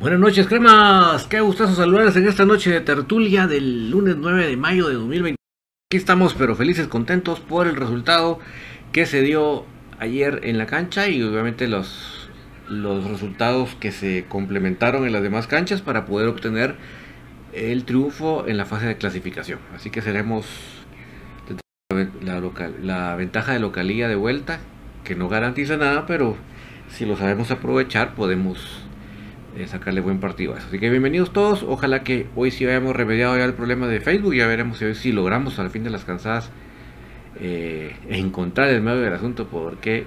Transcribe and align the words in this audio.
Buenas 0.00 0.20
noches, 0.20 0.46
cremas. 0.46 1.24
Qué 1.24 1.40
gustazo 1.40 1.74
saludarles 1.74 2.14
en 2.14 2.28
esta 2.28 2.44
noche 2.44 2.70
de 2.70 2.80
tertulia 2.80 3.48
del 3.48 3.90
lunes 3.90 4.14
9 4.16 4.46
de 4.46 4.56
mayo 4.56 4.86
de 4.86 4.94
2020. 4.94 5.36
Aquí 5.90 5.96
estamos, 5.96 6.34
pero 6.34 6.54
felices, 6.54 6.86
contentos 6.86 7.40
por 7.40 7.66
el 7.66 7.74
resultado 7.74 8.38
que 8.92 9.06
se 9.06 9.22
dio 9.22 9.66
ayer 9.98 10.42
en 10.44 10.56
la 10.56 10.66
cancha 10.66 11.08
y 11.08 11.20
obviamente 11.20 11.66
los, 11.66 12.30
los 12.68 13.10
resultados 13.10 13.74
que 13.80 13.90
se 13.90 14.24
complementaron 14.28 15.04
en 15.04 15.12
las 15.12 15.22
demás 15.22 15.48
canchas 15.48 15.82
para 15.82 16.06
poder 16.06 16.28
obtener 16.28 16.76
el 17.52 17.84
triunfo 17.84 18.46
en 18.46 18.56
la 18.56 18.66
fase 18.66 18.86
de 18.86 18.98
clasificación. 18.98 19.58
Así 19.74 19.90
que 19.90 20.00
seremos 20.00 20.46
la, 22.22 22.38
local, 22.38 22.76
la 22.84 23.16
ventaja 23.16 23.52
de 23.52 23.58
localía 23.58 24.06
de 24.06 24.14
vuelta, 24.14 24.60
que 25.02 25.16
no 25.16 25.28
garantiza 25.28 25.76
nada, 25.76 26.06
pero 26.06 26.36
si 26.88 27.04
lo 27.04 27.16
sabemos 27.16 27.50
aprovechar 27.50 28.14
podemos 28.14 28.87
eh, 29.56 29.66
sacarle 29.66 30.00
buen 30.00 30.20
partido 30.20 30.54
a 30.54 30.58
eso. 30.58 30.68
Así 30.68 30.78
que 30.78 30.90
bienvenidos 30.90 31.32
todos. 31.32 31.62
Ojalá 31.62 32.04
que 32.04 32.26
hoy 32.36 32.50
sí 32.50 32.66
hayamos 32.66 32.94
remediado 32.94 33.36
ya 33.36 33.44
el 33.44 33.54
problema 33.54 33.86
de 33.88 34.00
Facebook. 34.00 34.34
Ya 34.34 34.46
veremos 34.46 34.78
si 34.78 34.84
hoy 34.84 34.94
sí 34.94 35.12
logramos 35.12 35.58
al 35.58 35.70
fin 35.70 35.84
de 35.84 35.90
las 35.90 36.04
cansadas 36.04 36.50
eh, 37.40 37.96
encontrar 38.08 38.68
el 38.68 38.82
medio 38.82 39.00
del 39.00 39.14
asunto 39.14 39.46
porque 39.46 40.06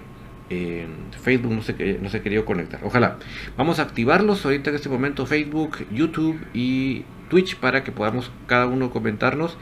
eh, 0.50 0.86
Facebook 1.22 1.54
no 1.54 1.62
se, 1.62 2.00
no 2.02 2.10
se 2.10 2.22
quería 2.22 2.46
conectar. 2.46 2.82
Ojalá. 2.84 3.18
Vamos 3.58 3.80
a 3.80 3.84
activarlos 3.84 4.46
ahorita 4.46 4.70
en 4.70 4.76
este 4.76 4.90
momento 4.90 5.26
Facebook, 5.26 5.86
YouTube 5.92 6.40
y 6.54 7.04
Twitch 7.30 7.56
para 7.56 7.84
que 7.84 7.92
podamos 7.92 8.32
cada 8.48 8.68
uno 8.68 8.92
comentarnos. 8.92 9.58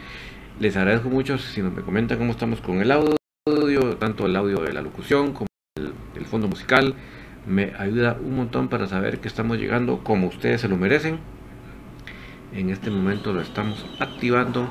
Les 0.60 0.76
agradezco 0.76 1.10
mucho 1.10 1.38
si 1.38 1.62
nos 1.62 1.74
me 1.74 1.84
comentan 1.84 2.18
cómo 2.18 2.32
estamos 2.32 2.60
con 2.60 2.82
el 2.82 2.92
audio, 2.92 3.96
tanto 3.98 4.26
el 4.26 4.36
audio 4.36 4.60
de 4.60 4.74
la 4.74 4.82
locución 4.82 5.32
como 5.34 5.48
el, 5.78 5.94
el 6.16 6.26
fondo 6.26 6.48
musical 6.50 6.96
me 7.50 7.74
ayuda 7.80 8.16
un 8.24 8.36
montón 8.36 8.68
para 8.68 8.88
saber 8.88 9.20
que 9.20 9.28
estamos 9.28 9.58
llegando 9.58 10.04
como 10.04 10.28
ustedes 10.28 10.62
se 10.62 10.68
lo 10.68 10.78
merecen. 10.78 11.20
En 12.54 12.70
este 12.70 12.92
momento 12.92 13.34
lo 13.34 13.42
estamos 13.42 13.86
activando. 14.00 14.70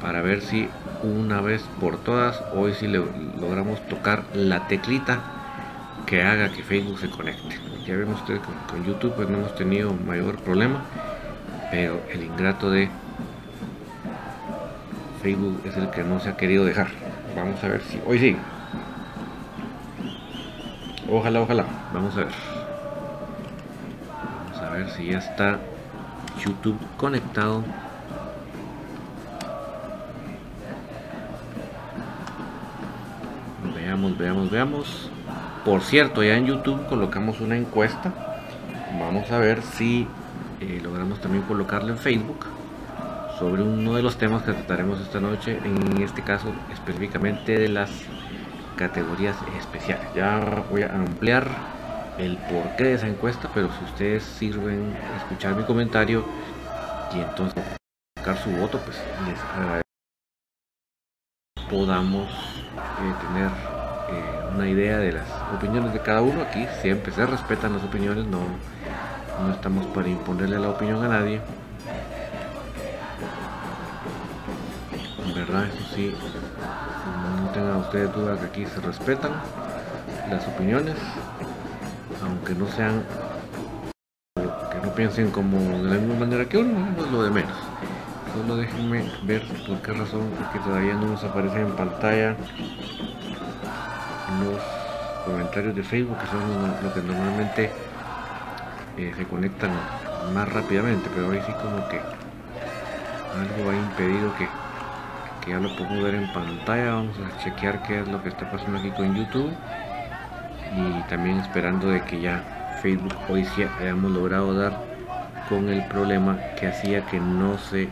Para 0.00 0.20
ver 0.20 0.42
si 0.42 0.68
una 1.02 1.40
vez 1.40 1.62
por 1.80 1.96
todas, 1.98 2.42
hoy 2.54 2.74
si 2.74 2.88
logramos 2.88 3.80
tocar 3.88 4.24
la 4.34 4.66
teclita 4.66 5.20
que 6.06 6.22
haga 6.22 6.50
que 6.50 6.62
Facebook 6.62 6.98
se 6.98 7.08
conecte. 7.08 7.56
Ya 7.86 7.96
vemos 7.96 8.20
ustedes 8.20 8.40
con, 8.40 8.54
con 8.68 8.84
YouTube 8.84 9.14
pues 9.14 9.28
no 9.28 9.38
hemos 9.38 9.54
tenido 9.54 9.94
mayor 9.94 10.38
problema, 10.38 10.82
pero 11.70 12.02
el 12.12 12.24
ingrato 12.24 12.70
de 12.70 12.88
Facebook 15.22 15.62
es 15.64 15.76
el 15.76 15.90
que 15.90 16.02
no 16.02 16.18
se 16.20 16.30
ha 16.30 16.36
querido 16.36 16.64
dejar. 16.64 17.03
Vamos 17.36 17.62
a 17.64 17.68
ver 17.68 17.82
si. 17.82 18.00
Hoy 18.06 18.18
sí. 18.18 18.36
Ojalá, 21.10 21.40
ojalá. 21.40 21.64
Vamos 21.92 22.14
a 22.14 22.18
ver. 22.18 22.32
Vamos 24.52 24.62
a 24.62 24.70
ver 24.70 24.90
si 24.90 25.06
ya 25.06 25.18
está 25.18 25.58
YouTube 26.38 26.78
conectado. 26.96 27.64
Veamos, 33.74 34.16
veamos, 34.16 34.50
veamos. 34.50 35.10
Por 35.64 35.80
cierto, 35.80 36.22
ya 36.22 36.36
en 36.36 36.46
YouTube 36.46 36.86
colocamos 36.88 37.40
una 37.40 37.56
encuesta. 37.56 38.12
Vamos 39.00 39.30
a 39.32 39.38
ver 39.38 39.62
si 39.62 40.06
eh, 40.60 40.80
logramos 40.82 41.20
también 41.20 41.42
colocarla 41.44 41.92
en 41.92 41.98
Facebook 41.98 42.53
sobre 43.38 43.62
uno 43.62 43.94
de 43.94 44.02
los 44.02 44.16
temas 44.16 44.42
que 44.42 44.52
trataremos 44.52 45.00
esta 45.00 45.20
noche, 45.20 45.58
en 45.64 46.00
este 46.02 46.22
caso 46.22 46.52
específicamente 46.72 47.58
de 47.58 47.68
las 47.68 47.90
categorías 48.76 49.36
especiales. 49.58 50.06
Ya 50.14 50.64
voy 50.70 50.82
a 50.82 50.94
ampliar 50.94 51.48
el 52.18 52.36
porqué 52.36 52.84
de 52.84 52.94
esa 52.94 53.08
encuesta, 53.08 53.50
pero 53.52 53.68
si 53.72 53.84
ustedes 53.84 54.22
sirven 54.22 54.94
escuchar 55.16 55.56
mi 55.56 55.64
comentario 55.64 56.24
y 57.14 57.20
entonces 57.20 57.62
sacar 58.18 58.36
su 58.38 58.50
voto, 58.50 58.78
pues 58.78 58.96
les 59.26 59.40
agradezco 59.40 59.84
podamos 61.74 62.28
eh, 62.28 63.14
tener 63.26 63.50
eh, 64.08 64.54
una 64.54 64.68
idea 64.68 64.98
de 64.98 65.12
las 65.12 65.26
opiniones 65.52 65.92
de 65.92 66.00
cada 66.00 66.22
uno. 66.22 66.42
Aquí 66.42 66.66
siempre 66.82 67.12
se 67.12 67.26
respetan 67.26 67.72
las 67.72 67.82
opiniones, 67.82 68.26
no, 68.26 68.40
no 69.40 69.52
estamos 69.52 69.86
para 69.86 70.08
imponerle 70.08 70.58
la 70.58 70.70
opinión 70.70 71.02
a 71.02 71.08
nadie. 71.08 71.40
Verdad, 75.54 75.68
eso 75.68 75.94
sí, 75.94 76.12
no 77.42 77.50
tengan 77.50 77.76
ustedes 77.76 78.12
dudas 78.14 78.38
que 78.40 78.46
aquí 78.46 78.66
se 78.66 78.80
respetan 78.80 79.32
las 80.30 80.46
opiniones, 80.48 80.96
aunque 82.22 82.54
no 82.54 82.66
sean, 82.68 83.02
que 84.36 84.86
no 84.86 84.94
piensen 84.94 85.30
como 85.30 85.58
de 85.58 85.90
la 85.90 85.96
misma 85.96 86.26
manera 86.26 86.44
que 86.48 86.58
uno, 86.58 86.72
no 86.96 87.04
es 87.04 87.12
lo 87.12 87.22
de 87.22 87.30
menos. 87.30 87.56
Solo 88.34 88.56
déjenme 88.56 89.04
ver 89.26 89.42
por 89.66 89.78
qué 89.78 89.92
razón 89.92 90.22
es 90.42 90.48
que 90.48 90.58
todavía 90.58 90.94
no 90.94 91.06
nos 91.06 91.22
aparecen 91.22 91.62
en 91.62 91.72
pantalla 91.72 92.36
los 94.42 94.60
comentarios 95.24 95.76
de 95.76 95.82
Facebook, 95.84 96.18
que 96.18 96.26
son 96.26 96.42
lo 96.82 96.92
que 96.92 97.00
normalmente 97.00 97.70
eh, 98.98 99.12
se 99.16 99.24
conectan 99.26 99.70
más 100.34 100.48
rápidamente, 100.48 101.08
pero 101.14 101.28
hoy 101.28 101.40
sí 101.42 101.52
como 101.52 101.86
que 101.88 102.00
algo 103.38 103.70
ha 103.70 103.76
impedido 103.76 104.34
que 104.34 104.63
que 105.44 105.50
ya 105.50 105.60
lo 105.60 105.74
puedo 105.76 106.02
ver 106.02 106.14
en 106.14 106.32
pantalla. 106.32 106.94
Vamos 106.94 107.16
a 107.18 107.42
chequear 107.42 107.82
qué 107.82 108.00
es 108.00 108.08
lo 108.08 108.22
que 108.22 108.30
está 108.30 108.50
pasando 108.50 108.78
aquí 108.78 108.90
con 108.90 109.14
youtube. 109.14 109.52
Y 110.76 111.02
también 111.08 111.38
esperando 111.38 111.88
de 111.88 112.02
que 112.02 112.20
ya 112.20 112.78
facebook 112.82 113.14
hoy 113.28 113.44
sí 113.44 113.64
hayamos 113.80 114.10
logrado 114.10 114.54
dar 114.54 114.76
con 115.48 115.68
el 115.68 115.84
problema 115.88 116.38
que 116.58 116.68
hacía 116.68 117.04
que 117.06 117.20
no 117.20 117.58
se 117.58 117.88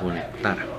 conectara 0.00 0.73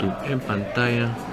YouTube 0.00 0.32
en 0.32 0.40
pantalla. 0.40 1.29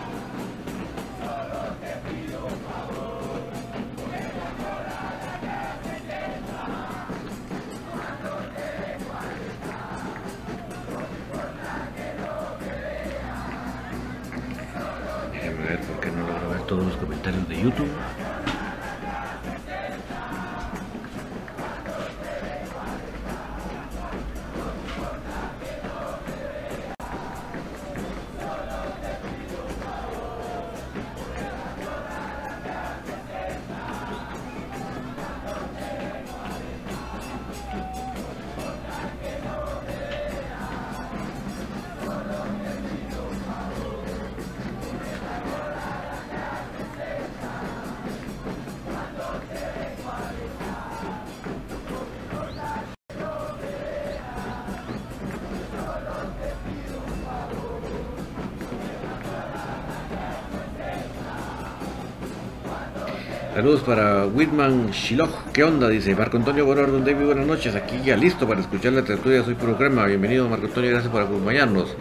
Saludos 63.68 63.84
para 63.84 64.25
Whitman 64.28 64.92
Shiloh. 64.92 65.28
¿Qué 65.52 65.62
onda? 65.62 65.90
Dice 65.90 66.16
Marco 66.16 66.38
Antonio 66.38 66.66
Gorordon 66.66 67.04
David. 67.04 67.25
Buenas 67.25 67.46
noches. 67.46 67.75
Aquí 67.75 68.00
ya 68.02 68.16
listo 68.16 68.48
para 68.48 68.62
escuchar 68.62 68.94
la 68.94 69.04
tertulia. 69.04 69.44
Soy 69.44 69.56
Puro 69.56 69.75
Crema. 69.75 70.06
Bienvenido, 70.06 70.48
Marco 70.48 70.68
Antonio. 70.68 70.90
Gracias 70.90 71.12
por 71.12 71.22
acompañarnos. 71.22 71.94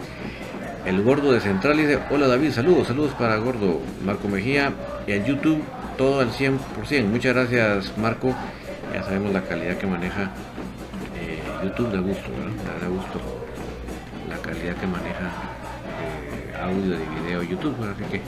El 0.85 1.03
gordo 1.03 1.33
de 1.33 1.41
Central 1.41 1.75
dice: 1.75 1.99
Hola 2.09 2.27
David. 2.27 2.51
Saludos, 2.51 2.87
saludos 2.87 3.11
para 3.19 3.35
Gordo. 3.35 3.81
Marco 4.01 4.29
Mejía. 4.29 4.71
Y 5.07 5.11
en 5.11 5.25
YouTube 5.25 5.61
todo 5.97 6.21
al 6.21 6.31
100%. 6.31 7.03
Muchas 7.03 7.35
gracias, 7.35 7.97
Marco. 7.97 8.33
Ya 8.93 9.03
sabemos 9.03 9.33
la 9.33 9.41
calidad 9.41 9.77
que 9.77 9.87
maneja 9.87 10.31
eh, 11.19 11.43
YouTube. 11.65 11.91
Da 11.91 11.99
gusto, 11.99 12.29
¿verdad? 12.29 12.79
Da 12.79 12.87
gusto 12.87 13.19
la 14.29 14.37
calidad 14.37 14.73
que 14.77 14.87
maneja 14.87 15.31
eh, 15.99 16.63
audio 16.63 16.95
y 16.95 17.25
video 17.25 17.43
YouTube. 17.43 17.75
Así 17.93 18.05
que 18.09 18.21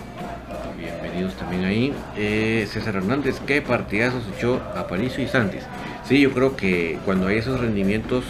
bienvenidos 1.02 1.34
también 1.36 1.66
ahí. 1.66 1.94
Eh, 2.18 2.68
César 2.70 2.96
Hernández, 2.96 3.40
qué 3.46 3.62
partidazos 3.62 4.24
echó 4.36 4.62
Aparicio 4.76 5.24
y 5.24 5.28
Santis. 5.28 5.64
Sí, 6.06 6.20
yo 6.22 6.32
creo 6.32 6.56
que 6.56 7.00
cuando 7.06 7.28
hay 7.28 7.38
esos 7.38 7.60
rendimientos 7.60 8.26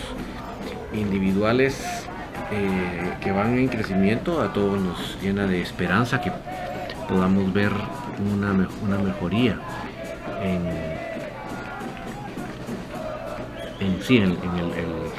individuales 0.94 2.06
eh, 2.52 3.14
que 3.22 3.32
van 3.32 3.58
en 3.58 3.68
crecimiento, 3.68 4.42
a 4.42 4.54
todos 4.54 4.80
nos 4.80 5.22
llena 5.22 5.48
de 5.48 5.62
esperanza 5.62 6.22
que 6.22 6.32
podamos 7.08 7.52
ver 7.54 7.72
una, 8.34 8.68
una 8.84 8.98
mejoría 8.98 9.58
en, 10.44 10.66
en 13.80 14.04
sí, 14.04 14.18
en, 14.18 14.32
el, 14.32 14.40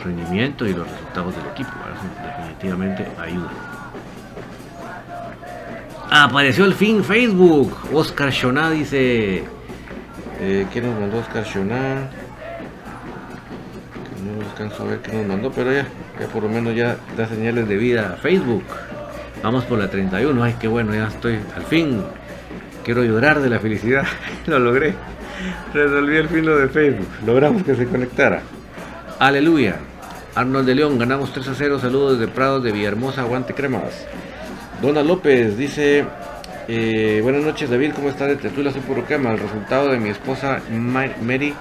rendimiento 0.05 0.67
y 0.67 0.73
los 0.73 0.91
resultados 0.91 1.37
del 1.37 1.47
equipo. 1.49 1.71
¿verdad? 1.85 2.39
Definitivamente 2.39 3.07
ayuda. 3.19 3.80
Apareció 6.13 6.65
al 6.65 6.75
fin 6.75 7.05
Facebook. 7.05 7.73
Oscar 7.93 8.31
Shoná 8.31 8.69
dice. 8.73 9.45
Eh, 10.41 10.67
¿Quién 10.73 10.87
nos 10.87 10.99
mandó 10.99 11.19
Oscar 11.19 11.45
Shoná? 11.45 12.11
Que 13.95 14.23
no 14.25 14.45
alcanzo 14.45 14.83
a 14.83 14.87
ver 14.87 14.99
qué 14.99 15.13
nos 15.13 15.27
mandó, 15.27 15.53
pero 15.53 15.73
ya, 15.73 15.87
ya 16.19 16.27
por 16.27 16.43
lo 16.43 16.49
menos 16.49 16.75
ya 16.75 16.97
da 17.17 17.29
señales 17.29 17.69
de 17.69 17.77
vida 17.77 18.15
a 18.15 18.17
Facebook. 18.17 18.65
Vamos 19.41 19.65
por 19.67 19.79
la 19.79 19.89
31. 19.89 20.43
Ay, 20.43 20.57
qué 20.59 20.67
bueno, 20.67 20.93
ya 20.93 21.07
estoy. 21.07 21.39
Al 21.55 21.63
fin. 21.63 22.03
Quiero 22.85 23.05
llorar 23.05 23.41
de 23.41 23.49
la 23.49 23.61
felicidad. 23.61 24.05
lo 24.47 24.59
logré. 24.59 24.95
Resolví 25.73 26.17
el 26.17 26.29
fin 26.29 26.45
de 26.45 26.69
Facebook. 26.71 27.09
Logramos 27.25 27.63
que 27.63 27.77
se 27.77 27.87
conectara. 27.87 28.43
Aleluya. 29.21 29.77
Arnold 30.35 30.67
de 30.67 30.75
León, 30.75 30.99
ganamos 30.99 31.33
3 31.33 31.47
a 31.47 31.55
0. 31.55 31.79
Saludos 31.79 32.19
desde 32.19 32.33
Prados 32.33 32.65
de 32.65 32.73
Villahermosa, 32.73 33.21
aguante 33.21 33.55
cremas. 33.55 34.07
Dona 34.81 35.03
López 35.03 35.57
dice: 35.57 36.05
eh, 36.69 37.21
Buenas 37.23 37.43
noches, 37.45 37.69
David. 37.71 37.93
¿Cómo 37.95 38.09
estás? 38.09 38.29
De 38.29 38.37
Tetula, 38.37 38.71
soy 38.73 38.81
puro 38.83 39.07
quema. 39.07 39.33
El 39.33 39.39
resultado 39.39 39.91
de 39.91 39.99
mi 39.99 40.09
esposa 40.11 40.61
Ma- 40.71 41.07
Mary 41.23 41.55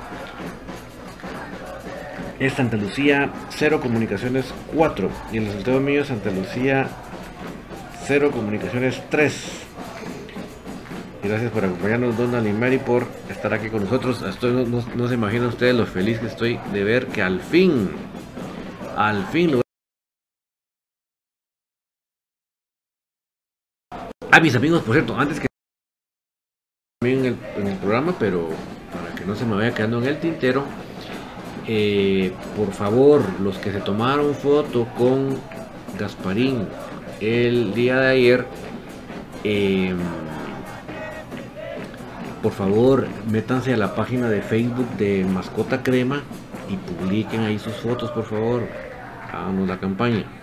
es 2.39 2.53
Santa 2.53 2.77
Lucía 2.77 3.29
0 3.49 3.81
Comunicaciones 3.81 4.45
4. 4.73 5.09
Y 5.33 5.37
el 5.37 5.45
resultado 5.47 5.79
mío 5.79 6.01
es 6.01 6.07
Santa 6.07 6.29
Lucía 6.31 6.87
0 8.05 8.31
Comunicaciones 8.31 9.01
3. 9.09 9.51
Gracias 11.21 11.51
por 11.51 11.65
acompañarnos, 11.65 12.17
Donald 12.17 12.47
y 12.47 12.53
Mary, 12.53 12.77
por 12.77 13.05
estar 13.29 13.53
aquí 13.53 13.67
con 13.69 13.83
nosotros. 13.83 14.23
No 14.95 15.07
se 15.09 15.13
imaginan 15.15 15.47
ustedes 15.47 15.75
lo 15.75 15.85
feliz 15.85 16.19
que 16.19 16.27
estoy 16.27 16.57
de 16.71 16.83
ver 16.85 17.07
que 17.07 17.21
al 17.21 17.41
fin, 17.41 17.89
al 18.95 19.25
fin 19.27 19.51
lo 19.51 19.61
Ah, 24.39 24.41
mis 24.41 24.55
amigos, 24.55 24.83
por 24.83 24.95
cierto, 24.95 25.19
antes 25.19 25.37
que 25.37 25.47
también 27.01 27.37
en 27.57 27.67
el, 27.67 27.75
programa, 27.75 28.15
pero 28.17 28.47
para 28.93 29.13
que 29.13 29.25
no 29.25 29.35
se 29.35 29.45
me 29.45 29.53
vaya 29.53 29.73
quedando 29.73 29.97
en 29.97 30.05
el 30.05 30.17
tintero, 30.17 30.63
eh, 31.67 32.31
por 32.55 32.71
favor, 32.71 33.21
los 33.41 33.57
que 33.57 33.73
se 33.73 33.81
tomaron 33.81 34.33
foto 34.33 34.87
con 34.97 35.37
Gasparín 35.99 36.69
el 37.19 37.73
día 37.73 37.99
de 37.99 38.07
ayer, 38.07 38.45
eh, 39.43 39.93
por 42.41 42.53
favor, 42.53 43.09
métanse 43.29 43.73
a 43.73 43.77
la 43.77 43.93
página 43.93 44.29
de 44.29 44.41
Facebook 44.41 44.87
de 44.91 45.25
Mascota 45.25 45.83
Crema 45.83 46.23
y 46.69 46.77
publiquen 46.77 47.41
ahí 47.41 47.59
sus 47.59 47.73
fotos, 47.73 48.09
por 48.11 48.23
favor. 48.23 48.63
Háganos 49.33 49.67
la 49.67 49.81
campaña. 49.81 50.38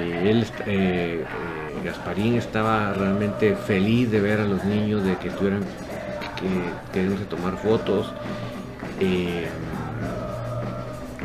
Él, 0.00 0.46
eh, 0.66 0.66
eh, 0.66 1.24
Gasparín 1.84 2.36
estaba 2.36 2.92
realmente 2.92 3.56
feliz 3.56 4.10
de 4.10 4.20
ver 4.20 4.40
a 4.40 4.44
los 4.44 4.64
niños, 4.64 5.04
de 5.04 5.16
que 5.16 5.28
estuvieran 5.28 5.60
que, 5.60 6.92
queriéndose 6.92 7.24
tomar 7.24 7.56
fotos. 7.58 8.12
Eh, 9.00 9.46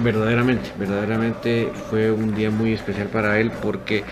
verdaderamente, 0.03 0.71
verdaderamente 0.77 1.71
fue 1.89 2.11
un 2.11 2.35
día 2.35 2.51
muy 2.51 2.73
especial 2.73 3.07
para 3.07 3.39
él 3.39 3.51
porque 3.61 4.03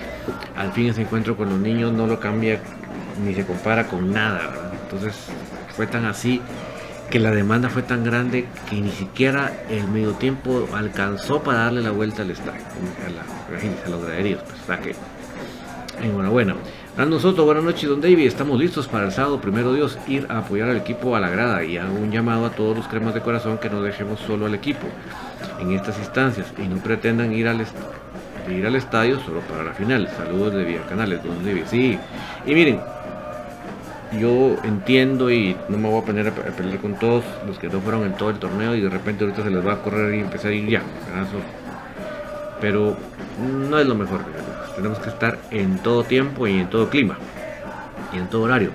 al 0.55 0.71
fin 0.71 0.87
ese 0.87 1.01
encuentro 1.01 1.37
con 1.37 1.49
los 1.49 1.59
niños 1.59 1.93
no 1.93 2.07
lo 2.07 2.19
cambia 2.19 2.59
ni 3.23 3.33
se 3.33 3.45
compara 3.45 3.87
con 3.87 4.11
nada. 4.11 4.71
Entonces 4.83 5.15
fue 5.75 5.87
tan 5.87 6.05
así 6.05 6.41
que 7.09 7.19
la 7.19 7.31
demanda 7.31 7.69
fue 7.69 7.83
tan 7.83 8.03
grande 8.03 8.45
que 8.69 8.75
ni 8.75 8.91
siquiera 8.91 9.53
el 9.69 9.87
medio 9.87 10.13
tiempo 10.13 10.67
alcanzó 10.73 11.41
para 11.41 11.59
darle 11.59 11.81
la 11.81 11.91
vuelta 11.91 12.23
al 12.23 12.31
estadio, 12.31 12.61
a, 12.61 13.85
a 13.85 13.89
los 13.89 14.03
graderíos. 14.03 14.41
Pues, 14.43 14.61
o 14.61 14.65
sea 14.65 14.79
que, 14.79 14.95
enhorabuena. 16.03 16.55
Brandon 16.95 17.19
Soto, 17.19 17.43
buenas 17.43 17.63
noches, 17.63 17.89
don 17.89 17.99
David. 17.99 18.25
Estamos 18.25 18.59
listos 18.59 18.87
para 18.87 19.05
el 19.05 19.11
sábado, 19.11 19.41
primero 19.41 19.73
Dios, 19.73 19.97
ir 20.07 20.25
a 20.29 20.39
apoyar 20.39 20.69
al 20.69 20.77
equipo 20.77 21.15
a 21.15 21.19
la 21.19 21.29
grada 21.29 21.63
y 21.63 21.77
hago 21.77 21.93
un 21.93 22.09
llamado 22.11 22.45
a 22.45 22.51
todos 22.51 22.75
los 22.77 22.87
cremas 22.87 23.13
de 23.13 23.21
corazón 23.21 23.57
que 23.57 23.69
no 23.69 23.81
dejemos 23.81 24.19
solo 24.21 24.45
al 24.45 24.55
equipo 24.55 24.87
en 25.59 25.73
estas 25.73 25.97
instancias 25.99 26.47
y 26.57 26.67
no 26.67 26.77
pretendan 26.77 27.33
ir 27.33 27.49
al, 27.49 27.65
ir 28.49 28.65
al 28.65 28.75
estadio 28.75 29.19
solo 29.19 29.41
para 29.41 29.63
la 29.63 29.73
final. 29.73 30.09
Saludos 30.15 30.53
de 30.53 30.63
Vía 30.63 30.85
Canales, 30.87 31.21
don 31.21 31.43
David. 31.43 31.63
Sí, 31.67 31.99
y 32.45 32.53
miren, 32.53 32.79
yo 34.19 34.55
entiendo 34.63 35.31
y 35.31 35.55
no 35.69 35.77
me 35.77 35.89
voy 35.89 36.01
a 36.01 36.05
poner 36.05 36.27
a, 36.27 36.31
pe- 36.31 36.47
a 36.49 36.51
pelear 36.55 36.79
con 36.79 36.95
todos 36.95 37.23
los 37.47 37.57
que 37.59 37.67
no 37.69 37.79
fueron 37.81 38.03
en 38.05 38.13
todo 38.15 38.29
el 38.29 38.37
torneo 38.39 38.75
y 38.75 38.81
de 38.81 38.89
repente 38.89 39.23
ahorita 39.23 39.43
se 39.43 39.49
les 39.49 39.65
va 39.65 39.73
a 39.73 39.81
correr 39.81 40.15
y 40.15 40.19
empezar 40.19 40.51
a 40.51 40.53
ir 40.53 40.67
ya. 40.69 40.81
Pero 42.61 42.95
no 43.69 43.77
es 43.79 43.87
lo 43.87 43.95
mejor. 43.95 44.21
Tenemos 44.75 44.99
que 44.99 45.09
estar 45.09 45.37
en 45.51 45.77
todo 45.79 46.03
tiempo 46.03 46.47
y 46.47 46.59
en 46.59 46.69
todo 46.69 46.89
clima 46.89 47.17
y 48.13 48.17
en 48.17 48.27
todo 48.27 48.43
horario. 48.43 48.71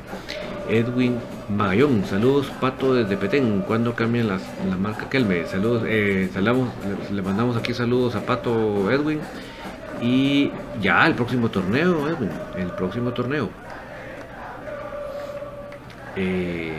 Edwin 0.69 1.19
Magallón, 1.49 2.05
saludos 2.05 2.47
Pato 2.61 2.95
desde 2.95 3.17
Petén. 3.17 3.63
¿Cuándo 3.67 3.95
cambian 3.95 4.29
las, 4.29 4.43
la 4.69 4.77
marca 4.77 5.09
Kelme? 5.09 5.45
Saludos, 5.47 5.83
eh, 5.87 6.31
salamos- 6.33 6.69
le, 7.11 7.17
le 7.17 7.23
mandamos 7.23 7.57
aquí 7.57 7.75
saludos 7.75 8.15
a 8.15 8.21
Pato 8.21 8.91
Edwin. 8.91 9.19
Y 10.03 10.51
ya 10.81 11.07
el 11.07 11.15
próximo 11.15 11.51
torneo, 11.51 12.09
Edwin, 12.09 12.31
el 12.57 12.69
próximo 12.69 13.11
torneo. 13.11 13.51
Eh, 16.17 16.73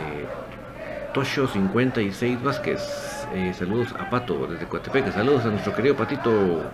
Tosho 1.14 1.46
56 1.46 2.42
Vázquez. 2.42 3.26
Eh, 3.34 3.52
saludos 3.58 3.94
a 3.98 4.10
Pato 4.10 4.46
desde 4.46 4.66
Coatepeque. 4.66 5.12
Saludos 5.12 5.44
a 5.44 5.48
nuestro 5.48 5.74
querido 5.74 5.96
Patito 5.96 6.70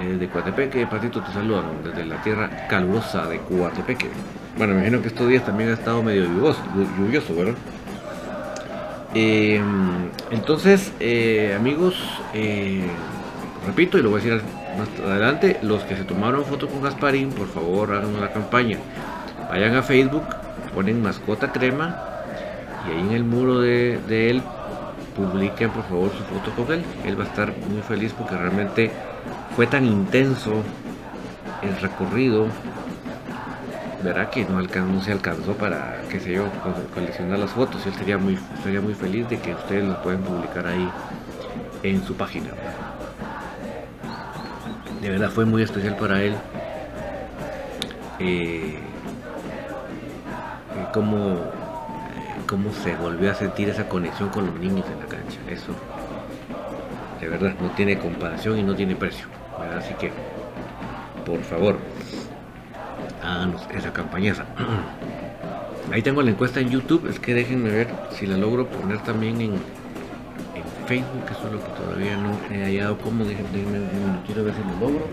eh, 0.00 0.16
de 0.18 0.28
Coatepeque. 0.28 0.86
Patito, 0.86 1.20
te 1.22 1.32
saludan 1.32 1.82
desde 1.84 2.04
la 2.04 2.22
tierra 2.22 2.66
calurosa 2.68 3.26
de 3.26 3.38
Coatepeque. 3.38 4.08
Bueno, 4.56 4.74
me 4.74 4.80
imagino 4.80 5.02
que 5.02 5.08
estos 5.08 5.28
días 5.28 5.44
también 5.44 5.70
ha 5.70 5.74
estado 5.74 6.02
medio 6.02 6.24
lluvioso, 6.24 6.62
lluvioso 6.98 7.34
¿verdad? 7.34 7.54
entonces, 10.30 10.92
amigos, 11.54 11.96
repito 13.66 13.98
y 13.98 14.02
lo 14.02 14.10
voy 14.10 14.20
a 14.20 14.24
decir 14.24 14.42
más 14.78 14.88
adelante, 15.06 15.58
los 15.62 15.82
que 15.84 15.96
se 15.96 16.04
tomaron 16.04 16.44
foto 16.44 16.66
con 16.66 16.82
Gasparín, 16.82 17.30
por 17.30 17.46
favor 17.48 17.92
hagan 17.92 18.14
una 18.14 18.30
campaña. 18.30 18.78
Vayan 19.50 19.74
a 19.74 19.82
Facebook, 19.82 20.24
ponen 20.74 21.02
mascota 21.02 21.52
crema 21.52 21.96
y 22.86 22.92
ahí 22.92 23.00
en 23.00 23.12
el 23.12 23.24
muro 23.24 23.60
de, 23.60 24.30
él 24.30 24.42
publiquen 25.16 25.70
por 25.70 25.84
favor 25.84 26.10
su 26.10 26.24
foto 26.24 26.50
con 26.56 26.74
él. 26.74 26.84
Él 27.04 27.18
va 27.18 27.24
a 27.24 27.26
estar 27.26 27.52
muy 27.68 27.82
feliz 27.82 28.12
porque 28.16 28.36
realmente 28.36 28.90
fue 29.54 29.66
tan 29.66 29.84
intenso 29.84 30.62
el 31.62 31.76
recorrido. 31.80 32.46
Verá 34.02 34.30
que 34.30 34.44
no, 34.44 34.60
no 34.60 35.02
se 35.02 35.12
alcanzó 35.12 35.54
para, 35.54 36.02
qué 36.10 36.18
sé 36.18 36.32
yo, 36.32 36.46
coleccionar 36.92 37.38
las 37.38 37.50
fotos. 37.50 37.86
Él 37.86 37.94
sería 37.94 38.18
muy, 38.18 38.36
sería 38.64 38.80
muy 38.80 38.94
feliz 38.94 39.28
de 39.28 39.38
que 39.38 39.54
ustedes 39.54 39.84
las 39.84 39.98
pueden 39.98 40.22
publicar 40.22 40.66
ahí 40.66 40.88
en 41.84 42.04
su 42.04 42.14
página 42.14 42.50
de 45.02 45.10
verdad 45.10 45.30
fue 45.30 45.44
muy 45.44 45.62
especial 45.62 45.96
para 45.96 46.22
él. 46.22 46.34
Eh, 48.20 48.78
eh, 50.76 50.86
cómo, 50.92 51.38
se 52.82 52.94
volvió 52.96 53.30
a 53.30 53.34
sentir 53.34 53.68
esa 53.68 53.88
conexión 53.88 54.28
con 54.28 54.46
los 54.46 54.54
niños 54.56 54.84
en 54.92 55.00
la 55.00 55.06
cancha. 55.06 55.38
Eso, 55.48 55.72
de 57.20 57.28
verdad, 57.28 57.54
no 57.60 57.70
tiene 57.70 57.98
comparación 57.98 58.58
y 58.58 58.62
no 58.62 58.74
tiene 58.74 58.96
precio. 58.96 59.26
Así 59.78 59.94
que, 59.94 60.12
por 61.24 61.40
favor, 61.42 61.78
háganos 63.22 63.62
esa 63.74 63.92
campaña. 63.92 64.34
Ahí 65.92 66.02
tengo 66.02 66.22
la 66.22 66.30
encuesta 66.30 66.60
en 66.60 66.70
YouTube, 66.70 67.08
es 67.08 67.18
que 67.18 67.34
déjenme 67.34 67.70
ver 67.70 67.88
si 68.12 68.26
la 68.26 68.36
logro 68.36 68.66
poner 68.66 68.98
también 69.02 69.40
en, 69.40 69.82
Facebook, 70.86 71.22
eso 71.30 71.46
es 71.46 71.52
lo 71.52 71.58
que 71.60 71.70
todavía 71.80 72.16
no 72.16 72.36
he 72.50 72.64
hallado 72.64 72.98
cómo, 72.98 73.24
déjenme 73.24 73.78
un 73.78 74.04
minutito 74.04 74.40
a 74.40 74.42
ver 74.42 74.54
si 74.54 74.60
lo 74.62 74.88
logro. 74.88 75.06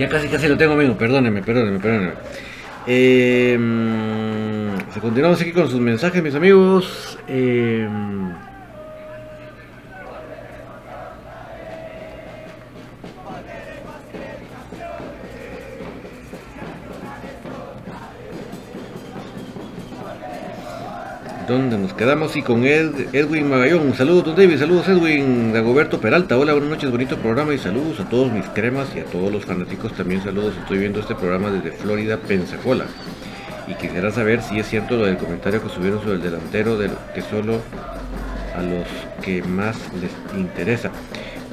Ya 0.00 0.08
casi 0.08 0.28
casi 0.28 0.48
lo 0.48 0.56
tengo, 0.56 0.72
amigo. 0.72 0.96
Perdóneme, 0.96 1.42
perdóneme, 1.42 1.78
perdóneme. 1.78 2.12
Eh, 2.86 3.58
continuamos 4.98 5.38
aquí 5.42 5.52
con 5.52 5.68
sus 5.68 5.78
mensajes, 5.78 6.22
mis 6.22 6.34
amigos. 6.34 7.18
Eh, 7.28 7.79
quedamos 22.00 22.34
y 22.34 22.40
con 22.40 22.64
Edwin 22.64 23.50
Magallón. 23.50 23.94
Saludos, 23.94 24.24
don 24.24 24.34
David. 24.34 24.58
Saludos, 24.58 24.88
Edwin. 24.88 25.52
Dagoberto 25.52 26.00
Peralta. 26.00 26.38
Hola, 26.38 26.54
buenas 26.54 26.70
noches. 26.70 26.90
Bonito 26.90 27.18
programa 27.18 27.52
y 27.52 27.58
saludos 27.58 28.00
a 28.00 28.08
todos 28.08 28.32
mis 28.32 28.46
cremas 28.46 28.88
y 28.96 29.00
a 29.00 29.04
todos 29.04 29.30
los 29.30 29.44
fanáticos. 29.44 29.92
También 29.92 30.22
saludos. 30.22 30.54
Estoy 30.56 30.78
viendo 30.78 31.00
este 31.00 31.14
programa 31.14 31.50
desde 31.50 31.72
Florida, 31.72 32.16
Pensacola. 32.16 32.86
Y 33.68 33.74
quisiera 33.74 34.10
saber 34.10 34.40
si 34.40 34.58
es 34.58 34.66
cierto 34.66 34.96
lo 34.96 35.04
del 35.04 35.18
comentario 35.18 35.62
que 35.62 35.68
subieron 35.68 36.00
sobre 36.00 36.14
el 36.14 36.22
delantero, 36.22 36.78
de 36.78 36.88
que 37.14 37.20
solo 37.20 37.60
a 38.56 38.62
los 38.62 38.86
que 39.22 39.42
más 39.42 39.76
les 40.00 40.40
interesa. 40.40 40.90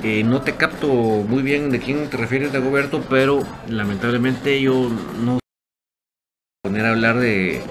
Eh, 0.01 0.23
no 0.23 0.43
te 0.43 0.53
capto 0.53 0.87
muy 0.87 1.43
bien 1.43 1.71
de 1.71 1.79
quién 1.79 2.09
te 2.09 2.15
refieres, 2.15 2.53
Dagoberto, 2.53 3.03
pero 3.09 3.43
lamentablemente 3.67 4.61
yo 4.61 4.89
no 5.25 5.39
poner 6.63 6.85
a 6.85 6.91
hablar 6.91 7.19
de 7.19 7.61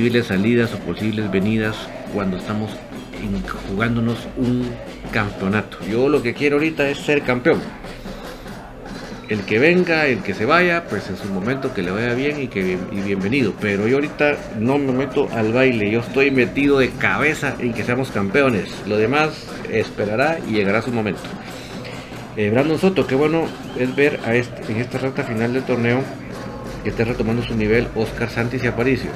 posibles 0.00 0.28
salidas 0.28 0.72
o 0.72 0.78
posibles 0.78 1.30
venidas 1.30 1.76
cuando 2.14 2.38
estamos 2.38 2.70
jugándonos 3.68 4.16
un 4.38 4.66
campeonato. 5.12 5.76
Yo 5.90 6.08
lo 6.08 6.22
que 6.22 6.32
quiero 6.32 6.56
ahorita 6.56 6.88
es 6.88 6.96
ser 7.00 7.20
campeón. 7.20 7.60
El 9.28 9.42
que 9.42 9.58
venga, 9.58 10.06
el 10.06 10.22
que 10.22 10.32
se 10.32 10.46
vaya, 10.46 10.86
pues 10.88 11.10
en 11.10 11.18
su 11.18 11.26
momento 11.26 11.74
que 11.74 11.82
le 11.82 11.90
vaya 11.90 12.14
bien 12.14 12.40
y 12.40 12.48
que 12.48 12.78
bienvenido. 12.90 13.52
Pero 13.60 13.86
yo 13.86 13.96
ahorita 13.96 14.38
no 14.58 14.78
me 14.78 14.92
meto 14.92 15.28
al 15.34 15.52
baile, 15.52 15.90
yo 15.90 16.00
estoy 16.00 16.30
metido 16.30 16.78
de 16.78 16.88
cabeza 16.88 17.54
en 17.58 17.74
que 17.74 17.84
seamos 17.84 18.10
campeones. 18.10 18.70
Lo 18.88 18.96
demás 18.96 19.48
esperará 19.70 20.38
y 20.48 20.52
llegará 20.52 20.80
su 20.80 20.92
momento. 20.92 21.20
Eh, 22.38 22.48
Brandon 22.48 22.78
Soto, 22.78 23.06
qué 23.06 23.16
bueno 23.16 23.44
es 23.78 23.94
ver 23.94 24.18
a 24.24 24.34
este, 24.34 24.72
en 24.72 24.78
esta 24.78 24.96
recta 24.96 25.24
final 25.24 25.52
del 25.52 25.64
torneo 25.64 26.00
que 26.82 26.88
esté 26.88 27.04
retomando 27.04 27.42
su 27.42 27.54
nivel 27.54 27.86
Oscar 27.94 28.30
Santis 28.30 28.64
y 28.64 28.66
Aparicio. 28.66 29.10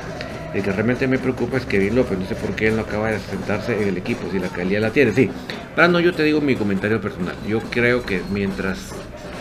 El 0.55 0.63
que 0.63 0.71
realmente 0.71 1.09
me 1.09 1.19
preocupa 1.19 1.57
es 1.57 1.67
Kevin 1.67 1.97
López. 1.97 2.17
No 2.17 2.27
sé 2.27 2.37
por 2.37 2.55
qué 2.55 2.69
él 2.69 2.77
no 2.77 2.83
acaba 2.83 3.11
de 3.11 3.19
sentarse 3.19 3.83
en 3.83 3.89
el 3.89 3.99
equipo, 3.99 4.29
si 4.31 4.39
la 4.39 4.49
calidad 4.49 4.81
la 4.81 4.91
tiene. 4.91 5.11
Sí, 5.13 5.29
no 5.77 5.99
yo 5.99 6.15
te 6.15 6.23
digo 6.23 6.41
mi 6.41 6.55
comentario 6.55 7.01
personal. 7.01 7.35
Yo 7.47 7.61
creo 7.61 8.05
que 8.05 8.23
mientras 8.31 8.95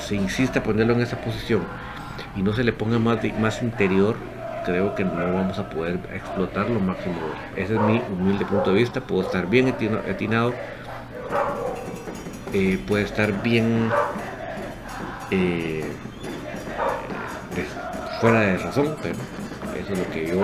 se 0.03 0.15
insista 0.15 0.63
ponerlo 0.63 0.93
en 0.93 1.01
esa 1.01 1.17
posición 1.17 1.61
y 2.35 2.41
no 2.41 2.53
se 2.53 2.63
le 2.63 2.73
ponga 2.73 2.97
más, 2.97 3.61
interior, 3.61 4.15
creo 4.65 4.95
que 4.95 5.03
no 5.03 5.13
vamos 5.13 5.59
a 5.59 5.69
poder 5.69 5.99
explotar 6.13 6.69
lo 6.71 6.79
máximo. 6.79 7.15
Ese 7.55 7.75
es 7.75 7.81
mi 7.81 8.01
humilde 8.11 8.43
punto 8.45 8.73
de 8.73 8.79
vista. 8.79 8.99
Puedo 8.99 9.21
estar 9.21 9.47
bien 9.47 9.67
atinado, 9.67 10.55
eh, 12.53 12.79
puede 12.87 13.03
estar 13.03 13.43
bien 13.43 13.91
eh, 15.29 15.83
fuera 18.19 18.39
de 18.39 18.57
razón, 18.57 18.95
pero 19.03 19.15
eso 19.79 19.93
es 19.93 19.99
lo 19.99 20.09
que 20.11 20.27
yo 20.27 20.41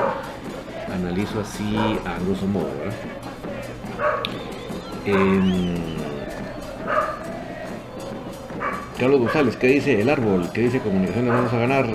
analizo 0.93 1.39
así 1.41 1.75
a 2.05 2.19
grosso 2.23 2.47
modo. 2.47 2.69
Eh, 5.05 5.75
Carlos 8.99 9.19
González, 9.21 9.55
¿qué 9.55 9.67
dice 9.67 10.01
el 10.01 10.09
árbol? 10.09 10.49
¿Qué 10.53 10.61
dice 10.61 10.79
comunicaciones? 10.79 11.31
Vamos 11.33 11.53
a 11.53 11.57
ganar. 11.57 11.87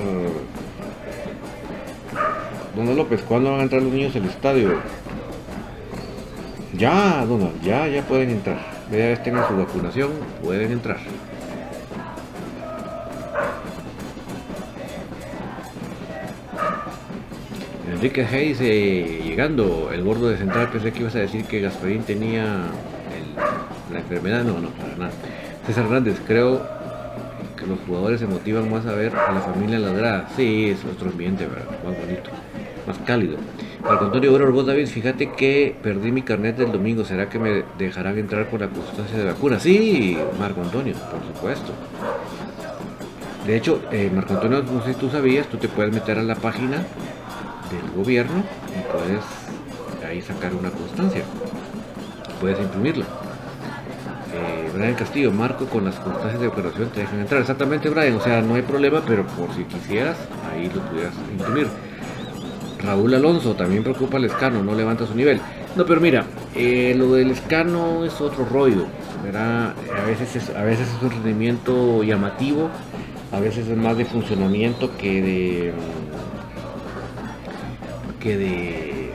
Donald 2.74 2.96
López, 2.96 3.22
¿cuándo 3.22 3.52
van 3.52 3.60
a 3.60 3.62
entrar 3.64 3.82
los 3.82 3.92
niños 3.92 4.16
al 4.16 4.24
estadio? 4.24 4.80
Ya, 6.76 7.24
Donald, 7.26 7.60
ya, 7.62 7.86
ya 7.86 8.02
pueden 8.02 8.30
entrar. 8.30 8.58
Ya 8.90 9.22
tengan 9.22 9.46
su 9.46 9.56
vacunación, 9.56 10.10
pueden 10.42 10.72
entrar. 10.72 10.98
Enrique 18.04 18.26
Hayes 18.26 18.60
eh, 18.60 19.22
llegando, 19.24 19.88
el 19.90 20.04
gordo 20.04 20.28
de 20.28 20.36
central, 20.36 20.68
pensé 20.68 20.92
que 20.92 21.00
ibas 21.00 21.14
a 21.14 21.20
decir 21.20 21.46
que 21.46 21.62
Gasparín 21.62 22.02
tenía 22.02 22.44
la 23.90 23.98
enfermedad, 23.98 24.44
no, 24.44 24.60
no, 24.60 24.68
para 24.68 24.94
nada. 24.94 25.10
César 25.66 25.86
Hernández, 25.86 26.20
creo 26.26 26.60
que 27.56 27.66
los 27.66 27.78
jugadores 27.86 28.20
se 28.20 28.26
motivan 28.26 28.70
más 28.70 28.84
a 28.84 28.92
ver 28.92 29.16
a 29.16 29.32
la 29.32 29.40
familia 29.40 29.76
en 29.76 29.86
la 29.86 29.92
grada. 29.94 30.28
Sí, 30.36 30.68
es 30.68 30.84
otro 30.84 31.08
ambiente, 31.08 31.46
más 31.46 31.98
bonito, 31.98 32.28
más 32.86 32.98
cálido. 33.06 33.38
Marco 33.82 34.04
Antonio 34.04 34.34
Obrero, 34.34 34.52
vos 34.52 34.66
David, 34.66 34.86
fíjate 34.86 35.32
que 35.32 35.74
perdí 35.82 36.12
mi 36.12 36.20
carnet 36.20 36.58
del 36.58 36.72
domingo, 36.72 37.06
¿será 37.06 37.30
que 37.30 37.38
me 37.38 37.64
dejarán 37.78 38.18
entrar 38.18 38.50
con 38.50 38.60
la 38.60 38.68
constancia 38.68 39.16
de 39.16 39.24
vacuna? 39.24 39.58
Sí, 39.58 40.18
Marco 40.38 40.60
Antonio, 40.60 40.92
por 41.10 41.34
supuesto. 41.34 41.72
De 43.46 43.56
hecho, 43.56 43.80
eh, 43.90 44.10
Marco 44.14 44.34
Antonio, 44.34 44.62
no 44.62 44.84
sé 44.84 44.92
si 44.92 45.00
tú 45.00 45.08
sabías, 45.08 45.46
tú 45.46 45.56
te 45.56 45.68
puedes 45.68 45.94
meter 45.94 46.18
a 46.18 46.22
la 46.22 46.34
página 46.34 46.84
del 47.70 47.90
gobierno 47.92 48.42
y 48.68 48.92
puedes 48.92 49.24
ahí 50.06 50.20
sacar 50.20 50.54
una 50.54 50.70
constancia. 50.70 51.24
Puedes 52.40 52.60
imprimirla. 52.60 53.04
Eh, 54.34 54.70
Brian 54.74 54.94
Castillo, 54.94 55.30
marco 55.30 55.66
con 55.66 55.84
las 55.84 55.94
constancias 55.96 56.40
de 56.40 56.48
operación 56.48 56.90
te 56.90 57.00
dejan 57.00 57.20
entrar. 57.20 57.40
Exactamente, 57.40 57.88
Brian, 57.88 58.16
o 58.16 58.20
sea, 58.20 58.42
no 58.42 58.54
hay 58.54 58.62
problema, 58.62 59.02
pero 59.06 59.24
por 59.26 59.52
si 59.54 59.64
quisieras, 59.64 60.16
ahí 60.50 60.70
lo 60.74 60.82
pudieras 60.82 61.14
imprimir. 61.30 61.68
Raúl 62.82 63.14
Alonso, 63.14 63.54
también 63.54 63.82
preocupa 63.82 64.18
el 64.18 64.24
escano, 64.24 64.62
no 64.62 64.74
levanta 64.74 65.06
su 65.06 65.14
nivel. 65.14 65.40
No, 65.76 65.86
pero 65.86 66.00
mira, 66.00 66.24
eh, 66.54 66.94
lo 66.96 67.14
del 67.14 67.30
escano 67.30 68.04
es 68.04 68.20
otro 68.20 68.44
rollo. 68.44 68.86
A, 69.32 70.04
veces 70.06 70.36
es, 70.36 70.50
a 70.50 70.62
veces 70.62 70.86
es 70.88 71.02
un 71.02 71.10
rendimiento 71.10 72.02
llamativo, 72.02 72.68
a 73.32 73.40
veces 73.40 73.68
es 73.68 73.76
más 73.76 73.96
de 73.96 74.04
funcionamiento 74.04 74.96
que 74.98 75.22
de 75.22 75.72
que 78.24 78.38
de, 78.38 79.10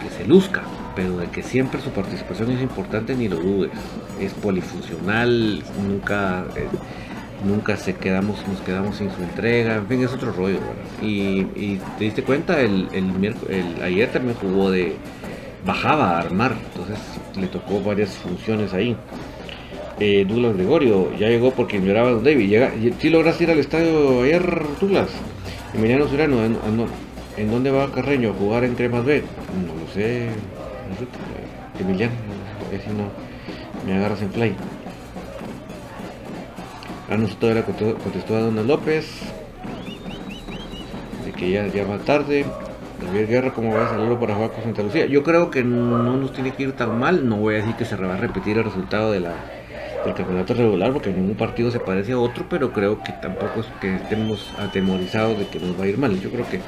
que 0.00 0.10
se 0.16 0.26
luzca, 0.28 0.62
pero 0.94 1.16
de 1.16 1.28
que 1.28 1.42
siempre 1.42 1.80
su 1.80 1.88
participación 1.90 2.50
es 2.50 2.60
importante 2.60 3.16
ni 3.16 3.28
lo 3.28 3.36
dudes. 3.36 3.72
Es 4.20 4.34
polifuncional, 4.34 5.64
nunca 5.82 6.44
eh, 6.54 6.68
nunca 7.44 7.78
se 7.78 7.94
quedamos, 7.94 8.46
nos 8.46 8.60
quedamos 8.60 8.96
sin 8.96 9.10
su 9.10 9.22
entrega, 9.22 9.76
en 9.76 9.86
fin, 9.86 10.02
es 10.02 10.12
otro 10.12 10.32
rollo. 10.32 10.58
Y, 11.00 11.44
te 11.98 12.04
diste 12.04 12.22
cuenta, 12.22 12.60
el, 12.60 12.88
el, 12.92 13.82
ayer 13.82 14.10
también 14.10 14.36
jugó 14.36 14.70
de 14.70 14.96
bajaba 15.64 16.10
a 16.10 16.18
armar, 16.20 16.56
entonces 16.66 16.98
le 17.40 17.46
tocó 17.46 17.80
varias 17.80 18.10
funciones 18.10 18.74
ahí. 18.74 18.94
Eh, 20.00 20.24
Douglas 20.28 20.56
Gregorio 20.56 21.10
ya 21.18 21.28
llegó 21.28 21.52
porque 21.52 21.78
ignoraba 21.78 22.10
a 22.10 22.14
David. 22.14 22.48
Llega, 22.48 22.72
¿Sí 23.00 23.08
lograste 23.08 23.44
ir 23.44 23.50
al 23.50 23.58
estadio 23.58 24.22
ayer, 24.22 24.62
Douglas? 24.78 25.08
Emiliano 25.74 26.08
Serrano, 26.08 26.38
¿en, 26.44 27.50
dónde 27.50 27.70
va 27.70 27.92
Carreño 27.92 28.32
jugar 28.32 28.64
en 28.64 28.74
Cremas 28.74 29.04
B? 29.04 29.22
No 29.66 29.74
lo 29.74 29.92
sé, 29.92 30.28
Emiliano, 31.78 32.14
a 32.66 32.70
ver 32.70 32.80
si 32.80 32.90
no 32.90 33.10
me 33.86 33.98
agarras 33.98 34.22
en 34.22 34.28
play. 34.30 34.56
Ah, 37.10 37.16
no 37.16 37.26
todavía 37.28 37.64
contestó 37.64 38.36
a 38.36 38.40
Donald 38.40 38.66
López, 38.66 39.06
de 41.24 41.32
que 41.32 41.50
ya, 41.50 41.66
ya 41.66 41.84
va 41.84 41.98
tarde. 41.98 42.44
Javier 43.04 43.28
Guerra, 43.28 43.52
¿cómo 43.52 43.72
va 43.74 43.86
a 43.86 43.90
saludo 43.90 44.18
para 44.18 44.34
jugar 44.34 44.50
con 44.50 44.64
Santa 44.64 44.82
Lucía? 44.82 45.06
Yo 45.06 45.22
creo 45.22 45.50
que 45.50 45.62
no 45.62 46.16
nos 46.16 46.32
tiene 46.32 46.52
que 46.52 46.64
ir 46.64 46.72
tan 46.72 46.98
mal, 46.98 47.28
no 47.28 47.36
voy 47.36 47.54
a 47.54 47.58
decir 47.58 47.76
que 47.76 47.84
se 47.84 47.94
va 47.94 48.14
a 48.14 48.16
repetir 48.16 48.58
el 48.58 48.64
resultado 48.64 49.12
de 49.12 49.20
la 49.20 49.34
el 50.06 50.14
campeonato 50.14 50.54
regular 50.54 50.92
porque 50.92 51.10
ningún 51.10 51.34
partido 51.34 51.70
se 51.70 51.80
parece 51.80 52.12
a 52.12 52.18
otro, 52.18 52.46
pero 52.48 52.72
creo 52.72 53.02
que 53.02 53.12
tampoco 53.12 53.60
es 53.60 53.66
que 53.80 53.96
estemos 53.96 54.52
atemorizados 54.58 55.38
de 55.38 55.46
que 55.46 55.58
nos 55.58 55.78
va 55.78 55.84
a 55.84 55.88
ir 55.88 55.98
mal. 55.98 56.18
Yo 56.20 56.30
creo 56.30 56.48
que 56.48 56.60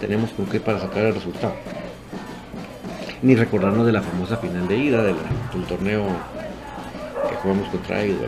tenemos 0.00 0.30
con 0.30 0.46
qué 0.46 0.60
para 0.60 0.80
sacar 0.80 1.04
el 1.04 1.14
resultado. 1.14 1.54
Ni 3.22 3.34
recordarnos 3.34 3.86
de 3.86 3.92
la 3.92 4.02
famosa 4.02 4.36
final 4.36 4.68
de 4.68 4.76
ida 4.76 5.02
del, 5.02 5.16
torneo 5.68 6.04
que 7.28 7.34
jugamos 7.36 7.68
contra 7.68 8.02
ellos. 8.02 8.18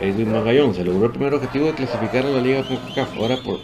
Edwin 0.00 0.32
Magallón 0.32 0.74
se 0.74 0.84
logró 0.84 1.06
el 1.06 1.12
primer 1.12 1.34
objetivo 1.34 1.66
de 1.66 1.74
clasificar 1.74 2.26
a 2.26 2.30
la 2.30 2.40
Liga 2.40 2.62
CONCACAF. 2.66 3.16
Ahora 3.16 3.36
por, 3.36 3.60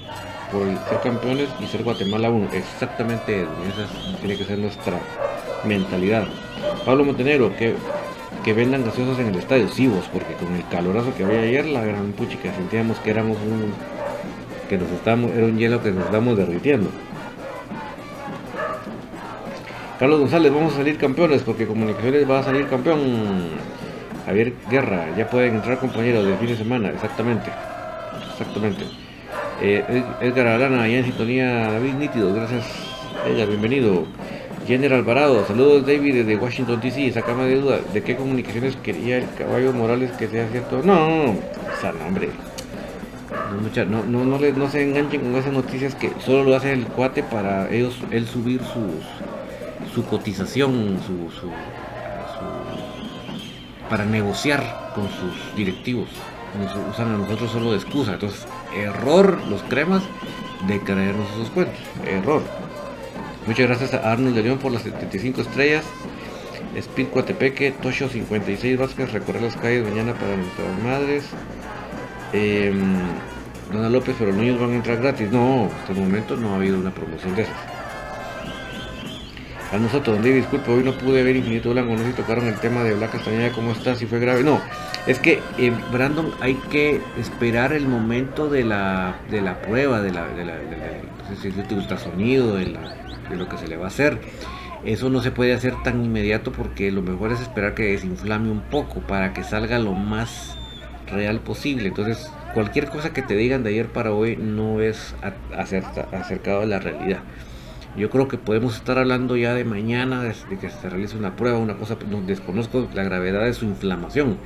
por 0.51 0.67
ser 0.89 1.01
campeones 1.03 1.49
y 1.61 1.67
ser 1.67 1.83
Guatemala 1.83 2.31
1. 2.31 2.51
Exactamente, 2.53 3.43
esa 3.43 4.19
tiene 4.21 4.37
que 4.37 4.45
ser 4.45 4.59
nuestra 4.59 4.99
mentalidad. 5.65 6.27
Pablo 6.85 7.05
Montenegro, 7.05 7.55
que 7.57 7.75
que 8.43 8.53
vendan 8.53 8.85
gaseosas 8.85 9.19
en 9.21 9.29
el 9.29 9.37
estadio, 9.37 9.69
sí 9.69 9.87
vos, 9.87 10.09
porque 10.13 10.35
con 10.35 10.55
el 10.55 10.67
calorazo 10.69 11.15
que 11.17 11.25
había 11.25 11.41
ayer, 11.41 11.67
la 11.67 11.85
gran 11.85 12.13
puchica, 12.13 12.53
sentíamos 12.55 12.99
que 12.99 13.11
éramos 13.11 13.39
un, 13.39 13.73
que 14.69 14.79
nos 14.79 14.91
estamos, 14.91 15.31
era 15.33 15.47
un 15.47 15.59
hielo 15.59 15.83
que 15.83 15.91
nos 15.91 16.05
estamos 16.07 16.37
derritiendo. 16.37 16.91
Carlos 19.99 20.19
González, 20.21 20.53
vamos 20.53 20.73
a 20.73 20.77
salir 20.79 20.99
campeones 20.99 21.43
porque 21.43 21.67
Comunicaciones 21.67 22.29
va 22.29 22.41
a 22.41 22.43
salir 22.43 22.67
campeón. 22.67 23.01
Javier 24.27 24.53
Guerra, 24.71 25.07
ya 25.17 25.29
pueden 25.29 25.57
entrar 25.57 25.79
compañeros 25.79 26.25
del 26.25 26.37
fin 26.39 26.49
de 26.49 26.57
semana, 26.57 26.91
exactamente. 26.91 27.51
Exactamente. 28.33 28.85
Eh, 29.61 30.05
Edgar 30.21 30.47
Arana, 30.49 30.83
allá 30.83 30.99
en 30.99 31.05
sintonía, 31.05 31.71
David 31.71 31.95
Nítido, 31.95 32.35
gracias. 32.35 32.65
Ella, 33.27 33.47
bienvenido. 33.47 34.07
General 34.67 35.01
Alvarado, 35.01 35.45
saludos 35.47 35.87
David 35.87 36.15
desde 36.15 36.37
Washington 36.37 36.81
DC, 36.81 37.13
sacame 37.13 37.45
de 37.47 37.61
duda, 37.61 37.81
¿de 37.93 38.03
qué 38.03 38.15
comunicaciones 38.15 38.77
quería 38.77 39.19
el 39.19 39.27
caballo 39.37 39.73
Morales 39.73 40.13
que 40.13 40.29
sea 40.29 40.49
cierto? 40.49 40.83
No, 40.85 41.09
no, 41.09 42.07
hombre. 42.07 42.31
No, 43.89 44.05
no, 44.05 44.25
no, 44.25 44.39
no, 44.39 44.71
se 44.71 44.83
enganchen 44.83 45.21
con 45.21 45.35
esas 45.35 45.53
noticias 45.53 45.95
que 45.95 46.13
solo 46.25 46.45
lo 46.45 46.57
hace 46.57 46.73
el 46.73 46.87
cuate 46.87 47.23
para 47.23 47.71
ellos, 47.71 47.97
él 48.11 48.27
subir 48.27 48.61
sus, 48.61 49.93
su 49.95 50.05
cotización, 50.05 50.99
su, 51.07 51.31
su, 51.39 51.51
para 53.91 54.05
negociar 54.05 54.93
con 54.95 55.05
sus 55.09 55.57
directivos. 55.57 56.09
Usan 56.91 57.15
a 57.15 57.19
nosotros 57.19 57.51
solo 57.51 57.73
de 57.73 57.79
excusa. 57.79 58.15
Entonces, 58.15 58.47
error 58.77 59.39
los 59.49 59.63
cremas 59.63 60.03
de 60.67 60.81
creernos 60.81 61.31
esos 61.35 61.51
cuentos. 61.51 61.79
Error. 62.07 62.43
Muchas 63.47 63.67
gracias 63.67 63.95
a 63.95 64.13
Arnold 64.13 64.37
de 64.37 64.43
León 64.45 64.59
por 64.59 64.71
las 64.71 64.83
75 64.83 65.41
estrellas. 65.41 65.85
Speed 66.77 67.09
Coatepeque, 67.09 67.73
Tocho 67.73 68.09
56 68.09 68.79
Vázquez, 68.79 69.13
recorrer 69.13 69.43
las 69.43 69.57
calles 69.57 69.87
mañana 69.87 70.15
para 70.15 70.37
nuestras 70.37 70.83
madres. 70.83 71.25
Em, 72.33 72.95
Dona 73.73 73.91
López, 73.91 74.15
pero 74.19 74.31
los 74.31 74.41
niños 74.41 74.61
van 74.61 74.71
a 74.71 74.75
entrar 74.77 74.99
gratis. 74.99 75.31
No, 75.31 75.69
hasta 75.81 75.93
el 75.93 75.99
momento 75.99 76.37
no 76.37 76.53
ha 76.53 76.57
habido 76.57 76.79
una 76.79 76.95
promoción 76.95 77.35
de 77.35 77.43
esas. 77.43 77.57
A 79.73 79.79
nosotros, 79.79 80.17
donde 80.17 80.35
disculpe, 80.35 80.71
hoy 80.71 80.85
no 80.85 80.93
pude 80.93 81.23
ver 81.23 81.35
Infinito 81.35 81.71
Blanco, 81.71 81.93
no 81.93 81.99
sé 81.99 82.09
si 82.09 82.13
tocaron 82.13 82.47
el 82.47 82.57
tema 82.57 82.85
de 82.85 82.95
Blanca 82.95 83.17
Castañeda, 83.17 83.53
cómo 83.53 83.73
está, 83.73 83.95
si 83.95 84.07
fue 84.07 84.21
grave. 84.21 84.43
No, 84.45 84.61
es 85.07 85.19
que 85.19 85.41
eh, 85.59 85.73
Brandon 85.91 86.31
hay 86.41 86.55
que 86.71 87.01
esperar 87.19 87.73
el 87.73 87.89
momento 87.89 88.49
de 88.49 88.65
la, 88.65 89.17
de 89.31 89.41
la 89.41 89.63
prueba, 89.63 90.01
de 90.01 90.13
la, 90.13 90.29
de 90.29 90.45
la, 90.45 90.57
de 90.57 90.77
la 90.77 90.87
no 91.19 91.37
sé 91.37 91.51
si 91.51 91.61
es 91.61 91.73
ultrasonido, 91.73 92.57
de, 92.57 92.67
la, 92.67 93.02
lo 93.37 93.49
que 93.49 93.59
se 93.59 93.69
le 93.69 93.77
va 93.77 93.85
a 93.85 93.89
hacer. 93.89 94.21
Eso 94.85 95.11
no 95.11 95.23
se 95.23 95.31
puede 95.31 95.55
hacer 95.55 95.75
tan 95.85 96.05
inmediato 96.05 96.51
porque 96.51 96.91
lo 96.91 97.03
mejor 97.03 97.33
es 97.33 97.41
esperar 97.41 97.75
que 97.75 97.85
desinflame 97.85 98.51
un 98.51 98.63
poco 98.63 99.01
para 99.01 99.33
que 99.33 99.45
salga 99.45 99.79
lo 99.79 99.93
más 99.93 100.57
real 101.07 101.41
posible. 101.41 101.89
Entonces, 101.89 102.31
cualquier 102.55 102.89
cosa 102.89 103.13
que 103.13 103.23
te 103.23 103.37
digan 103.37 103.63
de 103.63 103.71
ayer 103.71 103.87
para 103.87 104.13
hoy 104.13 104.37
no 104.37 104.81
es 104.81 105.15
acercado 105.57 106.63
a 106.63 106.67
la 106.67 106.81
realidad. 106.81 107.21
Yo 107.97 108.09
creo 108.09 108.27
que 108.27 108.39
podemos 108.39 108.75
estar 108.75 108.99
hablando 108.99 109.37
ya 109.37 109.55
de 109.55 109.65
mañana, 109.65 110.23
de, 110.23 110.35
que 110.59 110.71
se 110.71 110.89
realice 110.89 111.17
una 111.17 111.37
prueba, 111.37 111.59
una 111.59 111.77
cosa, 111.77 111.97
no, 112.09 112.23
desconozco 112.23 112.89
la 112.95 113.05
gravedad 113.05 113.45
de 113.45 113.53
su 113.53 113.67
inflamación. 113.67 114.39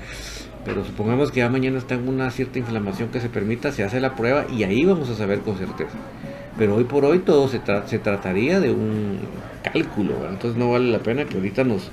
Pero 0.65 0.85
supongamos 0.85 1.31
que 1.31 1.41
ya 1.41 1.49
mañana 1.49 1.79
está 1.79 1.95
en 1.95 2.09
una 2.09 2.29
cierta 2.31 2.59
inflamación 2.59 3.09
que 3.11 3.21
se 3.21 3.29
permita, 3.29 3.71
se 3.71 3.85
hace 3.85 4.01
la 4.01 4.17
prueba 4.17 4.47
y 4.51 4.65
ahí 4.65 4.85
vamos 4.85 5.09
a 5.11 5.15
saber 5.15 5.41
con 5.41 5.57
certeza. 5.57 5.97
Pero 6.59 6.77
hoy 6.77 6.85
por 6.85 7.05
hoy 7.05 7.19
todo 7.21 7.49
se, 7.49 7.61
se 7.87 7.99
trataría 7.99 8.61
de 8.61 8.71
un 8.71 9.19
cálculo, 9.63 10.15
entonces 10.29 10.59
no 10.59 10.71
vale 10.71 10.91
la 10.91 11.01
pena 11.01 11.25
que 11.25 11.37
ahorita 11.37 11.65
nos 11.65 11.91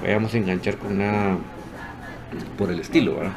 vayamos 0.00 0.34
a 0.34 0.38
enganchar 0.38 0.76
con 0.76 0.98
nada 0.98 1.36
por 2.56 2.70
el 2.70 2.80
estilo. 2.80 3.16
¿verdad? 3.16 3.32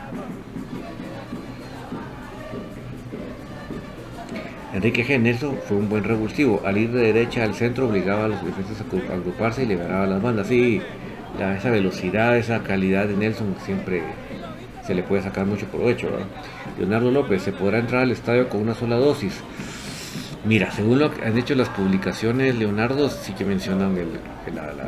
Enrique 4.74 5.04
G. 5.04 5.20
Nelson 5.20 5.58
fue 5.68 5.78
un 5.78 5.90
buen 5.90 6.04
revulsivo. 6.04 6.62
Al 6.64 6.78
ir 6.78 6.92
de 6.92 7.02
derecha 7.02 7.44
al 7.44 7.56
centro 7.56 7.88
obligaba 7.88 8.26
a 8.26 8.28
los 8.28 8.46
defensas 8.46 8.78
a 8.80 9.14
agruparse 9.14 9.64
y 9.64 9.66
liberaba 9.66 10.06
las 10.06 10.22
bandas. 10.22 10.48
Sí, 10.48 10.82
esa 11.40 11.72
velocidad, 11.72 12.38
esa 12.38 12.62
calidad 12.62 13.08
de 13.08 13.16
Nelson 13.16 13.56
siempre 13.66 14.04
se 14.86 14.94
le 14.94 15.02
puede 15.02 15.24
sacar 15.24 15.46
mucho 15.46 15.66
provecho. 15.68 16.10
Leonardo 16.78 17.10
López, 17.12 17.42
¿se 17.42 17.52
podrá 17.52 17.80
entrar 17.80 18.04
al 18.04 18.12
estadio 18.12 18.48
con 18.48 18.62
una 18.62 18.76
sola 18.76 18.98
dosis? 18.98 19.42
Mira, 20.46 20.72
según 20.72 21.00
lo 21.00 21.14
que 21.14 21.26
han 21.26 21.38
hecho 21.38 21.54
las 21.54 21.70
publicaciones, 21.70 22.56
Leonardo 22.56 23.10
sí 23.10 23.34
que 23.34 23.44
mencionan 23.44 23.98
el, 23.98 24.14
la, 24.56 24.74
la, 24.74 24.86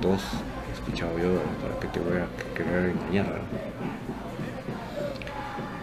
dos. 0.00 0.22
He 0.70 0.72
escuchado 0.74 1.18
yo, 1.18 1.40
para 1.60 1.78
que 1.78 1.88
te 1.88 2.00
voy 2.00 2.18
a, 2.18 2.26
que, 2.54 2.62
engañar. 2.62 3.26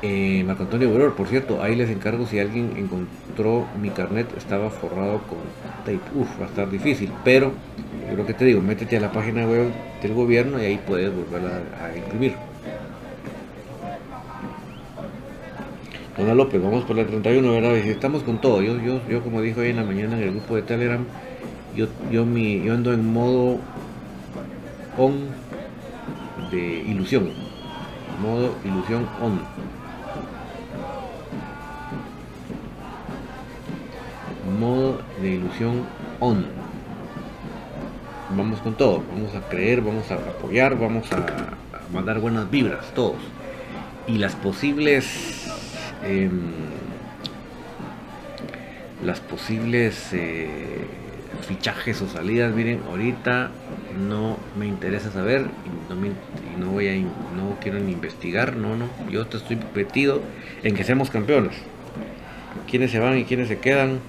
Eh, 0.01 0.43
Marco 0.45 0.63
Antonio 0.63 0.89
Buror, 0.89 1.13
por 1.13 1.27
cierto, 1.27 1.61
ahí 1.61 1.75
les 1.75 1.89
encargo 1.89 2.25
si 2.25 2.39
alguien 2.39 2.73
encontró 2.77 3.67
mi 3.79 3.89
carnet, 3.89 4.27
estaba 4.37 4.69
forrado 4.69 5.19
con 5.23 5.39
tape. 5.85 5.99
Uf, 6.15 6.39
va 6.39 6.45
a 6.45 6.49
estar 6.49 6.69
difícil, 6.69 7.11
pero 7.23 7.51
yo 8.09 8.15
lo 8.15 8.25
que 8.25 8.33
te 8.33 8.45
digo, 8.45 8.61
métete 8.61 8.97
a 8.97 9.01
la 9.01 9.11
página 9.11 9.45
web 9.45 9.71
del 10.01 10.13
gobierno 10.13 10.59
y 10.61 10.65
ahí 10.65 10.79
puedes 10.87 11.13
volver 11.13 11.51
a, 11.81 11.95
imprimir. 11.95 12.33
Dona 16.19 16.35
López, 16.35 16.61
vamos 16.61 16.83
por 16.83 16.97
la 16.97 17.07
31, 17.07 17.51
¿verdad? 17.51 17.77
Estamos 17.77 18.23
con 18.23 18.41
todo. 18.41 18.61
Yo, 18.61 18.77
yo, 18.81 18.99
yo 19.07 19.23
como 19.23 19.41
dijo 19.41 19.61
hoy 19.61 19.69
en 19.69 19.77
la 19.77 19.83
mañana 19.83 20.17
en 20.17 20.23
el 20.23 20.31
grupo 20.31 20.55
de 20.55 20.63
Telegram, 20.63 21.05
yo, 21.75 21.87
yo, 22.11 22.25
mi, 22.25 22.61
yo 22.61 22.73
ando 22.73 22.93
en 22.93 23.11
modo 23.11 23.57
on 24.97 25.29
de 26.51 26.83
ilusión. 26.87 27.31
Modo 28.21 28.53
ilusión 28.65 29.07
on 29.21 29.39
modo 34.59 35.01
de 35.21 35.29
ilusión 35.29 35.85
on. 36.19 36.45
Vamos 38.35 38.59
con 38.59 38.75
todo, 38.75 39.01
vamos 39.11 39.33
a 39.35 39.41
creer, 39.49 39.81
vamos 39.81 40.11
a 40.11 40.15
apoyar, 40.15 40.77
vamos 40.77 41.11
a, 41.11 41.25
mandar 41.93 42.19
buenas 42.19 42.51
vibras, 42.51 42.93
todos. 42.93 43.15
Y 44.05 44.17
las 44.17 44.35
posibles... 44.35 45.38
Em, 46.03 46.29
las 49.03 49.19
posibles 49.19 50.13
eh, 50.13 50.85
fichajes 51.47 52.01
o 52.01 52.07
salidas, 52.07 52.53
miren, 52.53 52.81
ahorita 52.87 53.51
no 54.07 54.37
me 54.57 54.67
interesa 54.67 55.11
saber 55.11 55.45
y 55.89 56.59
no, 56.59 56.71
voy 56.71 56.87
a 56.87 56.95
no 56.95 57.57
quiero 57.61 57.79
ni 57.79 57.93
investigar, 57.93 58.55
no, 58.55 58.75
no, 58.75 58.89
yo 59.09 59.25
te 59.27 59.37
estoy 59.37 59.57
metido 59.73 60.21
en 60.63 60.75
que 60.75 60.83
seamos 60.83 61.09
campeones. 61.09 61.55
Quiénes 62.69 62.91
se 62.91 62.99
van 62.99 63.17
y 63.17 63.23
quiénes 63.23 63.47
se 63.47 63.59
quedan, 63.59 63.99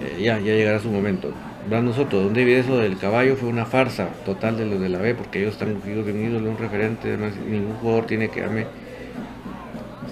eh, 0.00 0.22
ya, 0.22 0.38
ya 0.38 0.54
llegará 0.54 0.78
su 0.80 0.90
momento. 0.90 1.32
Brandon 1.68 1.94
Soto, 1.94 2.20
¿dónde 2.20 2.44
vive 2.44 2.60
eso 2.60 2.78
del 2.78 2.98
caballo? 2.98 3.36
Fue 3.36 3.48
una 3.48 3.66
farsa 3.66 4.08
total 4.24 4.56
de 4.56 4.66
los 4.66 4.80
de 4.80 4.88
la 4.88 4.98
B, 4.98 5.14
porque 5.14 5.40
ellos 5.40 5.52
están 5.52 5.74
cogidos 5.74 6.06
de 6.06 6.12
un 6.12 6.46
un 6.46 6.58
referente, 6.58 7.08
además 7.08 7.34
ningún 7.48 7.74
jugador 7.74 8.06
tiene 8.06 8.28
que 8.28 8.40
darme. 8.40 8.66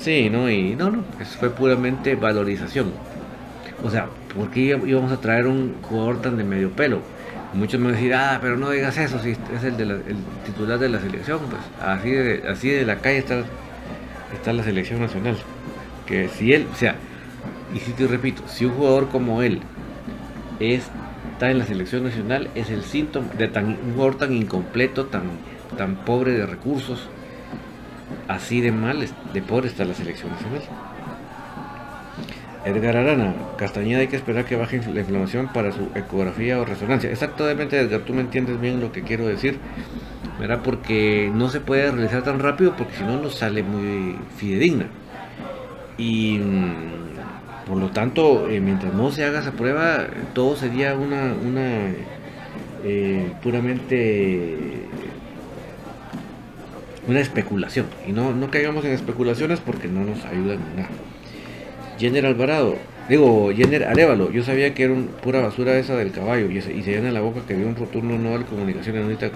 Sí, 0.01 0.31
no, 0.31 0.49
y 0.49 0.75
no, 0.77 0.91
no, 0.91 1.05
eso 1.21 1.39
fue 1.39 1.51
puramente 1.51 2.15
valorización. 2.15 2.91
O 3.85 3.91
sea, 3.91 4.09
¿por 4.35 4.51
qué 4.51 4.61
íbamos 4.61 5.13
a 5.13 5.21
traer 5.21 5.47
un 5.47 5.75
jugador 5.83 6.23
tan 6.23 6.39
de 6.39 6.45
medio 6.45 6.71
pelo? 6.71 7.03
Muchos 7.53 7.79
me 7.79 7.87
van 7.87 7.95
a 7.95 7.99
decir, 7.99 8.15
ah, 8.15 8.39
pero 8.41 8.57
no 8.57 8.71
digas 8.71 8.97
eso, 8.97 9.19
si 9.19 9.33
es 9.33 9.65
el, 9.65 9.77
de 9.77 9.85
el 9.85 10.17
titular 10.47 10.79
de 10.79 10.89
la 10.89 11.01
selección, 11.01 11.41
pues 11.41 11.61
así 11.87 12.11
de, 12.11 12.49
así 12.49 12.71
de 12.71 12.87
la 12.87 12.97
calle 12.97 13.19
está, 13.19 13.43
está 14.33 14.55
la 14.55 14.63
selección 14.63 15.01
nacional. 15.03 15.37
Que 16.07 16.29
si 16.29 16.55
él, 16.55 16.67
o 16.73 16.77
sea, 16.77 16.95
y 17.75 17.79
si 17.81 17.93
te 17.93 18.07
repito, 18.07 18.43
si 18.49 18.65
un 18.65 18.73
jugador 18.73 19.09
como 19.09 19.43
él 19.43 19.61
está 20.61 21.51
en 21.51 21.59
la 21.59 21.67
selección 21.67 22.05
nacional 22.05 22.49
es 22.55 22.71
el 22.71 22.85
síntoma 22.85 23.29
de 23.37 23.49
tan, 23.49 23.67
un 23.67 23.93
jugador 23.93 24.17
tan 24.17 24.33
incompleto, 24.33 25.07
tan, 25.07 25.25
tan 25.77 25.97
pobre 25.97 26.33
de 26.33 26.47
recursos, 26.47 27.07
así 28.31 28.61
de 28.61 28.71
mal, 28.71 29.05
de 29.35 29.43
pobre 29.43 29.69
está 29.69 29.85
la 29.85 29.95
selección 29.95 30.31
nacional. 30.31 30.62
Edgar 32.64 32.97
Arana, 32.97 33.35
Castañeda 33.57 34.01
hay 34.01 34.09
que 34.09 34.16
esperar 34.16 34.45
que 34.45 34.55
baje 34.55 34.81
la 34.93 35.01
inflamación 35.01 35.49
para 35.49 35.73
su 35.73 35.88
ecografía 35.95 36.61
o 36.61 36.64
resonancia. 36.64 37.11
Exactamente, 37.11 37.79
Edgar, 37.79 38.03
tú 38.03 38.12
me 38.12 38.21
entiendes 38.21 38.61
bien 38.61 38.81
lo 38.81 38.93
que 38.93 39.03
quiero 39.03 39.27
decir, 39.27 39.59
¿verdad? 40.38 40.61
Porque 40.62 41.31
no 41.35 41.49
se 41.49 41.61
puede 41.61 41.90
realizar 41.90 42.23
tan 42.23 42.38
rápido 42.38 42.77
porque 42.77 42.95
si 42.97 43.03
no 43.03 43.21
nos 43.21 43.35
sale 43.35 43.62
muy 43.62 44.16
fidedigna. 44.37 44.87
Y 45.99 46.38
mm, 46.38 47.66
por 47.66 47.79
lo 47.79 47.88
tanto, 47.88 48.49
eh, 48.49 48.61
mientras 48.61 48.95
no 48.95 49.11
se 49.11 49.25
haga 49.25 49.40
esa 49.40 49.53
prueba, 49.53 50.07
todo 50.35 50.55
sería 50.55 50.95
una, 50.95 51.35
una 51.35 51.93
eh, 52.85 53.33
puramente 53.43 54.87
una 57.11 57.20
especulación. 57.20 57.87
Y 58.07 58.12
no, 58.12 58.33
no 58.33 58.51
caigamos 58.51 58.85
en 58.85 58.92
especulaciones 58.92 59.61
porque 59.61 59.88
no 59.88 60.05
nos 60.05 60.25
ayudan 60.25 60.61
en 60.70 60.77
nada. 60.77 60.88
Jenner 61.99 62.25
Alvarado, 62.25 62.77
digo, 63.09 63.53
Jenner 63.55 63.85
Arevalo, 63.85 64.31
yo 64.31 64.42
sabía 64.42 64.73
que 64.73 64.85
era 64.85 64.94
pura 65.23 65.40
basura 65.40 65.77
esa 65.77 65.96
del 65.96 66.12
caballo 66.12 66.51
y 66.51 66.61
se, 66.62 66.73
y 66.73 66.83
se 66.83 66.92
llena 66.92 67.11
la 67.11 67.20
boca 67.20 67.40
que 67.46 67.55
vio 67.55 67.66
un 67.66 67.77
rotundo 67.77 68.16
no 68.16 68.38
de 68.38 68.44
comunicaciones 68.44 69.03
ahorita 69.03 69.31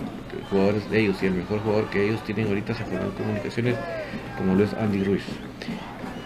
jugadores 0.49 0.89
de 0.91 1.01
ellos 1.01 1.17
y 1.23 1.27
el 1.27 1.35
mejor 1.35 1.59
jugador 1.61 1.91
que 1.91 2.07
ellos 2.07 2.23
tienen 2.25 2.47
ahorita 2.47 2.75
se 2.75 2.85
formó 2.85 3.05
en 3.05 3.11
comunicaciones 3.11 3.75
como 4.39 4.55
lo 4.55 4.65
es 4.65 4.73
Andy 4.73 5.05
Ruiz. 5.05 5.25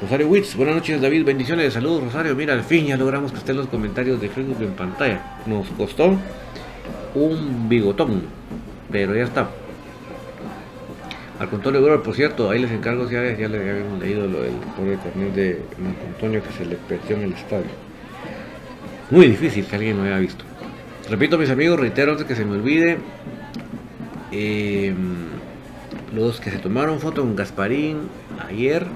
Rosario 0.01 0.29
Witz, 0.29 0.55
buenas 0.55 0.77
noches 0.77 1.01
David, 1.01 1.25
bendiciones, 1.25 1.73
saludos 1.73 2.05
Rosario, 2.05 2.37
mira, 2.37 2.53
al 2.53 2.63
fin 2.63 2.87
ya 2.87 2.97
logramos 2.97 3.33
que 3.33 3.39
estén 3.39 3.57
los 3.57 3.67
comentarios 3.67 4.21
de 4.21 4.29
Facebook 4.29 4.59
en 4.61 4.73
pantalla. 4.73 5.39
Nos 5.47 5.67
costó 5.71 6.17
un 7.15 7.69
bigotón, 7.69 8.23
pero 8.93 9.17
ya 9.17 9.25
está. 9.25 9.49
Marco 11.39 11.57
Antonio 11.57 12.03
por 12.03 12.15
cierto, 12.15 12.51
ahí 12.51 12.59
les 12.59 12.71
encargo, 12.73 13.09
ya, 13.09 13.23
ya 13.37 13.49
le 13.49 13.59
habíamos 13.71 14.01
leído 14.01 14.27
lo 14.27 14.43
del 14.43 14.55
pobre 14.77 14.97
carnet 14.97 15.35
de 15.35 15.63
Marco 15.79 16.07
Antonio 16.07 16.43
que 16.43 16.53
se 16.53 16.65
le 16.65 16.77
perdió 16.77 17.17
en 17.17 17.23
el 17.23 17.33
estadio. 17.33 17.71
Muy 19.11 19.29
difícil 19.29 19.65
que 19.65 19.77
alguien 19.77 19.97
lo 19.97 20.03
haya 20.03 20.19
visto. 20.19 20.45
Repito, 21.09 21.39
mis 21.39 21.51
amigos, 21.51 21.79
reitero 21.79 22.13
antes 22.13 22.27
que 22.27 22.35
se 22.35 22.45
me 22.45 22.57
olvide. 22.57 22.99
Em, 24.33 25.29
los 26.15 26.41
que 26.41 26.51
se 26.51 26.59
tomaron 26.59 27.01
foto 27.01 27.23
con 27.23 27.35
Gasparín 27.35 28.09
ayer 28.47 28.87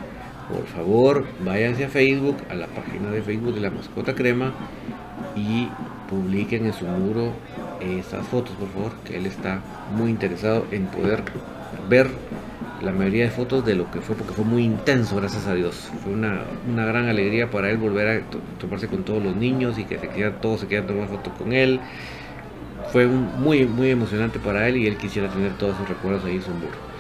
por 0.53 0.67
favor 0.67 1.25
váyanse 1.45 1.85
a 1.85 1.89
Facebook, 1.89 2.37
a 2.51 2.55
la 2.55 2.67
página 2.67 3.11
de 3.11 3.23
Facebook 3.23 3.55
de 3.55 3.61
la 3.61 3.71
mascota 3.71 4.15
crema 4.15 4.53
y 5.35 5.69
publiquen 6.11 6.67
en 6.67 6.73
su 6.75 6.85
muro 6.85 7.33
esas 7.81 8.27
fotos, 8.27 8.55
por 8.57 8.69
favor, 8.69 8.93
que 9.05 9.17
él 9.17 9.27
está 9.27 9.61
muy 9.97 10.11
interesado 10.11 10.67
en 10.71 10.87
poder 10.87 11.23
ver 11.89 12.09
la 12.83 12.93
mayoría 12.93 13.25
de 13.25 13.31
fotos 13.31 13.65
de 13.65 13.75
lo 13.75 13.91
que 13.91 14.01
fue, 14.01 14.17
porque 14.17 14.33
fue 14.33 14.45
muy 14.45 14.65
intenso, 14.65 15.17
gracias 15.17 15.47
a 15.47 15.55
Dios. 15.55 15.91
Fue 16.03 16.13
una, 16.13 16.43
gran 16.67 17.09
alegría 17.09 17.51
para 17.51 17.71
él 17.71 17.77
volver 17.77 18.09
a 18.09 18.21
tomarse 18.59 18.89
con 18.89 19.05
todos 19.05 19.23
los 19.23 19.37
niños 19.37 19.79
y 19.79 19.85
que 19.85 19.99
se 19.99 20.31
todos 20.41 20.61
se 20.61 20.67
quieran 20.67 20.87
tomar 20.87 21.09
fotos 21.09 21.33
con 21.39 21.53
él. 21.53 21.81
Fue 22.93 23.07
muy, 23.07 23.67
muy 23.67 23.91
emocionante 23.91 24.39
para 24.39 24.69
él 24.69 24.77
y 24.77 24.87
él 24.87 24.97
quisiera 24.97 25.29
tener 25.29 25.53
todos 25.53 25.77
sus 25.77 25.89
recuerdos 25.89 26.25
ahí 26.25 26.37
en 26.37 26.43
su 26.43 26.51
muro. 26.51 26.93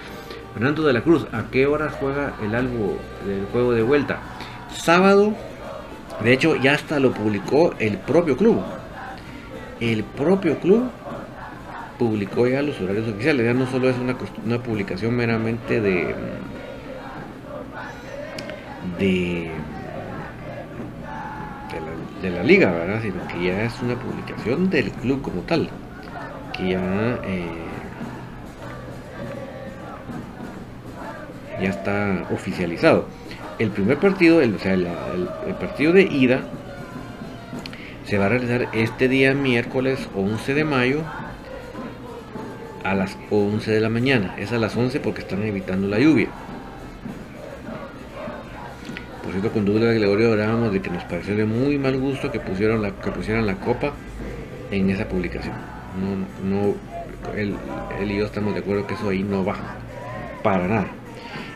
Fernando 0.54 0.82
de 0.82 0.92
la 0.92 1.00
Cruz, 1.00 1.26
¿a 1.32 1.44
qué 1.50 1.66
hora 1.66 1.90
juega 1.90 2.34
el 2.42 2.52
del 2.52 3.46
juego 3.50 3.72
de 3.72 3.82
vuelta? 3.82 4.20
sábado, 4.76 5.34
de 6.22 6.32
hecho 6.32 6.56
ya 6.56 6.74
hasta 6.74 6.98
lo 6.98 7.12
publicó 7.12 7.74
el 7.78 7.98
propio 7.98 8.36
club. 8.36 8.60
El 9.80 10.04
propio 10.04 10.58
club 10.58 10.90
publicó 12.02 12.46
ya 12.46 12.62
los 12.62 12.80
horarios 12.80 13.08
oficiales, 13.08 13.46
ya 13.46 13.54
no 13.54 13.66
solo 13.66 13.88
es 13.88 13.96
una, 13.98 14.16
una 14.44 14.62
publicación 14.62 15.14
meramente 15.14 15.80
de 15.80 16.14
de 18.98 19.50
de 22.20 22.30
la, 22.30 22.42
liga, 22.44 22.70
¿verdad? 22.70 23.00
Sino 23.02 23.26
que 23.26 23.46
ya 23.46 23.64
es 23.64 23.80
una 23.82 23.96
publicación 23.96 24.70
del 24.70 24.92
club 24.92 25.22
como 25.22 25.42
tal, 25.42 25.68
que 26.56 26.70
ya 26.70 27.18
eh, 27.24 27.50
ya 31.60 31.70
está 31.70 32.24
oficializado. 32.32 33.08
El 33.58 33.70
primer 33.70 33.98
partido, 33.98 34.40
el, 34.40 34.54
o 34.54 34.58
sea, 34.58 34.74
el, 34.74 34.86
partido 35.60 35.92
de 35.92 36.02
ida 36.02 36.42
se 38.04 38.18
va 38.18 38.26
a 38.26 38.28
realizar 38.28 38.68
este 38.72 39.08
día 39.08 39.34
miércoles 39.34 40.08
11 40.14 40.54
de 40.54 40.64
mayo 40.64 41.02
a 42.84 42.94
las 42.94 43.16
11 43.30 43.70
de 43.70 43.80
la 43.80 43.88
mañana. 43.88 44.34
Es 44.38 44.52
a 44.52 44.58
las 44.58 44.76
11 44.76 45.00
porque 45.00 45.20
están 45.20 45.42
evitando 45.42 45.88
la 45.88 45.98
lluvia. 45.98 46.28
Por 49.22 49.32
cierto, 49.32 49.52
con 49.52 49.64
Douglas 49.64 49.94
Gregorio 49.94 50.32
hablábamos 50.32 50.72
de 50.72 50.82
que 50.82 50.90
nos 50.90 51.04
pareció 51.04 51.36
de 51.36 51.44
muy 51.44 51.78
mal 51.78 51.98
gusto 51.98 52.30
que 52.32 52.40
pusieron 52.40 52.82
la, 52.82 52.90
que 52.90 53.10
pusieran 53.10 53.46
la 53.46 53.54
copa 53.54 53.92
en 54.70 54.90
esa 54.90 55.08
publicación. 55.08 55.54
No, 56.00 56.16
no, 56.48 56.74
él, 57.36 57.56
y 58.04 58.16
yo 58.16 58.26
estamos 58.26 58.54
de 58.54 58.60
acuerdo 58.60 58.86
que 58.86 58.94
eso 58.94 59.08
ahí 59.08 59.22
no 59.22 59.44
va. 59.44 59.56
Para 60.42 60.66
nada. 60.66 60.88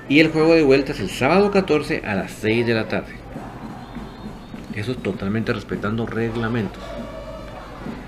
Y 0.08 0.20
el 0.20 0.30
juego 0.30 0.54
de 0.54 0.62
vuelta 0.62 0.92
es 0.92 1.00
el 1.00 1.10
sábado 1.10 1.50
14 1.50 2.02
a 2.06 2.14
las 2.14 2.30
6 2.32 2.66
de 2.66 2.74
la 2.74 2.86
tarde. 2.86 3.14
Eso 4.74 4.92
es 4.92 4.98
totalmente 4.98 5.52
respetando 5.52 6.06
reglamentos. 6.06 6.82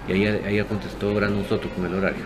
Y 0.06 0.12
ahí, 0.12 0.26
ahí 0.26 0.62
contestó 0.64 1.12
Brandon 1.14 1.44
Soto 1.48 1.68
con 1.70 1.86
el 1.86 1.94
horario. 1.94 2.24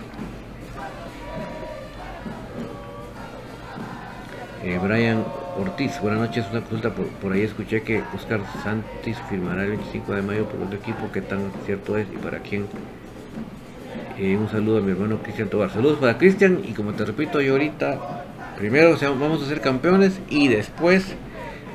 Eh, 4.73 4.79
Brian 4.83 5.23
Ortiz, 5.59 6.01
buenas 6.01 6.21
noches. 6.21 6.47
Una 6.51 6.63
consulta 6.63 6.91
por, 6.95 7.33
ahí 7.33 7.43
escuché 7.43 7.83
que 7.83 8.03
Oscar 8.15 8.41
Santis 8.65 9.19
firmará 9.29 9.65
el 9.65 9.71
25 9.73 10.15
de 10.15 10.23
mayo 10.23 10.47
por 10.47 10.63
otro 10.63 10.79
equipo. 10.79 11.13
¿Qué 11.13 11.21
tan 11.21 11.53
cierto 11.67 11.99
es 11.99 12.07
y 12.11 12.17
para 12.17 12.39
quién? 12.39 12.65
Eh, 14.19 14.35
un 14.35 14.49
saludo 14.49 14.79
a 14.79 14.81
mi 14.81 14.93
hermano 14.93 15.19
Cristian 15.23 15.51
Tobar. 15.51 15.71
Saludos 15.71 15.99
para 15.99 16.17
Cristian 16.17 16.63
y 16.65 16.73
como 16.73 16.95
te 16.95 17.05
repito, 17.05 17.43
yo 17.43 17.53
ahorita 17.53 17.99
Primero 18.57 18.97
vamos 19.19 19.43
a 19.43 19.47
ser 19.47 19.61
campeones 19.61 20.21
y 20.31 20.49
después 20.49 21.17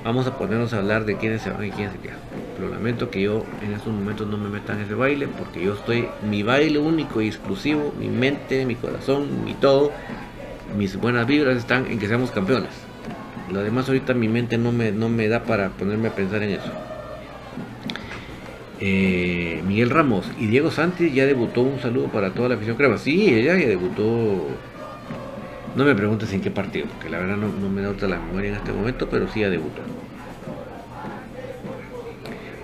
vamos 0.03 0.25
a 0.25 0.37
ponernos 0.37 0.73
a 0.73 0.77
hablar 0.77 1.05
de 1.05 1.17
quiénes 1.17 1.43
se 1.43 1.51
van 1.51 1.65
y 1.65 1.69
quiénes 1.69 1.93
se 1.93 1.99
quedan. 1.99 2.17
Pero 2.55 2.69
lamento 2.69 3.11
que 3.11 3.21
yo 3.21 3.43
en 3.61 3.73
estos 3.73 3.93
momentos 3.93 4.25
no 4.25 4.37
me 4.37 4.49
meta 4.49 4.73
en 4.73 4.81
ese 4.81 4.95
baile 4.95 5.27
porque 5.27 5.63
yo 5.63 5.73
estoy, 5.73 6.07
mi 6.27 6.41
baile 6.41 6.79
único 6.79 7.21
y 7.21 7.27
exclusivo, 7.27 7.93
mi 7.99 8.07
mente, 8.07 8.65
mi 8.65 8.73
corazón, 8.73 9.43
mi 9.45 9.53
todo, 9.53 9.91
mis 10.75 10.95
buenas 10.95 11.27
vibras 11.27 11.57
están 11.57 11.85
en 11.87 11.99
que 11.99 12.07
seamos 12.07 12.31
campeones. 12.31 12.86
Lo 13.51 13.63
demás 13.63 13.87
ahorita 13.87 14.13
mi 14.13 14.27
mente 14.27 14.57
no 14.57 14.71
me, 14.71 14.91
no 14.91 15.09
me 15.09 15.27
da 15.27 15.43
para 15.43 15.69
ponerme 15.69 16.09
a 16.09 16.15
pensar 16.15 16.43
en 16.43 16.51
eso. 16.51 16.71
Eh, 18.79 19.63
Miguel 19.65 19.89
Ramos 19.89 20.29
y 20.39 20.47
Diego 20.47 20.71
Santis 20.71 21.13
ya 21.13 21.25
debutó. 21.25 21.61
Un 21.61 21.79
saludo 21.79 22.07
para 22.07 22.31
toda 22.31 22.49
la 22.49 22.55
afición 22.55 22.77
crema. 22.77 22.97
Sí, 22.97 23.33
ella 23.33 23.57
ya 23.57 23.67
debutó 23.67 24.47
no 25.77 25.85
me 25.85 25.93
preguntes 25.93 26.33
en 26.33 26.41
qué 26.41 26.49
partido, 26.49 26.87
porque 26.87 27.07
la 27.07 27.19
verdad 27.19 27.37
no, 27.37 27.69
me 27.69 27.83
da 27.83 27.91
otra 27.91 28.07
la 28.07 28.17
memoria 28.17 28.49
en 28.49 28.55
este 28.55 28.71
momento, 28.71 29.07
pero 29.11 29.27
sí 29.27 29.43
ha 29.43 29.49
debutado. 29.51 29.85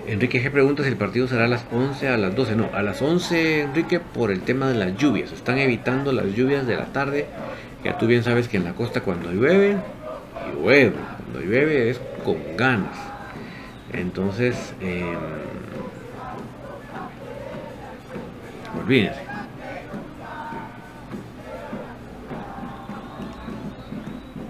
Enrique 0.08 0.42
G 0.42 0.50
pregunta 0.50 0.82
si 0.82 0.88
el 0.88 0.96
partido 0.96 1.28
será 1.28 1.44
a 1.44 1.48
las 1.48 1.64
11 1.70 2.08
a 2.08 2.16
las 2.16 2.34
12. 2.34 2.56
No, 2.56 2.70
a 2.74 2.82
las 2.82 3.00
11, 3.00 3.60
Enrique, 3.60 4.00
por 4.00 4.32
el 4.32 4.40
tema 4.40 4.68
de 4.68 4.74
las 4.74 4.96
lluvias. 4.96 5.30
Están 5.30 5.58
evitando 5.58 6.10
las 6.10 6.26
lluvias 6.34 6.66
de 6.66 6.76
la 6.76 6.86
tarde. 6.86 7.26
Ya 7.84 7.96
tú 7.98 8.08
bien 8.08 8.24
sabes 8.24 8.48
que 8.48 8.56
en 8.56 8.64
la 8.64 8.72
costa 8.72 9.02
cuando 9.02 9.30
llueve, 9.30 9.76
llueve. 10.52 10.96
Cuando 11.32 11.40
llueve 11.40 11.90
es 11.90 12.00
con 12.24 12.56
ganas. 12.56 12.96
Entonces, 13.92 14.74
eh, 14.80 15.16
olvídense. 18.80 19.20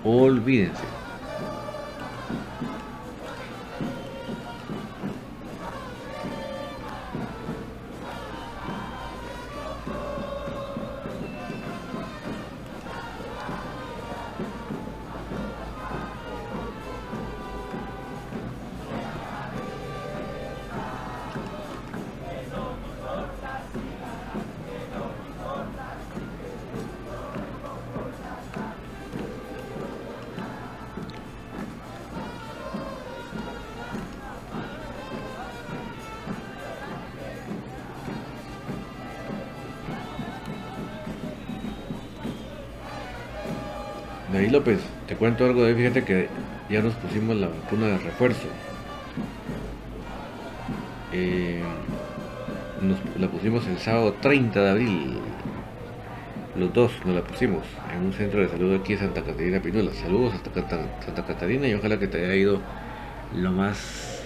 Olvídense. 0.02 0.93
López, 44.54 44.78
te 45.08 45.16
cuento 45.16 45.44
algo 45.44 45.64
de 45.64 45.74
fíjate 45.74 46.04
que 46.04 46.28
ya 46.70 46.80
nos 46.80 46.94
pusimos 46.94 47.34
la 47.34 47.48
vacuna 47.48 47.88
de 47.88 47.98
refuerzo. 47.98 48.46
Eh, 51.12 51.60
nos 52.80 53.20
la 53.20 53.26
pusimos 53.26 53.66
el 53.66 53.78
sábado 53.78 54.14
30 54.20 54.62
de 54.62 54.70
abril. 54.70 55.18
Los 56.56 56.72
dos 56.72 56.92
nos 57.04 57.16
la 57.16 57.22
pusimos 57.22 57.64
en 57.92 58.06
un 58.06 58.12
centro 58.12 58.42
de 58.42 58.48
salud 58.48 58.72
aquí 58.76 58.92
en 58.92 59.00
Santa 59.00 59.22
Catarina 59.24 59.60
Pinula. 59.60 59.92
Saludos 59.92 60.34
hasta 60.34 60.52
Santa 61.04 61.26
Catarina 61.26 61.66
y 61.66 61.74
ojalá 61.74 61.98
que 61.98 62.06
te 62.06 62.24
haya 62.24 62.36
ido 62.36 62.60
lo 63.34 63.50
más 63.50 64.22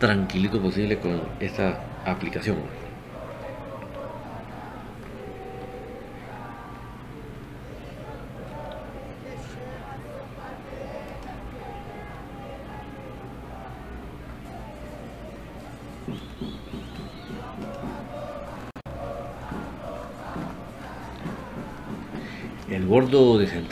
tranquilito 0.00 0.60
posible 0.60 0.98
con 0.98 1.20
esta 1.38 1.84
aplicación. 2.04 2.56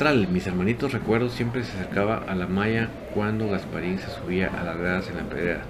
Mis 0.06 0.46
hermanitos 0.46 0.92
recuerdo 0.92 1.28
siempre 1.28 1.64
se 1.64 1.72
acercaba 1.72 2.18
a 2.28 2.36
la 2.36 2.46
malla 2.46 2.90
cuando 3.12 3.48
Gasparín 3.48 3.98
se 3.98 4.08
subía 4.08 4.48
a 4.56 4.62
las 4.62 4.76
gradas 4.76 5.08
en 5.08 5.16
la 5.16 5.24
pedrera. 5.24 5.62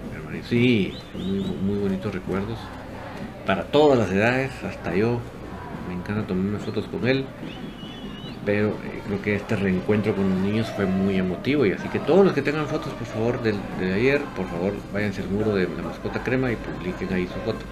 Sí, 0.46 0.92
muy, 1.14 1.78
bonitos 1.78 2.12
recuerdos. 2.12 2.58
Para 3.46 3.64
todas 3.64 3.98
las 3.98 4.10
edades, 4.10 4.50
hasta 4.62 4.94
yo. 4.94 5.20
Me 5.88 5.94
encanta 5.94 6.26
tomarme 6.26 6.58
fotos 6.58 6.86
con 6.88 7.08
él. 7.08 7.24
Pero 8.44 8.68
eh, 8.68 9.00
creo 9.06 9.22
que 9.22 9.36
este 9.36 9.56
reencuentro 9.56 10.14
con 10.14 10.28
los 10.28 10.38
niños 10.40 10.70
fue 10.76 10.84
muy 10.84 11.16
emotivo. 11.16 11.64
Y 11.64 11.72
así 11.72 11.88
que 11.88 11.98
todos 11.98 12.22
los 12.22 12.34
que 12.34 12.42
tengan 12.42 12.66
fotos, 12.66 12.92
por 12.92 13.06
favor, 13.06 13.42
de, 13.42 13.54
de 13.80 13.94
ayer, 13.94 14.20
por 14.36 14.46
favor, 14.48 14.74
váyanse 14.92 15.22
al 15.22 15.30
muro 15.30 15.54
de 15.54 15.66
la 15.66 15.82
mascota 15.82 16.22
crema 16.22 16.52
y 16.52 16.56
publiquen 16.56 17.10
ahí 17.14 17.26
su 17.26 17.40
foto. 17.40 17.64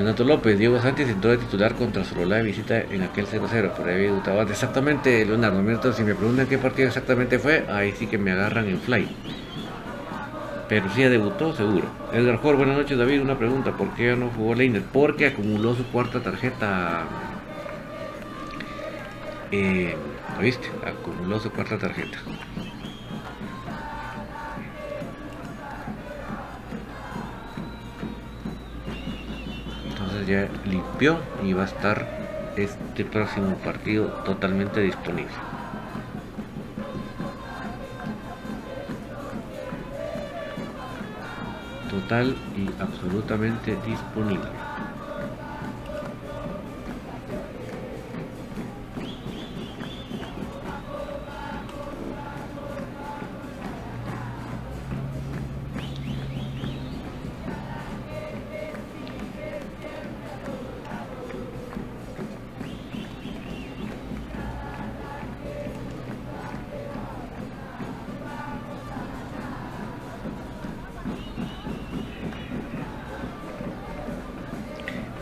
Leonardo 0.00 0.24
López, 0.24 0.58
Diego 0.58 0.80
Sánchez 0.80 1.10
entró 1.10 1.30
de 1.30 1.36
titular 1.36 1.74
contra 1.74 2.04
Solola 2.04 2.36
de 2.36 2.42
visita 2.44 2.80
en 2.80 3.02
aquel 3.02 3.26
0-0, 3.26 3.72
por 3.72 3.86
ahí 3.86 4.04
debutado 4.04 4.40
Exactamente, 4.40 5.26
Leonardo. 5.26 5.92
si 5.92 6.02
me 6.04 6.14
preguntan 6.14 6.46
qué 6.46 6.56
partido 6.56 6.88
exactamente 6.88 7.38
fue, 7.38 7.66
ahí 7.68 7.92
sí 7.92 8.06
que 8.06 8.16
me 8.16 8.30
agarran 8.30 8.66
en 8.66 8.80
fly. 8.80 9.06
Pero 10.70 10.88
sí 10.94 11.02
debutó, 11.02 11.54
seguro. 11.54 11.84
Edgar 12.14 12.38
Jor, 12.38 12.56
buenas 12.56 12.78
noches 12.78 12.96
David, 12.96 13.20
una 13.20 13.36
pregunta, 13.36 13.72
¿por 13.72 13.90
qué 13.94 14.16
no 14.16 14.30
jugó 14.30 14.54
Leiner? 14.54 14.82
Porque 14.90 15.26
acumuló 15.26 15.74
su 15.74 15.84
cuarta 15.84 16.22
tarjeta. 16.22 17.02
Eh, 19.52 19.94
viste? 20.40 20.70
Acumuló 20.82 21.38
su 21.40 21.50
cuarta 21.50 21.76
tarjeta. 21.76 22.16
ya 30.30 30.52
limpió 30.62 31.32
y 31.36 31.52
va 31.54 31.62
a 31.62 31.66
estar 31.66 32.14
este 32.54 33.04
próximo 33.04 33.60
partido 33.62 34.14
totalmente 34.24 34.80
disponible. 34.80 35.34
Total 41.86 42.48
y 42.54 42.74
absolutamente 42.78 43.76
disponible. 43.76 44.69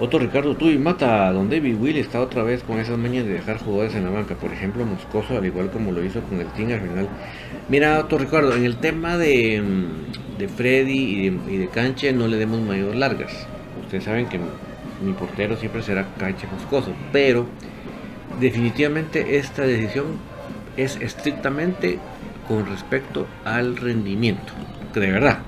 Otro 0.09 0.21
Ricardo 0.21 0.57
tú 0.57 0.71
y 0.71 0.79
mata, 0.79 1.31
don 1.33 1.51
David 1.51 1.77
Will 1.79 1.99
está 1.99 2.23
otra 2.23 2.43
vez 2.43 2.63
con 2.63 2.79
esas 2.79 2.97
mañas 2.97 3.27
de 3.27 3.35
dejar 3.35 3.59
jugadores 3.59 3.95
en 3.95 4.07
la 4.07 4.11
banca. 4.11 4.37
Por 4.37 4.51
ejemplo, 4.51 4.87
Moscoso, 4.87 5.37
al 5.37 5.45
igual 5.45 5.71
como 5.71 5.93
lo 5.93 6.03
hizo 6.03 6.23
con 6.23 6.41
el 6.41 6.47
Team 6.53 6.73
al 6.73 6.81
final. 6.81 7.09
Mira, 7.69 7.99
otro 8.01 8.17
Ricardo, 8.17 8.57
en 8.57 8.65
el 8.65 8.79
tema 8.79 9.19
de, 9.19 9.61
mm, 9.61 10.39
de 10.39 10.49
Freddy 10.49 11.29
y 11.47 11.59
de, 11.59 11.69
Canche 11.69 12.11
no 12.15 12.27
le 12.27 12.39
demos 12.39 12.63
mayor 12.63 12.97
largas. 12.97 13.47
Ustedes 13.83 14.05
saben 14.05 14.31
que 14.31 14.41
mi 15.05 15.13
portero 15.13 15.59
siempre 15.59 15.83
será 15.83 16.07
Canche 16.17 16.47
Moscoso. 16.47 16.95
Pero 17.13 17.45
definitivamente 18.41 19.37
esta 19.37 19.61
decisión 19.61 20.07
es 20.79 20.97
estrictamente 21.03 21.99
con 22.49 22.65
respecto 22.65 23.27
al 23.45 23.77
rendimiento. 23.77 24.55
De 24.95 25.11
verdad. 25.11 25.41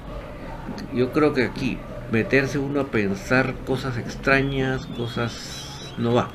Yo 0.92 1.12
creo 1.12 1.32
que 1.32 1.44
aquí 1.44 1.78
meterse 2.10 2.58
uno 2.58 2.80
a 2.80 2.86
pensar 2.86 3.54
cosas 3.66 3.96
extrañas, 3.98 4.86
cosas 4.86 5.94
no 5.98 6.14
va. 6.14 6.30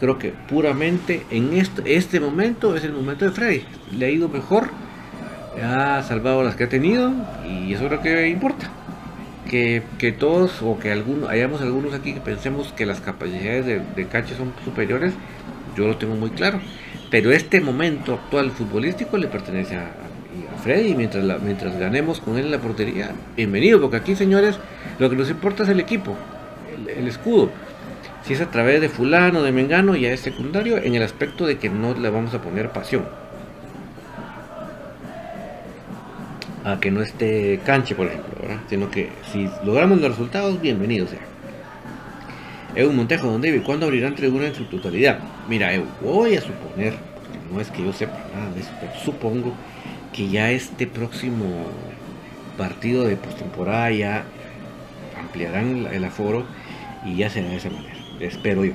Creo 0.00 0.18
que 0.18 0.32
puramente 0.48 1.26
en 1.30 1.54
este, 1.54 1.96
este 1.96 2.20
momento 2.20 2.76
es 2.76 2.84
el 2.84 2.92
momento 2.92 3.24
de 3.24 3.32
Freddy. 3.32 3.64
Le 3.96 4.06
ha 4.06 4.10
ido 4.10 4.28
mejor, 4.28 4.70
ha 5.62 6.02
salvado 6.02 6.44
las 6.44 6.54
que 6.54 6.64
ha 6.64 6.68
tenido 6.68 7.12
y 7.44 7.72
eso 7.72 7.86
es 7.86 7.90
lo 7.90 8.00
que 8.00 8.28
importa. 8.28 8.70
Que, 9.50 9.82
todos 10.18 10.60
o 10.62 10.78
que 10.78 10.92
algunos, 10.92 11.30
hayamos 11.30 11.62
algunos 11.62 11.94
aquí 11.94 12.12
que 12.12 12.20
pensemos 12.20 12.72
que 12.74 12.84
las 12.84 13.00
capacidades 13.00 13.64
de, 13.64 13.80
de 13.80 14.06
Cache 14.06 14.36
son 14.36 14.52
superiores, 14.62 15.14
yo 15.74 15.86
lo 15.86 15.96
tengo 15.96 16.14
muy 16.14 16.30
claro. 16.30 16.60
Pero 17.10 17.32
este 17.32 17.60
momento 17.60 18.14
actual 18.14 18.50
futbolístico 18.50 19.16
le 19.16 19.28
pertenece 19.28 19.76
a, 19.76 19.90
Freddy 20.62 20.94
mientras, 20.94 21.24
mientras 21.42 21.78
ganemos 21.78 22.20
con 22.20 22.36
él 22.36 22.46
en 22.46 22.50
la 22.50 22.58
portería, 22.58 23.12
bienvenido, 23.36 23.80
porque 23.80 23.96
aquí, 23.96 24.16
señores, 24.16 24.58
lo 24.98 25.08
que 25.08 25.16
nos 25.16 25.30
importa 25.30 25.62
es 25.62 25.68
el 25.68 25.80
equipo, 25.80 26.16
el, 26.96 27.06
escudo. 27.06 27.50
Si 28.24 28.34
es 28.34 28.40
a 28.40 28.50
través 28.50 28.80
de 28.80 28.88
fulano, 28.88 29.42
de 29.42 29.52
mengano, 29.52 29.94
ya 29.94 30.12
es 30.12 30.20
secundario 30.20 30.78
en 30.78 30.94
el 30.94 31.02
aspecto 31.02 31.46
de 31.46 31.58
que 31.58 31.70
no 31.70 31.94
le 31.94 32.10
vamos 32.10 32.34
a 32.34 32.42
poner 32.42 32.70
pasión. 32.70 33.06
A 36.64 36.80
que 36.80 36.90
no 36.90 37.00
esté 37.02 37.60
canche, 37.64 37.94
por 37.94 38.08
ejemplo, 38.08 38.34
¿verdad? 38.42 38.60
Sino 38.68 38.90
que 38.90 39.10
si 39.32 39.48
logramos 39.64 40.00
los 40.00 40.10
resultados, 40.10 40.60
bienvenido 40.60 41.06
sea. 41.06 41.20
Evo 42.74 42.92
Montejo, 42.92 43.28
don 43.28 43.40
David, 43.40 43.62
¿cuándo 43.64 43.86
abrirán 43.86 44.14
tribuna 44.14 44.48
en 44.48 44.54
su 44.54 44.64
totalidad? 44.64 45.20
Mira, 45.48 45.70
voy 46.02 46.36
a 46.36 46.40
suponer, 46.40 46.94
no 47.50 47.60
es 47.60 47.70
que 47.70 47.82
yo 47.82 47.92
sepa 47.92 48.18
nada 48.34 48.50
de 48.52 48.60
eso, 48.60 48.70
pero 48.80 48.92
supongo 49.02 49.54
que 50.12 50.28
ya 50.28 50.50
este 50.50 50.86
próximo 50.86 51.44
partido 52.56 53.04
de 53.04 53.16
postemporada 53.16 53.90
ya 53.90 54.24
ampliarán 55.18 55.86
el 55.92 56.04
aforo 56.04 56.44
y 57.04 57.16
ya 57.16 57.30
será 57.30 57.48
de 57.48 57.56
esa 57.56 57.70
manera. 57.70 57.96
Espero 58.20 58.64
yo. 58.64 58.72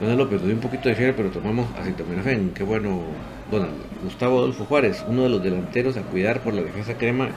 Bueno 0.00 0.16
López, 0.16 0.40
doy 0.40 0.52
un 0.52 0.60
poquito 0.60 0.88
de 0.88 0.94
fiebre, 0.94 1.14
pero 1.14 1.30
tomamos 1.30 1.66
acetaminofén. 1.78 2.52
Qué 2.54 2.62
bueno. 2.64 3.02
Bueno, 3.50 3.66
Gustavo 4.04 4.38
Adolfo 4.38 4.64
Juárez, 4.64 5.04
uno 5.08 5.24
de 5.24 5.28
los 5.28 5.42
delanteros 5.42 5.96
a 5.96 6.02
cuidar 6.02 6.40
por 6.40 6.54
la 6.54 6.62
defensa 6.62 6.94
crema 6.94 7.28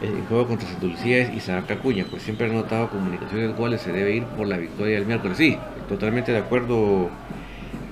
en 0.00 0.24
juego 0.26 0.46
contra 0.46 0.68
Santa 0.68 0.86
Lucía 0.86 1.32
y 1.32 1.40
Saca 1.40 1.76
Cuña, 1.76 2.06
pues 2.08 2.22
siempre 2.22 2.46
ha 2.46 2.52
notado 2.52 2.88
comunicaciones 2.88 3.50
iguales, 3.50 3.82
se 3.82 3.92
debe 3.92 4.14
ir 4.14 4.24
por 4.24 4.46
la 4.46 4.56
victoria 4.56 4.94
del 4.94 5.06
miércoles. 5.06 5.36
Sí, 5.36 5.58
totalmente 5.88 6.32
de 6.32 6.38
acuerdo, 6.38 7.10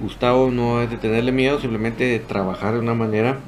Gustavo, 0.01 0.51
no 0.53 0.80
es 0.80 0.90
de 0.90 0.96
tenerle 0.96 1.32
miedo, 1.32 1.61
simplemente 1.61 2.05
de 2.05 2.20
trabajar 2.20 2.74
de 2.74 2.80
una 2.80 2.94
manera 2.94 3.38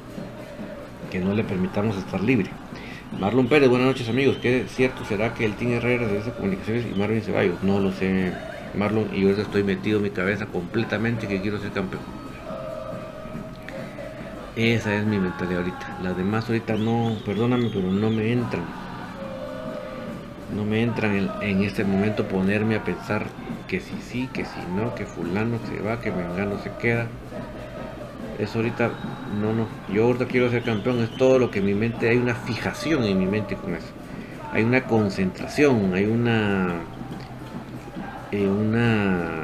que 1.09 1.19
no 1.19 1.33
le 1.33 1.45
permitamos 1.45 1.95
estar 1.95 2.21
libre. 2.21 2.49
Marlon 3.19 3.47
Pérez, 3.47 3.69
buenas 3.69 3.87
noches 3.87 4.09
amigos. 4.09 4.37
¿Qué 4.41 4.65
cierto 4.67 5.05
será 5.05 5.33
que 5.33 5.45
el 5.45 5.55
Team 5.55 5.71
Herrera 5.71 6.07
de 6.07 6.19
comunicaciones 6.31 6.85
y 6.93 6.99
Marvin 6.99 7.21
Ceballos? 7.21 7.63
No 7.63 7.79
lo 7.79 7.93
sé, 7.93 8.33
Marlon, 8.75 9.07
y 9.13 9.21
yo 9.21 9.29
estoy 9.29 9.63
metido 9.63 9.97
en 9.97 10.03
mi 10.03 10.09
cabeza 10.09 10.45
completamente 10.45 11.27
que 11.27 11.41
quiero 11.41 11.57
ser 11.59 11.71
campeón. 11.71 12.01
Esa 14.57 14.95
es 14.95 15.05
mi 15.05 15.19
mentalidad 15.19 15.59
ahorita. 15.59 15.99
Las 16.03 16.17
demás 16.17 16.49
ahorita 16.49 16.75
no, 16.75 17.15
perdóname, 17.25 17.69
pero 17.73 17.89
no 17.91 18.09
me 18.09 18.29
entran. 18.31 18.80
No 20.55 20.65
me 20.65 20.81
entran 20.81 21.29
en, 21.41 21.63
este 21.63 21.83
momento 21.83 22.27
ponerme 22.27 22.75
a 22.75 22.83
pensar 22.83 23.25
que 23.67 23.79
si 23.79 23.95
sí, 24.01 24.29
que 24.33 24.43
si 24.43 24.59
no, 24.75 24.95
que 24.95 25.05
fulano 25.05 25.59
se 25.67 25.81
va, 25.81 26.01
que 26.01 26.11
vengano 26.11 26.59
se 26.59 26.71
queda. 26.79 27.07
Eso 28.37 28.59
ahorita, 28.59 28.91
no, 29.39 29.53
no. 29.53 29.67
Yo 29.93 30.05
ahorita 30.05 30.25
quiero 30.25 30.49
ser 30.49 30.63
campeón, 30.63 30.99
es 30.99 31.15
todo 31.15 31.39
lo 31.39 31.51
que 31.51 31.61
mi 31.61 31.73
mente, 31.73 32.09
hay 32.09 32.17
una 32.17 32.35
fijación 32.35 33.03
en 33.03 33.17
mi 33.17 33.27
mente 33.27 33.55
con 33.55 33.75
eso. 33.75 33.87
Hay 34.51 34.63
una 34.63 34.83
concentración, 34.83 35.93
hay 35.93 36.05
una. 36.05 36.81
Eh, 38.31 38.47
una. 38.47 39.41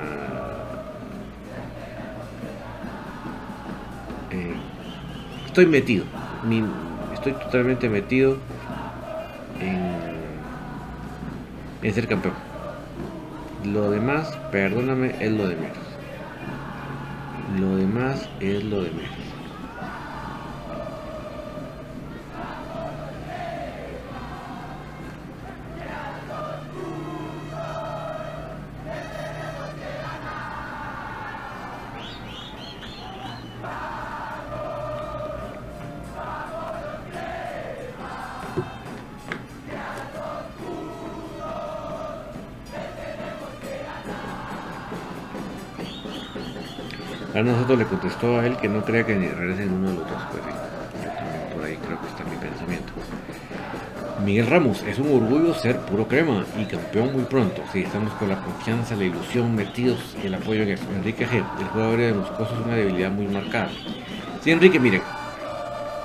Eh, 4.32 4.56
estoy 5.46 5.66
metido, 5.68 6.04
estoy 7.14 7.32
totalmente 7.34 7.88
metido 7.88 8.38
en, 9.62 10.07
en 11.82 11.94
ser 11.94 12.08
campeón. 12.08 12.36
Lo 13.64 13.92
demás, 13.92 14.38
perdóname, 14.52 15.16
es 15.20 15.32
lo 15.32 15.48
de 15.48 15.56
menos. 15.56 15.78
Lo 17.60 17.76
demás 17.76 18.30
es 18.40 18.64
lo 18.64 18.84
de 18.84 18.92
menos. 18.92 19.37
Nosotros 47.48 47.80
le 47.80 47.86
contestó 47.86 48.40
a 48.40 48.46
él 48.46 48.58
que 48.58 48.70
no 48.70 48.84
crea 48.84 49.06
que 49.06 49.16
ni 49.16 49.28
regresen 49.28 49.74
uno 49.74 49.90
de 49.90 49.96
los 49.96 50.10
dos. 50.10 50.22
Pues 50.32 50.44
por 51.56 51.64
ahí 51.64 51.78
creo 51.78 52.00
que 52.02 52.08
está 52.08 52.24
mi 52.24 52.36
pensamiento. 52.36 52.94
Miguel 54.26 54.48
Ramos, 54.48 54.82
es 54.84 54.98
un 54.98 55.14
orgullo 55.14 55.54
ser 55.54 55.78
puro 55.82 56.08
crema 56.08 56.44
y 56.60 56.66
campeón 56.66 57.14
muy 57.14 57.24
pronto. 57.24 57.62
Sí, 57.72 57.82
estamos 57.84 58.12
con 58.14 58.30
la 58.30 58.42
confianza, 58.42 58.96
la 58.96 59.04
ilusión 59.04 59.56
metidos 59.56 60.16
y 60.24 60.28
el 60.28 60.34
apoyo 60.34 60.64
en 60.64 60.70
eso. 60.70 60.84
Enrique 60.96 61.28
G, 61.28 61.36
el 61.36 61.68
jugador 61.68 62.00
de 62.00 62.14
Moscoso 62.14 62.54
es 62.54 62.66
una 62.66 62.76
debilidad 62.76 63.12
muy 63.12 63.28
marcada. 63.28 63.70
Sí, 64.44 64.52
Enrique, 64.52 64.80
mire, 64.80 65.02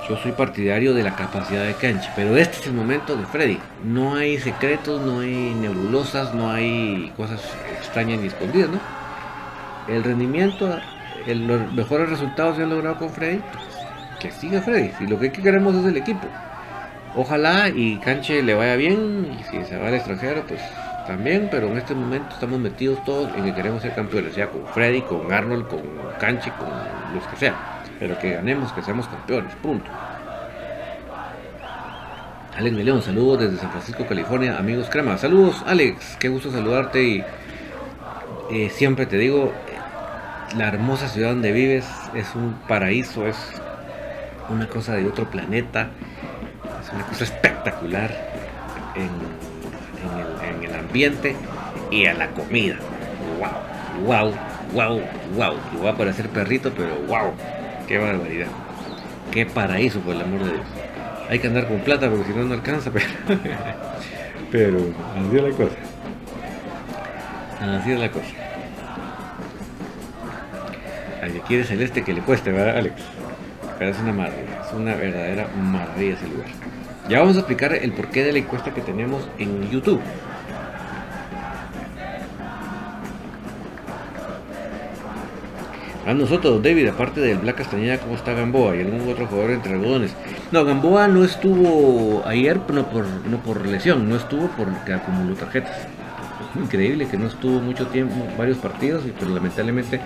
yo 0.07 0.17
soy 0.17 0.31
partidario 0.33 0.93
de 0.93 1.01
la 1.01 1.15
capacidad 1.15 1.65
de 1.65 1.73
cancha, 1.73 2.11
pero 2.15 2.37
este 2.37 2.57
es 2.57 2.67
el 2.67 2.73
momento 2.73 3.15
de 3.15 3.25
Freddy. 3.25 3.57
No 3.83 4.15
hay 4.15 4.37
secretos, 4.37 5.01
no 5.01 5.21
hay 5.21 5.55
nebulosas, 5.55 6.35
no 6.35 6.51
hay 6.51 7.11
cosas 7.17 7.41
extrañas 7.79 8.19
ni 8.19 8.27
escondidas, 8.27 8.69
¿no? 8.69 8.79
El 9.87 10.03
rendimiento 10.03 10.77
los 11.27 11.73
mejores 11.73 12.09
resultados 12.09 12.57
se 12.57 12.63
han 12.63 12.69
logrado 12.69 12.97
con 12.97 13.09
Freddy, 13.09 13.41
que 14.19 14.31
siga 14.31 14.61
Freddy. 14.61 14.91
Si 14.97 15.07
lo 15.07 15.19
que 15.19 15.31
queremos 15.31 15.75
es 15.75 15.85
el 15.85 15.97
equipo. 15.97 16.27
Ojalá 17.15 17.69
y 17.69 17.97
Canche 17.97 18.41
le 18.41 18.55
vaya 18.55 18.75
bien 18.75 19.37
y 19.39 19.43
si 19.43 19.63
se 19.65 19.77
va 19.77 19.87
al 19.87 19.93
extranjero, 19.93 20.43
pues 20.47 20.61
también, 21.05 21.47
pero 21.51 21.67
en 21.67 21.77
este 21.77 21.93
momento 21.93 22.33
estamos 22.33 22.59
metidos 22.59 23.03
todos 23.03 23.29
en 23.35 23.43
que 23.43 23.53
queremos 23.53 23.81
ser 23.81 23.93
campeones, 23.93 24.33
sea 24.33 24.49
con 24.49 24.65
Freddy, 24.67 25.01
con 25.01 25.31
Arnold, 25.31 25.67
con 25.67 25.81
Canche, 26.19 26.51
con 26.57 26.69
los 27.13 27.27
que 27.27 27.35
sea. 27.35 27.81
Pero 27.99 28.17
que 28.17 28.31
ganemos, 28.31 28.71
que 28.73 28.81
seamos 28.81 29.07
campeones, 29.07 29.53
punto. 29.55 29.89
Alex 32.55 32.75
de 32.75 32.83
León, 32.83 33.01
saludos 33.01 33.39
desde 33.39 33.57
San 33.57 33.71
Francisco, 33.71 34.05
California, 34.07 34.57
amigos 34.57 34.87
crema. 34.89 35.17
Saludos, 35.17 35.63
Alex, 35.65 36.17
qué 36.19 36.29
gusto 36.29 36.51
saludarte 36.51 37.03
y 37.03 37.23
eh, 38.51 38.69
siempre 38.69 39.05
te 39.05 39.17
digo, 39.17 39.51
la 40.57 40.67
hermosa 40.67 41.07
ciudad 41.07 41.29
donde 41.29 41.51
vives 41.51 41.85
es 42.13 42.35
un 42.35 42.53
paraíso, 42.67 43.27
es 43.27 43.37
una 44.49 44.67
cosa 44.67 44.93
de 44.93 45.07
otro 45.07 45.29
planeta, 45.29 45.89
es 46.81 46.93
una 46.93 47.05
cosa 47.05 47.23
espectacular 47.23 48.11
en, 48.95 49.09
el, 50.19 50.55
en 50.55 50.69
el 50.69 50.79
ambiente 50.79 51.35
y 51.89 52.05
a 52.05 52.13
la 52.13 52.27
comida. 52.29 52.75
¡Wow! 53.39 54.05
¡Wow! 54.05 54.33
¡Wow! 54.73 55.01
¡Wow! 55.35 55.53
Y 55.73 55.77
voy 55.77 55.87
a 55.87 55.95
parecer 55.95 56.29
perrito, 56.29 56.71
pero 56.75 56.95
¡wow! 57.07 57.33
¡Qué 57.87 57.97
barbaridad! 57.97 58.47
¡Qué 59.31 59.45
paraíso, 59.45 59.99
por 60.01 60.15
el 60.15 60.21
amor 60.21 60.43
de 60.43 60.51
Dios! 60.51 60.65
Hay 61.29 61.39
que 61.39 61.47
andar 61.47 61.67
con 61.67 61.79
plata 61.79 62.09
porque 62.09 62.25
si 62.25 62.37
no, 62.37 62.43
no 62.45 62.53
alcanza, 62.53 62.91
pero, 62.91 63.07
pero 64.51 64.77
así 65.15 65.37
es 65.37 65.43
la 65.43 65.51
cosa. 65.51 65.75
Así 67.59 67.91
es 67.91 67.99
la 67.99 68.11
cosa. 68.11 68.42
Al 71.23 71.31
que 71.31 71.39
quiere 71.39 71.63
celeste 71.63 72.03
que 72.03 72.13
le 72.13 72.19
cueste, 72.19 72.51
¿verdad, 72.51 72.77
Alex? 72.77 72.95
Pero 73.79 73.91
es 73.91 73.99
una 73.99 74.11
maravilla, 74.11 74.61
es 74.67 74.73
una 74.73 74.93
verdadera 74.93 75.47
maravilla 75.55 76.15
ese 76.15 76.27
lugar. 76.27 76.47
Ya 77.07 77.19
vamos 77.19 77.37
a 77.37 77.39
explicar 77.39 77.73
el 77.73 77.93
porqué 77.93 78.25
de 78.25 78.33
la 78.33 78.39
encuesta 78.39 78.73
que 78.73 78.81
tenemos 78.81 79.25
en 79.37 79.69
YouTube. 79.69 80.01
A 86.05 86.13
nosotros, 86.13 86.61
David, 86.61 86.89
aparte 86.89 87.21
del 87.21 87.37
Black 87.37 87.55
Castañeda, 87.55 87.99
¿cómo 87.99 88.15
está 88.15 88.33
Gamboa 88.33 88.75
y 88.75 88.81
algún 88.81 89.09
otro 89.09 89.25
jugador 89.25 89.51
entre 89.51 89.71
algodones? 89.75 90.13
No, 90.51 90.65
Gamboa 90.65 91.07
no 91.07 91.23
estuvo 91.23 92.21
ayer 92.27 92.59
no 92.69 92.85
por, 92.89 93.05
no 93.05 93.37
por 93.37 93.65
lesión, 93.65 94.09
no 94.09 94.17
estuvo 94.17 94.49
porque 94.57 94.91
acumuló 94.91 95.35
tarjetas. 95.35 95.87
Increíble 96.55 97.07
que 97.07 97.17
no 97.17 97.27
estuvo 97.27 97.61
mucho 97.61 97.87
tiempo, 97.87 98.27
varios 98.37 98.57
partidos, 98.57 99.05
pero 99.17 99.31
lamentablemente 99.31 100.01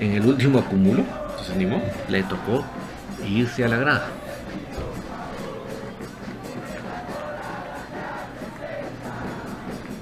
en 0.00 0.12
el 0.12 0.26
último 0.26 0.58
acumulo, 0.58 1.04
se 1.44 1.52
animó, 1.52 1.82
le 2.08 2.22
tocó 2.24 2.64
irse 3.26 3.64
a 3.64 3.68
la 3.68 3.76
grada. 3.76 4.08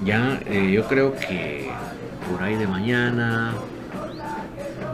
Ya 0.03 0.39
eh, 0.45 0.71
yo 0.71 0.87
creo 0.87 1.15
que 1.15 1.71
por 2.29 2.43
ahí 2.43 2.55
de 2.55 2.67
mañana, 2.67 3.53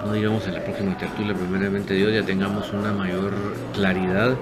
no 0.06 0.14
digamos 0.14 0.48
en 0.48 0.54
la 0.54 0.64
próxima 0.64 0.98
tertulia, 0.98 1.34
primeramente 1.34 1.94
Dios, 1.94 2.14
ya 2.14 2.24
tengamos 2.24 2.72
una 2.72 2.94
mayor 2.94 3.34
claridad 3.74 4.36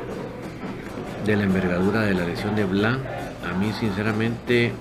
de 1.25 1.35
la 1.35 1.43
envergadura 1.43 2.01
de 2.01 2.13
la 2.13 2.25
lesión 2.25 2.55
de 2.55 2.65
Bla. 2.65 2.97
A 3.49 3.57
mí 3.57 3.71
sinceramente 3.79 4.73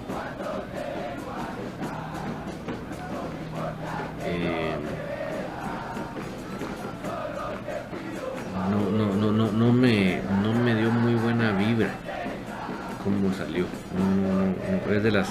de 15.08 15.12
las 15.12 15.28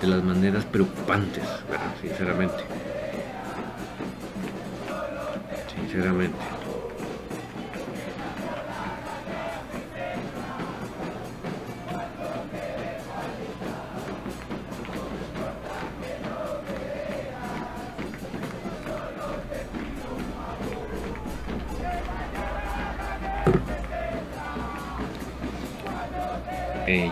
de 0.00 0.08
las 0.08 0.20
maneras 0.24 0.64
preocupantes, 0.64 1.44
sinceramente. 2.02 2.64
Sinceramente. 5.72 6.65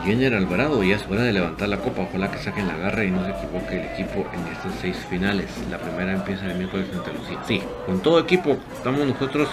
Jenner 0.04 0.34
Alvarado 0.34 0.82
ya 0.82 0.96
es 0.96 1.06
hora 1.10 1.22
de 1.22 1.32
levantar 1.32 1.68
la 1.68 1.78
copa. 1.78 2.02
Ojalá 2.02 2.30
que 2.30 2.38
saquen 2.38 2.66
la 2.66 2.76
garra 2.76 3.04
y 3.04 3.10
no 3.10 3.24
se 3.24 3.30
equivoque 3.30 3.80
el 3.80 3.86
equipo 3.86 4.26
en 4.34 4.52
estas 4.52 4.72
seis 4.80 4.96
finales. 5.08 5.46
La 5.70 5.78
primera 5.78 6.12
empieza 6.12 6.46
el 6.46 6.56
miércoles 6.56 6.88
Santa 6.92 7.10
Lucía. 7.12 7.38
Sí, 7.46 7.62
con 7.86 8.00
todo 8.00 8.20
equipo 8.20 8.58
estamos 8.74 9.06
nosotros 9.06 9.48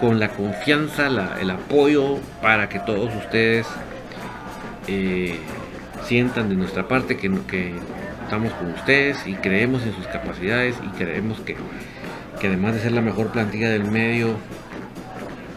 con 0.00 0.18
la 0.18 0.30
confianza, 0.30 1.08
el 1.38 1.50
apoyo 1.50 2.18
para 2.40 2.70
que 2.70 2.78
todos 2.78 3.14
ustedes 3.14 3.66
eh, 4.88 5.38
sientan 6.04 6.48
de 6.48 6.54
nuestra 6.54 6.88
parte 6.88 7.18
que, 7.18 7.30
estamos 8.22 8.52
con 8.54 8.72
ustedes 8.72 9.26
y 9.26 9.34
creemos 9.34 9.82
en 9.82 9.94
sus 9.94 10.06
capacidades 10.06 10.76
y 10.82 10.88
creemos 10.96 11.40
que, 11.40 11.56
que 12.40 12.46
además 12.46 12.74
de 12.74 12.80
ser 12.80 12.92
la 12.92 13.02
mejor 13.02 13.30
plantilla 13.30 13.68
del 13.68 13.84
medio, 13.84 14.28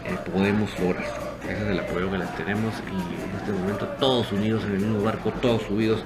eh, 0.04 0.18
podemos 0.30 0.78
lograrlo. 0.78 1.24
Ese 1.44 1.62
es 1.62 1.70
el 1.70 1.80
apoyo 1.80 2.10
que 2.10 2.18
les 2.18 2.34
tenemos 2.36 2.74
y 2.90 3.22
en 3.22 3.23
este 3.44 3.60
momento 3.60 3.86
todos 4.00 4.32
unidos 4.32 4.64
en 4.64 4.72
el 4.72 4.78
mismo 4.78 5.02
barco, 5.02 5.30
todos 5.42 5.60
subidos 5.62 6.02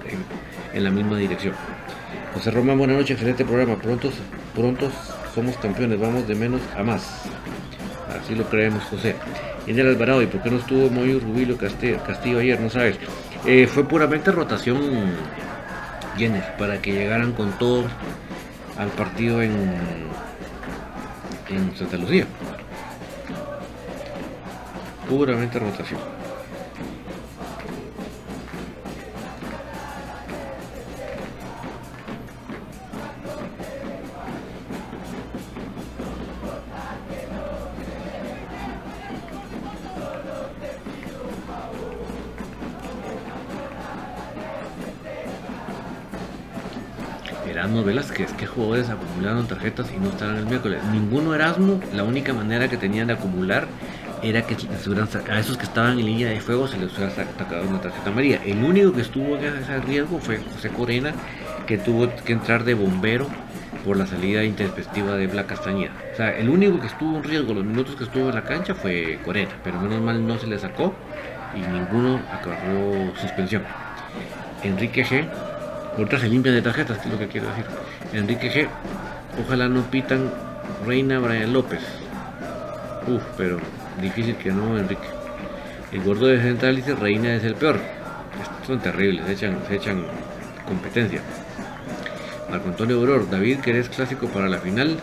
en, 0.74 0.82
la 0.82 0.90
misma 0.90 1.16
dirección. 1.16 1.54
José 2.34 2.50
Román, 2.50 2.78
buenas 2.78 2.96
noches, 2.96 3.12
excelente 3.12 3.44
programa. 3.44 3.76
Prontos, 3.76 4.14
prontos 4.56 4.92
somos 5.34 5.56
campeones, 5.58 6.00
vamos 6.00 6.26
de 6.26 6.34
menos 6.34 6.60
a 6.76 6.82
más. 6.82 7.22
Así 8.20 8.34
lo 8.34 8.44
creemos, 8.44 8.82
José. 8.84 9.14
el 9.68 9.86
Alvarado, 9.86 10.20
¿y 10.20 10.26
por 10.26 10.42
qué 10.42 10.50
no 10.50 10.56
estuvo 10.56 10.90
muy 10.90 11.16
Rubilio 11.16 11.56
Castillo, 11.56 12.38
ayer? 12.40 12.60
No 12.60 12.70
sabes. 12.70 12.98
Eh, 13.46 13.68
fue 13.68 13.84
puramente 13.86 14.32
rotación 14.32 14.80
Jenner 16.16 16.56
para 16.58 16.82
que 16.82 16.92
llegaran 16.92 17.32
con 17.32 17.52
todo 17.52 17.84
al 18.76 18.88
partido 18.88 19.42
en, 19.42 19.52
en 21.50 21.76
Santa 21.76 21.96
Lucía 21.98 22.26
puramente 25.08 25.58
rotación. 25.58 26.17
Acumularon 49.18 49.46
tarjetas 49.48 49.90
y 49.94 49.98
no 49.98 50.10
estarán 50.10 50.36
el 50.36 50.46
miércoles? 50.46 50.80
Ninguno 50.92 51.34
Erasmo, 51.34 51.80
la 51.92 52.04
única 52.04 52.32
manera 52.32 52.68
que 52.68 52.76
tenían 52.76 53.08
de 53.08 53.14
acumular 53.14 53.66
era 54.22 54.42
que 54.42 54.56
a 55.30 55.38
esos 55.38 55.56
que 55.56 55.64
estaban 55.64 55.98
en 55.98 56.06
línea 56.06 56.28
de 56.28 56.40
fuego 56.40 56.68
se 56.68 56.78
les 56.78 56.96
hubiera 56.96 57.10
sacado 57.10 57.68
una 57.68 57.80
tarjeta 57.80 58.10
amarilla. 58.10 58.40
El 58.44 58.62
único 58.62 58.92
que 58.92 59.00
estuvo 59.00 59.36
en 59.36 59.44
ese 59.44 59.80
riesgo 59.80 60.18
fue 60.20 60.38
José 60.38 60.70
Corena, 60.70 61.12
que 61.66 61.78
tuvo 61.78 62.08
que 62.24 62.32
entrar 62.32 62.64
de 62.64 62.74
bombero 62.74 63.26
por 63.84 63.96
la 63.96 64.06
salida 64.06 64.44
intempestiva 64.44 65.16
de 65.16 65.26
Black 65.26 65.46
Castañeda. 65.46 65.92
O 66.12 66.16
sea, 66.16 66.36
el 66.36 66.48
único 66.48 66.80
que 66.80 66.86
estuvo 66.86 67.16
en 67.16 67.24
riesgo 67.24 67.54
los 67.54 67.64
minutos 67.64 67.96
que 67.96 68.04
estuvo 68.04 68.28
en 68.28 68.34
la 68.34 68.44
cancha 68.44 68.74
fue 68.74 69.18
Corena, 69.24 69.52
pero 69.64 69.80
menos 69.80 70.00
mal 70.00 70.24
no 70.26 70.38
se 70.38 70.46
le 70.46 70.58
sacó 70.58 70.94
y 71.54 71.60
ninguno 71.60 72.20
acabó 72.32 73.12
suspensión. 73.20 73.62
Enrique 74.62 75.04
G. 75.04 75.28
Ahorita 75.98 76.18
se 76.18 76.28
limpian 76.28 76.54
de 76.54 76.62
tarjetas, 76.62 77.04
es 77.04 77.12
lo 77.12 77.18
que 77.18 77.28
quiero 77.28 77.48
decir. 77.48 77.64
Enrique 78.14 78.50
G. 78.50 78.68
Ojalá 79.44 79.68
no 79.68 79.82
pitan 79.90 80.30
Reina 80.86 81.18
Brian 81.18 81.52
López. 81.52 81.80
Uf, 83.06 83.22
pero 83.36 83.58
Difícil 84.00 84.36
que 84.36 84.52
no, 84.52 84.78
Enrique. 84.78 85.08
El 85.90 86.02
gordo 86.02 86.26
de 86.26 86.40
Central 86.40 86.76
dice 86.76 86.94
Reina 86.94 87.34
es 87.34 87.44
el 87.44 87.54
peor. 87.54 87.80
son 88.66 88.78
terribles, 88.78 89.26
se 89.26 89.32
echan, 89.32 89.58
se 89.66 89.74
echan 89.74 90.04
competencia. 90.66 91.20
Marco 92.48 92.68
Antonio 92.68 92.98
Auror, 92.98 93.28
David, 93.28 93.58
que 93.58 93.70
eres 93.70 93.88
clásico 93.88 94.28
para 94.28 94.48
la 94.48 94.58
final. 94.58 94.98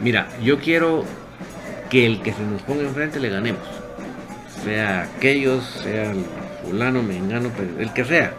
Mira, 0.00 0.28
yo 0.42 0.58
quiero 0.58 1.04
que 1.90 2.06
el 2.06 2.22
que 2.22 2.32
se 2.32 2.42
nos 2.42 2.62
ponga 2.62 2.82
enfrente 2.82 3.20
le 3.20 3.28
ganemos. 3.28 3.62
Sea 4.64 5.02
aquellos, 5.02 5.64
sea 5.64 6.12
el 6.12 6.24
fulano, 6.64 7.02
mengano, 7.02 7.50
el 7.78 7.92
que 7.92 8.04
sea. 8.04 8.32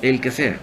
El 0.00 0.20
que 0.20 0.30
sea. 0.30 0.56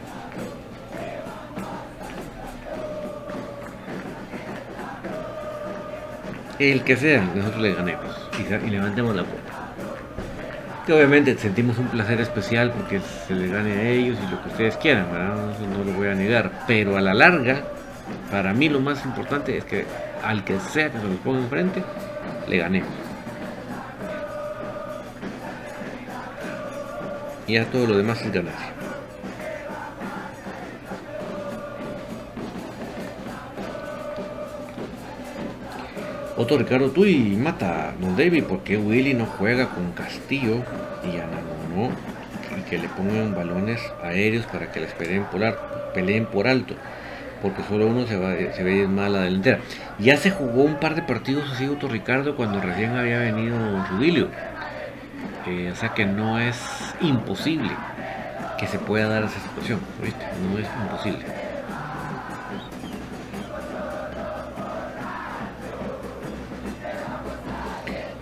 El 6.60 6.84
que 6.84 6.96
sea, 6.96 7.22
nosotros 7.36 7.62
le 7.62 7.74
ganemos 7.74 8.30
y, 8.40 8.70
levantemos 8.70 9.16
la 9.16 9.24
copa. 9.24 9.42
Que 10.86 10.94
obviamente 10.94 11.38
sentimos 11.38 11.78
un 11.78 11.88
placer 11.88 12.22
especial 12.22 12.72
porque 12.72 13.02
se 13.28 13.34
le 13.34 13.48
gane 13.48 13.72
a 13.72 13.90
ellos 13.90 14.18
y 14.26 14.32
lo 14.32 14.42
que 14.44 14.50
ustedes 14.50 14.78
quieran, 14.78 15.12
¿verdad? 15.12 15.36
No, 15.36 15.84
lo 15.84 15.98
voy 15.98 16.08
a 16.08 16.14
negar, 16.14 16.52
pero 16.68 16.96
a 16.96 17.02
la 17.02 17.14
larga, 17.14 17.64
para 18.30 18.54
mí 18.54 18.70
lo 18.70 18.80
más 18.80 19.04
importante 19.04 19.58
es 19.58 19.66
que 19.66 19.86
al 20.24 20.44
que 20.44 20.60
sea 20.60 20.92
que 20.92 21.00
se 21.00 21.06
nos 21.06 21.18
ponga 21.20 21.40
enfrente, 21.40 21.84
le 22.48 22.58
ganemos. 22.58 22.90
Y 27.48 27.54
ya 27.54 27.66
todo 27.66 27.88
lo 27.88 27.98
demás 27.98 28.22
es 28.22 28.32
ganancia. 28.32 28.75
Otro 36.38 36.58
Ricardo, 36.58 36.90
tú 36.90 37.06
y 37.06 37.36
mata 37.38 37.90
a 37.90 37.92
Don 37.94 38.18
David, 38.18 38.44
porque 38.44 38.78
Willy 38.78 39.14
no 39.14 39.26
juega 39.26 39.70
con 39.70 39.92
Castillo 39.94 40.64
y 41.04 41.18
a 41.18 41.26
no? 41.74 41.90
Y 42.58 42.62
que 42.70 42.78
le 42.78 42.90
pongan 42.90 43.34
balones 43.34 43.82
aéreos 44.04 44.46
para 44.46 44.72
que 44.72 44.82
les 44.82 44.92
peleen 44.94 45.24
por, 45.26 45.42
peleen 45.94 46.26
por 46.26 46.48
alto 46.48 46.76
porque 47.42 47.62
solo 47.64 47.86
uno 47.86 48.08
se, 48.08 48.18
va, 48.18 48.36
se 48.54 48.64
ve 48.64 48.88
mal 48.88 49.14
la 49.14 49.22
delantera. 49.22 49.60
Ya 50.00 50.18
se 50.18 50.32
jugó 50.32 50.64
un 50.64 50.80
par 50.80 50.96
de 50.96 51.04
partidos 51.04 51.52
así 51.52 51.68
Otto 51.68 51.88
Ricardo 51.88 52.36
cuando 52.36 52.60
recién 52.60 52.96
había 52.96 53.20
venido 53.20 53.86
Rudilio. 53.92 54.30
Eh, 55.46 55.70
o 55.72 55.76
sea 55.76 55.90
que 55.90 56.06
no 56.06 56.40
es 56.40 56.58
imposible 57.02 57.70
que 58.58 58.66
se 58.66 58.80
pueda 58.80 59.08
dar 59.08 59.26
esa 59.26 59.40
situación, 59.40 59.80
¿viste? 60.02 60.26
No 60.42 60.58
es 60.58 60.68
imposible. 60.82 61.45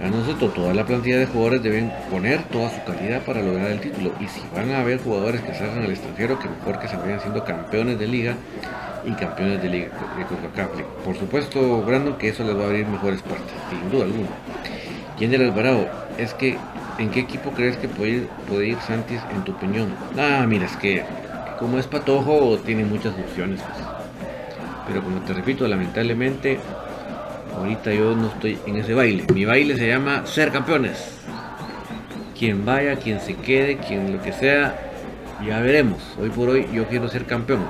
A 0.03 0.09
nosotros 0.09 0.53
toda 0.53 0.73
la 0.73 0.85
plantilla 0.85 1.17
de 1.17 1.27
jugadores 1.27 1.63
deben 1.63 1.89
poner 2.11 2.43
toda 2.49 2.69
su 2.69 2.83
calidad 2.83 3.21
para 3.21 3.41
lograr 3.41 3.71
el 3.71 3.79
título. 3.79 4.11
Y 4.19 4.27
si 4.27 4.41
van 4.53 4.69
a 4.71 4.81
haber 4.81 5.01
jugadores 5.01 5.41
que 5.41 5.53
salgan 5.53 5.83
al 5.83 5.91
extranjero, 5.91 6.37
que 6.39 6.49
mejor 6.49 6.77
que 6.79 6.89
se 6.89 6.97
vayan 6.97 7.21
siendo 7.21 7.45
campeones 7.45 7.97
de 7.97 8.07
liga 8.07 8.35
y 9.05 9.11
campeones 9.13 9.61
de 9.61 9.69
liga 9.69 9.85
de 10.17 10.25
CONCACAF. 10.25 10.71
Por 11.05 11.15
supuesto, 11.15 11.81
Brandon, 11.83 12.17
que 12.17 12.29
eso 12.29 12.43
les 12.43 12.57
va 12.57 12.63
a 12.63 12.65
abrir 12.65 12.85
mejores 12.85 13.21
puertas, 13.21 13.53
sin 13.69 13.89
duda 13.89 14.03
alguna. 14.03 14.27
¿Quién 15.17 15.33
era 15.33 15.45
Alvarado? 15.45 15.87
Es 16.17 16.33
que, 16.33 16.57
¿en 16.97 17.09
qué 17.09 17.21
equipo 17.21 17.51
crees 17.51 17.77
que 17.77 17.87
puede 17.87 18.11
ir, 18.11 18.27
puede 18.49 18.75
Santis 18.81 19.21
en 19.33 19.43
tu 19.45 19.53
opinión? 19.53 19.93
Ah, 20.17 20.45
mira, 20.45 20.65
es 20.65 20.75
que 20.75 21.03
como 21.59 21.79
es 21.79 21.87
patojo, 21.87 22.57
tiene 22.57 22.83
muchas 22.83 23.13
opciones. 23.17 23.61
Pues. 23.61 23.87
Pero 24.85 25.01
como 25.01 25.21
te 25.21 25.31
repito, 25.31 25.65
lamentablemente, 25.65 26.59
ahorita 27.63 27.93
yo 27.93 28.15
no 28.15 28.27
estoy 28.27 28.59
en 28.65 28.75
ese 28.75 28.93
baile. 28.93 29.25
Mi 29.33 29.45
baile 29.45 29.77
se 29.77 29.87
llama 29.87 30.25
ser 30.25 30.51
campeones. 30.51 31.17
Quien 32.37 32.65
vaya, 32.65 32.97
quien 32.97 33.19
se 33.21 33.35
quede, 33.35 33.77
quien 33.77 34.11
lo 34.11 34.21
que 34.21 34.33
sea, 34.33 34.75
ya 35.45 35.59
veremos. 35.61 36.01
Hoy 36.19 36.29
por 36.29 36.49
hoy 36.49 36.67
yo 36.73 36.85
quiero 36.87 37.07
ser 37.07 37.25
campeón 37.25 37.61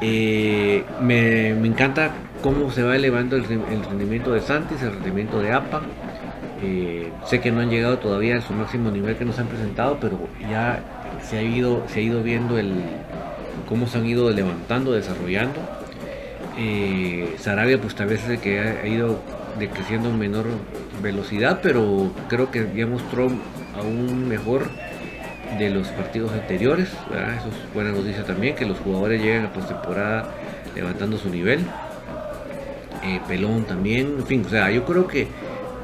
eh, 0.00 0.84
me, 1.00 1.48
encanta 1.48 2.12
cómo 2.40 2.70
se 2.70 2.84
va 2.84 2.94
elevando 2.94 3.34
el, 3.34 3.44
rendimiento 3.44 4.32
de 4.32 4.40
Santis, 4.40 4.80
el 4.82 4.92
rendimiento 4.92 5.40
de 5.40 5.52
APA. 5.52 5.82
Eh, 6.62 7.12
sé 7.26 7.40
que 7.40 7.50
no 7.50 7.60
han 7.60 7.70
llegado 7.70 7.98
todavía 7.98 8.38
a 8.38 8.40
su 8.40 8.52
máximo 8.52 8.90
nivel 8.90 9.16
que 9.16 9.24
nos 9.24 9.38
han 9.38 9.48
presentado, 9.48 9.98
pero 10.00 10.18
ya 10.48 10.80
se 11.22 11.38
ha 11.38 11.42
ido, 11.42 11.82
se 11.88 12.00
ha 12.00 12.02
ido 12.02 12.22
viendo 12.22 12.58
el, 12.58 12.74
cómo 13.68 13.86
se 13.86 13.98
han 13.98 14.06
ido 14.06 14.30
levantando, 14.30 14.92
desarrollando. 14.92 15.77
Eh, 16.60 17.36
Sarabia, 17.38 17.80
pues 17.80 17.94
tal 17.94 18.08
vez 18.08 18.28
el 18.28 18.40
que 18.40 18.58
ha, 18.58 18.84
ido 18.84 19.22
decreciendo 19.60 20.08
en 20.10 20.18
menor 20.18 20.46
velocidad, 21.00 21.60
pero 21.62 22.12
creo 22.28 22.50
que 22.50 22.68
ya 22.74 22.84
mostró 22.84 23.28
aún 23.76 24.28
mejor 24.28 24.68
de 25.56 25.70
los 25.70 25.86
partidos 25.88 26.32
anteriores. 26.32 26.88
Eso 26.88 27.48
es 27.48 27.74
buena 27.74 27.92
noticia 27.92 28.24
también, 28.24 28.56
que 28.56 28.66
los 28.66 28.78
jugadores 28.80 29.22
llegan 29.22 29.46
a 29.46 29.52
postemporada 29.52 30.34
levantando 30.74 31.16
su 31.16 31.30
nivel. 31.30 31.60
Eh, 33.04 33.20
pelón 33.28 33.62
también, 33.62 34.16
en 34.18 34.26
fin, 34.26 34.42
o 34.44 34.48
sea, 34.48 34.68
yo 34.72 34.84
creo 34.84 35.06
que 35.06 35.28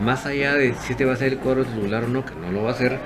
más 0.00 0.26
allá 0.26 0.54
de 0.54 0.74
si 0.74 0.92
este 0.92 1.04
va 1.04 1.12
a 1.12 1.16
ser 1.16 1.34
el 1.34 1.38
cuadro 1.38 1.64
titular 1.64 2.02
o 2.02 2.08
no, 2.08 2.24
que 2.24 2.34
no 2.34 2.50
lo 2.50 2.64
va 2.64 2.70
a 2.70 2.72
hacer, 2.72 2.98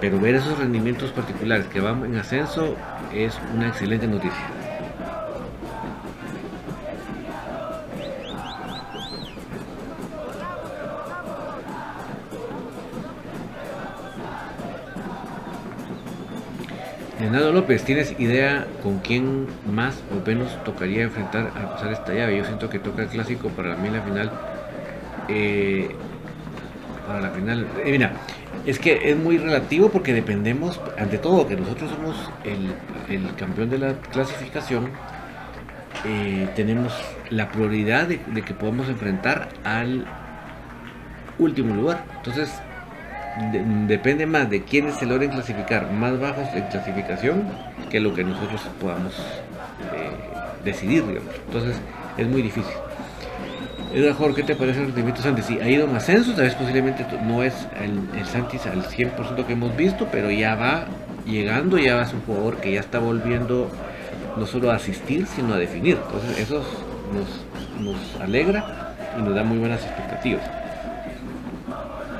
pero 0.00 0.20
ver 0.20 0.36
esos 0.36 0.56
rendimientos 0.56 1.10
particulares 1.10 1.66
que 1.66 1.80
van 1.80 2.04
en 2.04 2.16
ascenso 2.16 2.76
es 3.12 3.36
una 3.52 3.66
excelente 3.66 4.06
noticia. 4.06 4.65
Leonardo 17.26 17.52
López, 17.52 17.82
¿tienes 17.82 18.14
idea 18.20 18.68
con 18.84 19.00
quién 19.00 19.48
más 19.68 20.00
o 20.12 20.24
menos 20.24 20.62
tocaría 20.62 21.02
enfrentar 21.02 21.50
a 21.56 21.72
pasar 21.72 21.90
esta 21.90 22.14
llave? 22.14 22.36
Yo 22.36 22.44
siento 22.44 22.70
que 22.70 22.78
toca 22.78 23.02
el 23.02 23.08
clásico 23.08 23.48
para 23.48 23.74
mí 23.74 23.90
la 23.90 24.00
final. 24.00 24.30
Eh, 25.28 25.90
para 27.04 27.22
la 27.22 27.30
final. 27.30 27.66
Eh, 27.84 27.90
mira, 27.90 28.12
es 28.64 28.78
que 28.78 29.10
es 29.10 29.16
muy 29.16 29.38
relativo 29.38 29.88
porque 29.88 30.14
dependemos, 30.14 30.80
ante 30.96 31.18
todo, 31.18 31.48
que 31.48 31.56
nosotros 31.56 31.90
somos 31.90 32.30
el, 32.44 33.34
campeón 33.34 33.70
de 33.70 33.78
la 33.78 33.94
clasificación. 34.12 34.90
Eh, 36.04 36.48
tenemos 36.54 36.92
la 37.30 37.48
prioridad 37.48 38.06
de, 38.06 38.20
de 38.24 38.42
que 38.42 38.54
podamos 38.54 38.88
enfrentar 38.88 39.48
al 39.64 40.06
último 41.40 41.74
lugar. 41.74 42.04
Entonces, 42.18 42.52
depende 43.86 44.26
más 44.26 44.48
de 44.48 44.62
quienes 44.62 44.96
se 44.96 45.06
logren 45.06 45.30
clasificar 45.30 45.90
más 45.92 46.18
bajos 46.18 46.48
en 46.54 46.64
clasificación 46.64 47.44
que 47.90 48.00
lo 48.00 48.14
que 48.14 48.24
nosotros 48.24 48.62
podamos 48.80 49.14
eh, 49.94 50.10
decidir, 50.64 51.04
Entonces 51.46 51.76
es 52.16 52.26
muy 52.26 52.42
difícil. 52.42 52.72
Mejor, 53.94 54.34
¿qué 54.34 54.42
te 54.42 54.54
parece 54.54 54.80
el 54.80 54.86
rendimiento 54.86 55.22
Santis? 55.22 55.46
Sí, 55.46 55.58
ha 55.60 55.68
ido 55.68 55.88
en 55.88 55.96
ascenso, 55.96 56.32
tal 56.32 56.44
vez 56.44 56.54
posiblemente 56.54 57.06
no 57.24 57.42
es 57.42 57.54
el, 57.80 58.18
el 58.18 58.26
Santis 58.26 58.66
al 58.66 58.82
100% 58.82 59.46
que 59.46 59.52
hemos 59.52 59.74
visto, 59.76 60.08
pero 60.10 60.30
ya 60.30 60.54
va 60.54 60.86
llegando, 61.24 61.78
ya 61.78 62.02
es 62.02 62.12
un 62.12 62.20
jugador 62.22 62.56
que 62.56 62.72
ya 62.72 62.80
está 62.80 62.98
volviendo 62.98 63.70
no 64.36 64.46
solo 64.46 64.70
a 64.70 64.76
asistir, 64.76 65.26
sino 65.26 65.54
a 65.54 65.58
definir. 65.58 65.98
Entonces 66.04 66.38
eso 66.38 66.62
nos, 67.12 67.82
nos 67.82 68.20
alegra 68.20 68.94
y 69.18 69.22
nos 69.22 69.34
da 69.34 69.42
muy 69.44 69.58
buenas 69.58 69.82
expectativas. 69.82 70.42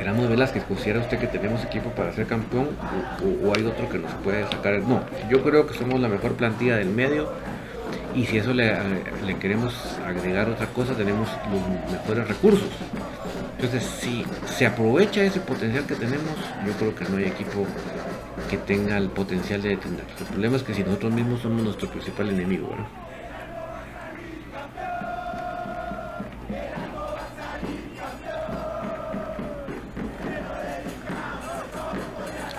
Ramos 0.07 0.28
Velázquez, 0.28 0.62
¿considera 0.62 1.00
usted 1.00 1.18
que 1.18 1.26
tenemos 1.26 1.64
equipo 1.64 1.90
para 1.90 2.12
ser 2.12 2.28
campeón 2.28 2.68
o, 3.44 3.52
hay 3.52 3.64
otro 3.64 3.88
que 3.88 3.98
nos 3.98 4.12
puede 4.22 4.44
sacar? 4.44 4.78
No, 4.82 5.00
yo 5.28 5.42
creo 5.42 5.66
que 5.66 5.74
somos 5.74 5.98
la 5.98 6.07
mejor 6.07 6.34
plantilla 6.34 6.76
del 6.76 6.90
medio 6.90 7.28
y 8.14 8.24
si 8.24 8.38
eso 8.38 8.54
le, 8.54 8.72
queremos 9.40 9.74
agregar 10.07 10.48
otra 10.48 10.68
cosa, 10.68 10.94
tenemos 10.94 11.28
los 11.50 11.92
mejores 11.92 12.28
recursos. 12.28 12.68
Entonces, 13.57 13.82
si 13.82 14.24
se 14.46 14.66
aprovecha 14.66 15.24
ese 15.24 15.40
potencial 15.40 15.84
que 15.86 15.96
tenemos, 15.96 16.36
yo 16.64 16.72
creo 16.74 16.94
que 16.94 17.04
no 17.07 17.16
hay 17.16 17.24
equipo 17.24 17.66
que 18.48 18.59
tenga 18.59 18.98
el 18.98 19.09
potencial 19.09 19.61
de 19.61 19.70
detener. 19.70 20.04
El 20.20 20.26
problema 20.26 20.54
es 20.54 20.62
que 20.62 20.72
si 20.72 20.84
nosotros 20.84 21.12
mismos 21.12 21.40
somos 21.40 21.64
nuestro 21.64 21.88
principal 21.88 22.30
enemigo, 22.30 22.68
¿verdad? 22.68 23.05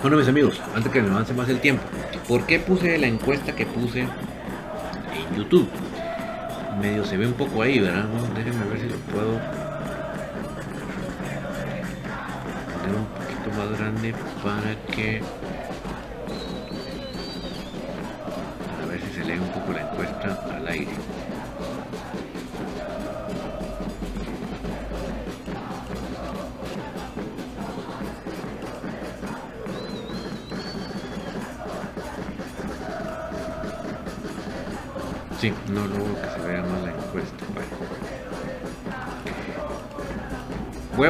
Bueno, 0.01 0.17
mis 0.17 0.27
amigos, 0.27 0.61
antes 0.75 0.91
que 0.91 1.01
me 1.01 1.09
avance 1.09 1.33
más 1.33 1.49
el 1.49 1.59
tiempo, 1.59 1.81
¿por 2.27 2.45
qué 2.45 2.59
puse 2.59 2.99
la 2.99 3.07
encuesta 3.07 3.55
que 3.55 3.65
puse 3.65 4.01
en 4.01 4.09
YouTube? 5.35 5.67
Medio 6.79 7.03
se 7.03 7.17
ve 7.17 7.25
un 7.25 7.33
poco 7.33 7.63
ahí, 7.63 7.79
¿verdad? 7.79 8.05
déjenme 8.35 8.65
ver 8.65 8.79
si 8.79 8.89
lo 8.89 8.95
puedo 9.11 9.39
poner 12.73 12.95
un 12.95 13.07
poquito 13.07 13.57
más 13.57 13.79
grande 13.79 14.13
para 14.43 14.75
que 14.95 15.23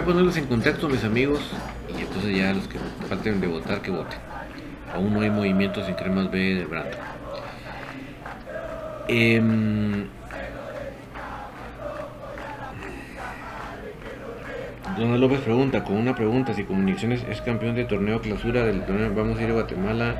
ponerlos 0.08 0.38
en 0.38 0.46
contacto, 0.46 0.88
mis 0.88 1.04
amigos, 1.04 1.42
y 1.90 2.02
entonces 2.02 2.34
ya 2.34 2.54
los 2.54 2.66
que 2.70 2.80
falten 3.10 3.42
de 3.42 3.48
votar, 3.48 3.82
que 3.82 3.92
voten. 3.92 4.18
Aún 4.96 5.14
no 5.14 5.20
hay 5.20 5.30
movimientos 5.30 5.86
en 5.90 5.96
cremas 5.96 6.32
B 6.32 6.56
de 6.56 6.66
Brando. 6.66 6.96
Eh, 9.10 9.42
Donald 14.98 15.20
López 15.20 15.42
pregunta, 15.42 15.84
con 15.84 15.98
una 15.98 16.16
pregunta, 16.16 16.54
si 16.54 16.64
Comunicaciones 16.64 17.26
es 17.30 17.42
campeón 17.42 17.76
de 17.76 17.84
torneo 17.84 18.22
clausura 18.22 18.64
del 18.64 18.86
torneo, 18.86 19.14
vamos 19.14 19.38
a 19.38 19.44
ir 19.44 19.50
a 19.50 19.54
Guatemala 19.54 20.16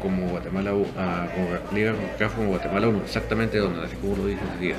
como 0.00 0.28
Guatemala 0.28 0.72
a, 0.96 1.74
Liga 1.74 1.94
como 2.34 2.48
Guatemala 2.48 2.88
1, 2.88 3.02
exactamente 3.04 3.58
donde 3.58 3.84
así 3.84 3.96
como 3.96 4.16
lo 4.16 4.26
dice 4.26 4.40
días. 4.58 4.78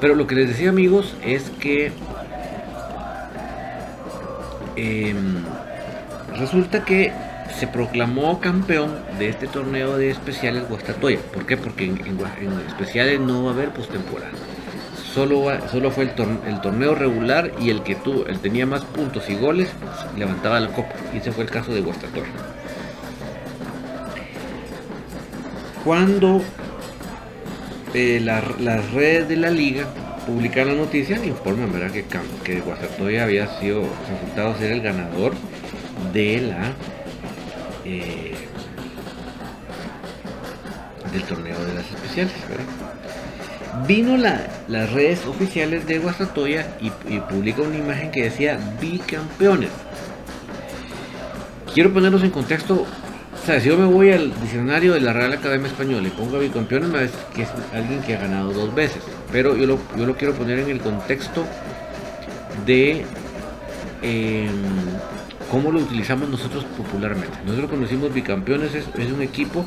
Pero 0.00 0.14
lo 0.14 0.28
que 0.28 0.36
les 0.36 0.48
decía 0.50 0.70
amigos 0.70 1.16
es 1.24 1.50
que 1.58 1.90
em, 4.76 5.42
resulta 6.36 6.84
que 6.84 7.12
se 7.58 7.66
proclamó 7.66 8.40
campeón 8.40 8.94
de 9.18 9.28
este 9.28 9.46
torneo 9.46 9.96
de 9.96 10.10
especiales 10.10 10.68
Guastatoya. 10.68 11.18
¿Por 11.32 11.46
qué? 11.46 11.56
Porque 11.56 11.84
en, 11.84 11.98
especiales 12.66 13.20
no 13.20 13.44
va 13.44 13.50
a 13.50 13.54
haber 13.54 13.70
postemporada. 13.70 14.30
solo, 15.14 15.46
solo 15.70 15.90
fue 15.90 16.04
el, 16.04 16.60
torneo 16.60 16.94
regular 16.94 17.52
y 17.58 17.70
el 17.70 17.82
que 17.82 17.94
tuvo, 17.94 18.26
el 18.26 18.38
tenía 18.40 18.66
más 18.66 18.84
puntos 18.84 19.30
y 19.30 19.36
goles, 19.36 19.70
levantaba 20.18 20.60
la 20.60 20.68
copa. 20.68 20.94
Y 21.14 21.18
ese 21.18 21.32
fue 21.32 21.44
el 21.44 21.50
caso 21.50 21.72
de 21.72 21.80
Guastatoya. 21.80 22.26
Cuando 25.84 26.42
eh, 27.94 28.20
las 28.20 28.92
redes 28.92 29.28
de 29.28 29.36
la 29.36 29.50
liga 29.50 29.86
publican 30.26 30.66
la 30.66 30.74
noticia, 30.74 31.24
informan 31.24 31.72
¿verdad? 31.72 31.92
que, 31.92 32.04
que 32.44 32.60
Guastatoya 32.60 33.22
había 33.24 33.46
sido 33.58 33.84
resultado 34.10 34.56
ser 34.58 34.72
el 34.72 34.82
ganador 34.82 35.32
de 36.12 36.40
la 36.40 36.72
eh, 37.84 38.34
del 41.12 41.22
torneo 41.22 41.64
de 41.64 41.74
las 41.74 41.90
especiales. 41.90 42.34
Vino 43.86 44.16
las 44.16 44.92
redes 44.92 45.24
oficiales 45.26 45.86
de 45.86 45.98
Guastatoya 45.98 46.76
y, 46.80 46.86
y 47.12 47.20
publica 47.20 47.62
una 47.62 47.76
imagen 47.76 48.10
que 48.10 48.24
decía 48.24 48.58
bicampeones. 48.80 49.70
Quiero 51.72 51.92
ponerlos 51.92 52.22
en 52.22 52.30
contexto 52.30 52.86
o 53.46 53.48
sea, 53.48 53.60
si 53.60 53.68
yo 53.68 53.78
me 53.78 53.86
voy 53.86 54.10
al 54.10 54.34
diccionario 54.40 54.94
de 54.94 55.00
la 55.00 55.12
Real 55.12 55.32
Academia 55.32 55.68
Española 55.68 56.08
y 56.08 56.10
pongo 56.10 56.40
bicampeones, 56.40 56.88
me 56.88 56.98
que 57.32 57.42
es 57.42 57.48
alguien 57.72 58.02
que 58.02 58.16
ha 58.16 58.18
ganado 58.18 58.52
dos 58.52 58.74
veces. 58.74 59.00
Pero 59.30 59.56
yo 59.56 59.68
lo, 59.68 59.78
yo 59.96 60.04
lo 60.04 60.16
quiero 60.16 60.34
poner 60.34 60.58
en 60.58 60.68
el 60.68 60.80
contexto 60.80 61.44
de 62.66 63.04
em, 64.02 64.50
cómo 65.48 65.70
lo 65.70 65.78
utilizamos 65.78 66.28
nosotros 66.28 66.64
popularmente. 66.76 67.38
Nosotros 67.44 67.68
cuando 67.68 67.86
decimos 67.86 68.12
bicampeones 68.12 68.74
es, 68.74 69.12
un 69.12 69.22
equipo 69.22 69.64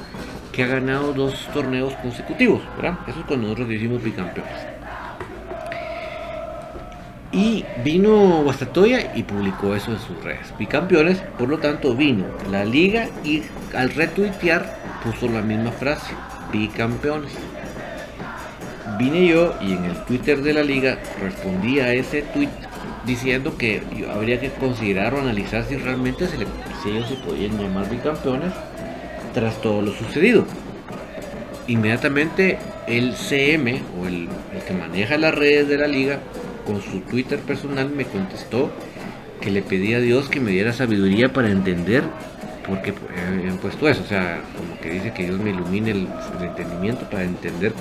que 0.51 0.63
ha 0.63 0.67
ganado 0.67 1.13
dos 1.13 1.47
torneos 1.53 1.93
consecutivos. 2.01 2.61
Eso 3.07 3.19
es 3.21 3.25
cuando 3.27 3.43
nosotros 3.45 3.69
decimos 3.69 4.03
bicampeones. 4.03 4.78
Y 7.39 7.63
vino 7.85 8.43
Guastatoya 8.43 9.15
y 9.15 9.23
publicó 9.23 9.73
eso 9.73 9.93
en 9.93 9.99
sus 9.99 10.21
redes. 10.21 10.53
Bicampeones, 10.59 11.19
por 11.37 11.47
lo 11.47 11.57
tanto, 11.57 11.95
vino 11.95 12.25
la 12.51 12.65
liga 12.65 13.07
y 13.23 13.43
al 13.73 13.91
retuitear 13.91 14.77
puso 15.05 15.29
la 15.29 15.41
misma 15.41 15.71
frase: 15.71 16.13
bicampeones. 16.51 17.31
Vine 18.97 19.25
yo 19.25 19.55
y 19.61 19.71
en 19.71 19.85
el 19.85 20.03
Twitter 20.03 20.41
de 20.41 20.53
la 20.53 20.63
liga 20.63 20.99
respondí 21.21 21.79
a 21.79 21.93
ese 21.93 22.23
tweet 22.23 22.49
diciendo 23.05 23.55
que 23.57 23.83
habría 24.13 24.41
que 24.41 24.49
considerar 24.49 25.13
o 25.13 25.21
analizar 25.21 25.63
si 25.63 25.77
realmente 25.77 26.27
se 26.27 26.35
si 26.83 26.89
ellos 26.89 27.07
se 27.07 27.15
podían 27.15 27.57
llamar 27.57 27.89
bicampeones 27.89 28.51
tras 29.33 29.61
todo 29.61 29.81
lo 29.81 29.93
sucedido. 29.93 30.45
Inmediatamente 31.67 32.57
el 32.85 33.15
CM 33.15 33.81
o 33.97 34.07
el 34.07 34.27
que 34.67 34.73
maneja 34.73 35.17
las 35.17 35.33
redes 35.33 35.69
de 35.69 35.77
la 35.77 35.87
liga 35.87 36.19
con 36.69 36.83
su 36.83 36.99
Twitter 36.99 37.39
personal 37.39 37.89
me 37.89 38.05
contestó 38.05 38.69
que 39.41 39.49
le 39.49 39.63
pedía 39.63 39.97
a 39.97 40.01
Dios 40.01 40.29
que 40.29 40.39
me 40.39 40.51
diera 40.51 40.71
sabiduría 40.71 41.33
para 41.33 41.49
entender 41.49 42.03
por 42.67 42.83
qué 42.83 42.93
han 43.49 43.57
puesto 43.57 43.89
eso. 43.89 44.03
O 44.03 44.05
sea, 44.05 44.41
como 44.55 44.79
que 44.79 44.91
dice 44.91 45.11
que 45.11 45.25
Dios 45.25 45.39
me 45.39 45.49
ilumine 45.49 45.91
el, 45.91 46.07
entendimiento 46.39 47.09
para 47.09 47.23
entender 47.23 47.73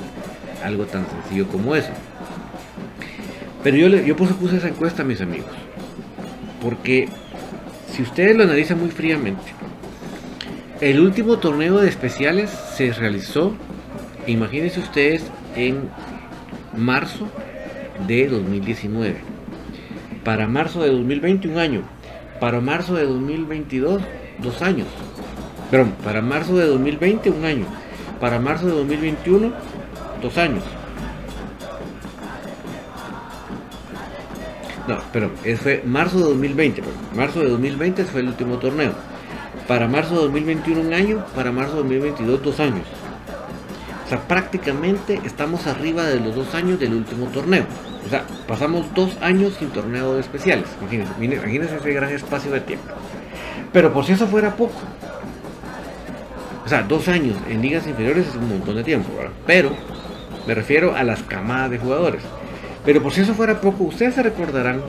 algo 0.64 0.86
tan 0.86 1.06
sencillo 1.06 1.46
como 1.48 1.74
eso. 1.74 1.90
Pero 3.62 3.76
yo, 3.76 3.88
yo 3.88 4.16
puse, 4.16 4.32
puse 4.32 4.56
esa 4.56 4.68
encuesta 4.68 5.02
a 5.02 5.04
mis 5.04 5.20
amigos. 5.20 5.50
Porque 6.62 7.10
si 7.92 8.00
ustedes 8.00 8.36
lo 8.36 8.44
analizan 8.44 8.78
muy 8.78 8.90
fríamente, 8.90 9.52
el 10.80 10.98
último 11.00 11.38
torneo 11.38 11.76
de 11.76 11.90
especiales 11.90 12.48
se 12.74 12.90
realizó, 12.94 13.54
imagínense 14.26 14.80
ustedes, 14.80 15.24
en 15.56 15.90
marzo 16.74 17.28
de 18.06 18.28
2019. 18.28 19.16
Para 20.24 20.46
marzo 20.46 20.82
de 20.82 20.90
2020, 20.90 21.48
un 21.48 21.58
año. 21.58 21.82
Para 22.40 22.60
marzo 22.60 22.94
de 22.94 23.04
2022, 23.04 24.02
dos 24.42 24.62
años. 24.62 24.86
Perdón, 25.70 25.94
para 26.04 26.22
marzo 26.22 26.56
de 26.56 26.66
2020, 26.66 27.30
un 27.30 27.44
año. 27.44 27.66
Para 28.20 28.38
marzo 28.38 28.66
de 28.66 28.72
2021, 28.72 29.52
dos 30.22 30.38
años. 30.38 30.64
No, 34.86 34.98
pero 35.12 35.30
fue 35.62 35.82
marzo 35.84 36.18
de 36.18 36.24
2020. 36.24 36.82
Marzo 37.14 37.40
de 37.40 37.50
2020 37.50 38.04
fue 38.04 38.22
el 38.22 38.28
último 38.28 38.58
torneo. 38.58 38.92
Para 39.66 39.86
marzo 39.86 40.14
de 40.14 40.22
2021 40.22 40.80
un 40.80 40.94
año, 40.94 41.24
para 41.34 41.52
marzo 41.52 41.72
de 41.72 41.82
2022 41.82 42.42
dos 42.42 42.60
años. 42.60 42.86
O 44.08 44.10
sea, 44.10 44.20
prácticamente 44.26 45.20
estamos 45.26 45.66
arriba 45.66 46.06
de 46.06 46.18
los 46.18 46.34
dos 46.34 46.54
años 46.54 46.80
del 46.80 46.94
último 46.94 47.26
torneo. 47.26 47.64
O 48.06 48.08
sea, 48.08 48.24
pasamos 48.46 48.86
dos 48.94 49.18
años 49.20 49.52
sin 49.58 49.68
torneo 49.68 50.14
de 50.14 50.20
especiales. 50.22 50.64
Imagínense, 51.20 51.76
ese 51.76 51.92
gran 51.92 52.10
espacio 52.10 52.50
de 52.50 52.60
tiempo. 52.62 52.86
Pero 53.70 53.92
por 53.92 54.06
si 54.06 54.12
eso 54.12 54.26
fuera 54.26 54.56
poco. 54.56 54.80
O 56.64 56.68
sea, 56.68 56.82
dos 56.82 57.08
años 57.08 57.36
en 57.50 57.60
ligas 57.60 57.86
inferiores 57.86 58.28
es 58.28 58.34
un 58.34 58.48
montón 58.48 58.76
de 58.76 58.84
tiempo. 58.84 59.10
Pero 59.46 59.72
me 60.46 60.54
refiero 60.54 60.96
a 60.96 61.04
las 61.04 61.22
camadas 61.22 61.70
de 61.70 61.78
jugadores. 61.78 62.22
Pero 62.86 63.02
por 63.02 63.12
si 63.12 63.20
eso 63.20 63.34
fuera 63.34 63.60
poco, 63.60 63.84
ustedes 63.84 64.14
se 64.14 64.22
recordarán 64.22 64.80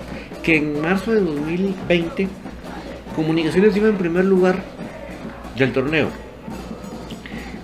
que 0.43 0.55
en 0.55 0.81
marzo 0.81 1.11
de 1.11 1.19
2020 1.19 2.29
Comunicaciones 3.19 3.75
iba 3.75 3.89
en 3.89 3.97
primer 3.97 4.23
lugar 4.23 4.59
del 5.57 5.73
torneo. 5.73 6.07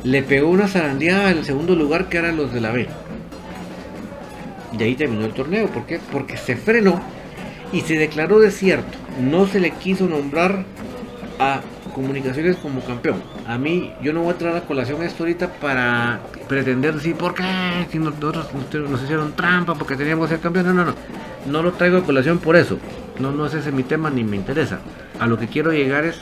Le 0.05 0.21
pegó 0.21 0.49
una 0.49 0.67
zarandeada 0.67 1.29
al 1.29 1.43
segundo 1.43 1.75
lugar 1.75 2.09
que 2.09 2.17
eran 2.17 2.37
los 2.37 2.53
de 2.53 2.61
la 2.61 2.71
B. 2.71 2.87
Y 4.77 4.83
ahí 4.83 4.95
terminó 4.95 5.25
el 5.25 5.33
torneo. 5.33 5.67
¿Por 5.67 5.87
qué? 5.87 5.99
Porque 6.11 6.37
se 6.37 6.55
frenó 6.55 7.01
y 7.73 7.81
se 7.81 7.97
declaró 7.97 8.39
desierto. 8.39 8.97
No 9.19 9.47
se 9.47 9.59
le 9.59 9.71
quiso 9.71 10.05
nombrar 10.07 10.63
a 11.39 11.61
comunicaciones 11.95 12.57
como 12.57 12.81
campeón. 12.81 13.23
A 13.47 13.57
mí, 13.57 13.93
yo 14.03 14.13
no 14.13 14.21
voy 14.21 14.35
a 14.35 14.37
traer 14.37 14.57
a 14.57 14.61
colación 14.61 15.01
esto 15.01 15.23
ahorita 15.23 15.53
para 15.53 16.19
pretender 16.47 16.93
decir 16.93 17.15
por 17.15 17.33
qué, 17.33 17.43
si 17.91 17.97
nosotros 17.97 18.47
nos 18.87 19.01
hicieron 19.01 19.33
trampa 19.33 19.73
porque 19.73 19.95
teníamos 19.95 20.27
que 20.27 20.35
ser 20.35 20.43
campeón. 20.43 20.67
No, 20.67 20.73
no, 20.73 20.85
no. 20.85 20.95
No 21.47 21.63
lo 21.63 21.71
traigo 21.73 21.97
a 21.97 22.03
colación 22.03 22.37
por 22.37 22.55
eso. 22.55 22.77
No, 23.17 23.31
no 23.31 23.47
es 23.47 23.55
ese 23.55 23.71
mi 23.71 23.81
tema 23.81 24.11
ni 24.11 24.23
me 24.23 24.35
interesa. 24.35 24.79
A 25.19 25.25
lo 25.25 25.39
que 25.39 25.47
quiero 25.47 25.71
llegar 25.71 26.05
es. 26.05 26.19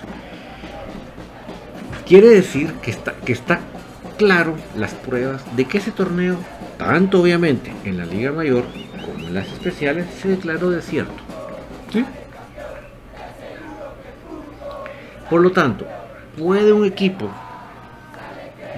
Quiere 2.08 2.30
decir 2.30 2.74
que 2.82 2.92
está, 2.92 3.14
que 3.26 3.34
está 3.34 3.62
claro 4.18 4.56
las 4.76 4.94
pruebas 4.94 5.44
de 5.56 5.66
que 5.66 5.78
ese 5.78 5.92
torneo 5.92 6.38
tanto 6.78 7.22
obviamente 7.22 7.74
en 7.86 7.98
la 7.98 8.06
Liga 8.06 8.32
Mayor 8.32 8.66
como 9.06 9.28
en 9.28 9.34
las 9.34 9.48
especiales, 9.48 10.06
se 10.22 10.30
declaró 10.30 10.70
desierto. 10.70 11.14
¿Sí? 11.92 12.06
Por 15.30 15.42
lo 15.42 15.52
tanto, 15.52 15.88
puede 16.38 16.74
un 16.74 16.86
equipo, 16.86 17.30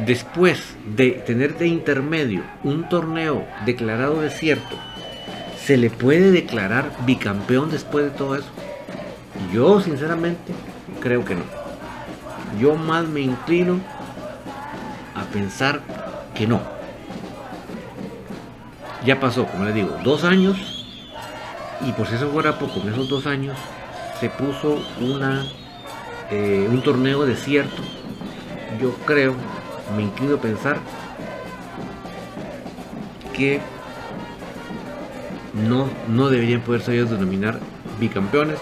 después 0.06 0.76
de 0.96 1.12
tener 1.12 1.58
de 1.58 1.68
intermedio 1.68 2.44
un 2.64 2.88
torneo 2.90 3.46
declarado 3.66 4.22
desierto, 4.22 4.78
se 5.64 5.78
le 5.78 5.90
puede 5.90 6.32
declarar 6.32 6.92
bicampeón 7.06 7.72
después 7.72 8.06
de 8.06 8.12
todo 8.12 8.36
eso. 8.36 8.50
Yo 9.54 9.82
sinceramente 9.82 10.54
creo 11.02 11.26
que 11.26 11.36
no. 11.36 11.65
Yo 12.60 12.76
más 12.76 13.08
me 13.08 13.22
inclino 13.22 13.80
a 15.16 15.24
pensar 15.32 15.82
que 16.34 16.48
no 16.48 16.76
ya 19.06 19.20
pasó, 19.20 19.46
como 19.46 19.66
les 19.66 19.76
digo, 19.76 19.98
dos 20.04 20.24
años 20.24 20.58
y 21.86 21.92
por 21.92 22.08
si 22.08 22.16
eso 22.16 22.30
fuera 22.32 22.58
poco, 22.58 22.82
en 22.82 22.90
esos 22.90 23.08
dos 23.08 23.28
años 23.28 23.56
se 24.20 24.30
puso 24.30 24.80
una, 25.00 25.46
eh, 26.32 26.68
un 26.70 26.82
torneo 26.82 27.26
desierto. 27.26 27.84
Yo 28.82 28.94
creo, 29.06 29.36
me 29.96 30.04
inclino 30.04 30.36
a 30.36 30.42
pensar 30.42 30.78
que 33.34 33.62
no, 35.54 35.88
no 36.10 36.30
deberían 36.30 36.62
poderse 36.62 36.94
ellos 36.94 37.12
denominar 37.12 37.60
bicampeones 38.00 38.60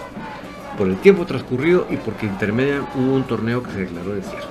por 0.76 0.88
el 0.88 0.96
tiempo 0.96 1.24
transcurrido 1.26 1.86
y 1.90 1.96
porque 1.96 2.26
intermedia 2.26 2.82
hubo 2.94 3.14
un 3.14 3.24
torneo 3.24 3.62
que 3.62 3.70
se 3.72 3.80
declaró 3.80 4.14
desierto. 4.14 4.48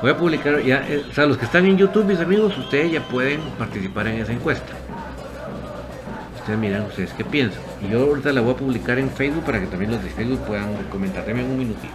Voy 0.00 0.10
a 0.12 0.16
publicar 0.16 0.62
ya, 0.62 0.86
eh, 0.88 1.04
o 1.10 1.12
sea, 1.12 1.26
los 1.26 1.36
que 1.36 1.44
están 1.44 1.66
en 1.66 1.76
YouTube, 1.76 2.04
mis 2.04 2.20
amigos, 2.20 2.56
ustedes 2.56 2.92
ya 2.92 3.02
pueden 3.08 3.40
participar 3.58 4.06
en 4.06 4.20
esa 4.20 4.32
encuesta. 4.32 4.72
Ustedes 6.38 6.58
miran 6.58 6.82
ustedes 6.82 7.12
qué 7.14 7.24
piensan. 7.24 7.60
Y 7.82 7.90
yo 7.90 8.04
ahorita 8.04 8.32
la 8.32 8.40
voy 8.40 8.54
a 8.54 8.56
publicar 8.56 8.98
en 8.98 9.10
Facebook 9.10 9.42
para 9.44 9.58
que 9.58 9.66
también 9.66 9.90
los 9.90 10.02
de 10.02 10.10
Facebook 10.10 10.38
puedan 10.46 10.72
comentar. 10.84 11.28
en 11.28 11.40
un 11.40 11.58
minutito. 11.58 11.92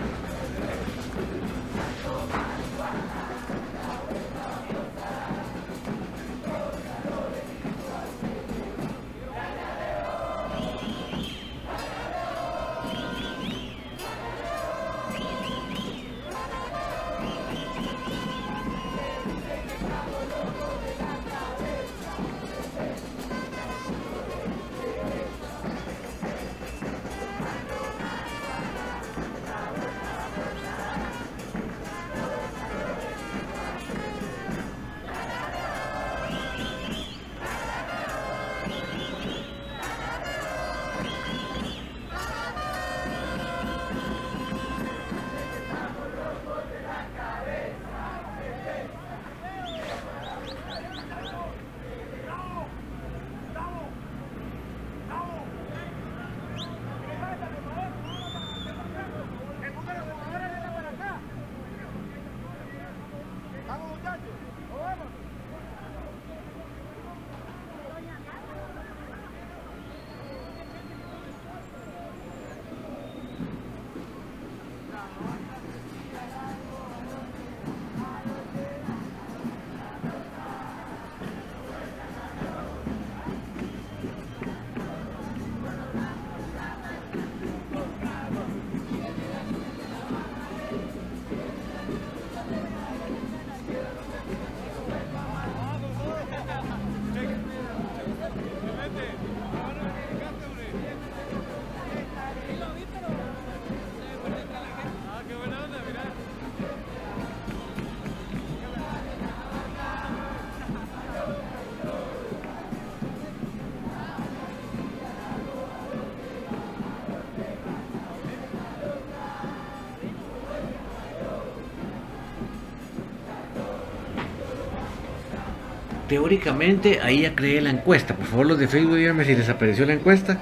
Teóricamente 126.14 127.02
ahí 127.02 127.24
ya 127.24 127.34
creé 127.34 127.60
la 127.60 127.72
encuesta. 127.72 128.16
Por 128.16 128.28
favor, 128.28 128.46
los 128.46 128.60
de 128.60 128.68
Facebook 128.68 128.98
díganme 128.98 129.26
si 129.26 129.34
desapareció 129.34 129.84
la 129.88 129.94
encuesta. 129.94 130.38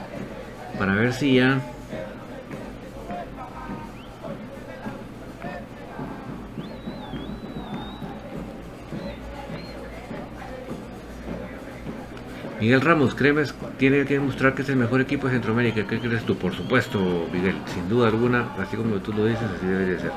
Para 0.77 0.95
ver 0.95 1.13
si 1.13 1.35
ya. 1.35 1.61
Miguel 12.59 12.81
Ramos, 12.81 13.15
¿crees 13.15 13.55
tiene 13.77 14.03
que 14.05 14.15
demostrar 14.15 14.53
que 14.53 14.63
es 14.63 14.69
el 14.69 14.75
mejor 14.75 14.99
equipo 14.99 15.27
de 15.27 15.33
Centroamérica? 15.35 15.87
¿Qué 15.87 15.99
crees 16.01 16.23
tú? 16.25 16.35
Por 16.35 16.53
supuesto, 16.53 17.29
Miguel, 17.31 17.55
sin 17.73 17.87
duda 17.87 18.09
alguna, 18.09 18.49
así 18.59 18.75
como 18.75 18.97
tú 18.97 19.13
lo 19.13 19.25
dices, 19.25 19.47
así 19.55 19.65
debería 19.65 19.99
ser 19.99 20.11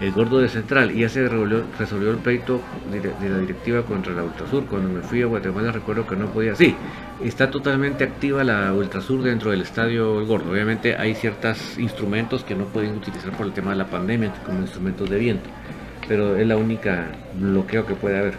el 0.00 0.12
gordo 0.12 0.38
de 0.38 0.48
Central, 0.48 0.90
y 0.90 1.00
ya 1.00 1.08
se 1.08 1.28
resolvió, 1.28 2.10
el 2.10 2.18
pleito 2.18 2.60
de, 2.90 3.28
la 3.28 3.38
directiva 3.38 3.82
contra 3.82 4.12
la 4.12 4.22
Ultrasur. 4.22 4.66
Cuando 4.66 4.88
me 4.88 5.02
fui 5.02 5.22
a 5.22 5.26
Guatemala 5.26 5.72
recuerdo 5.72 6.06
que 6.06 6.16
no 6.16 6.26
podía. 6.26 6.54
Sí, 6.54 6.74
está 7.22 7.50
totalmente 7.50 8.04
activa 8.04 8.44
la 8.44 8.72
Ultrasur 8.72 9.22
dentro 9.22 9.50
del 9.50 9.62
estadio 9.62 10.20
El 10.20 10.26
Gordo. 10.26 10.50
Obviamente 10.50 10.96
hay 10.96 11.14
ciertos 11.14 11.78
instrumentos 11.78 12.44
que 12.44 12.54
no 12.54 12.64
pueden 12.64 12.96
utilizar 12.96 13.32
por 13.32 13.46
el 13.46 13.52
tema 13.52 13.70
de 13.72 13.76
la 13.76 13.86
pandemia, 13.86 14.32
como 14.44 14.60
instrumentos 14.60 15.08
de 15.10 15.18
viento, 15.18 15.48
pero 16.08 16.36
es 16.36 16.46
la 16.46 16.56
única 16.56 17.08
bloqueo 17.34 17.86
que 17.86 17.94
puede 17.94 18.18
haber. 18.18 18.34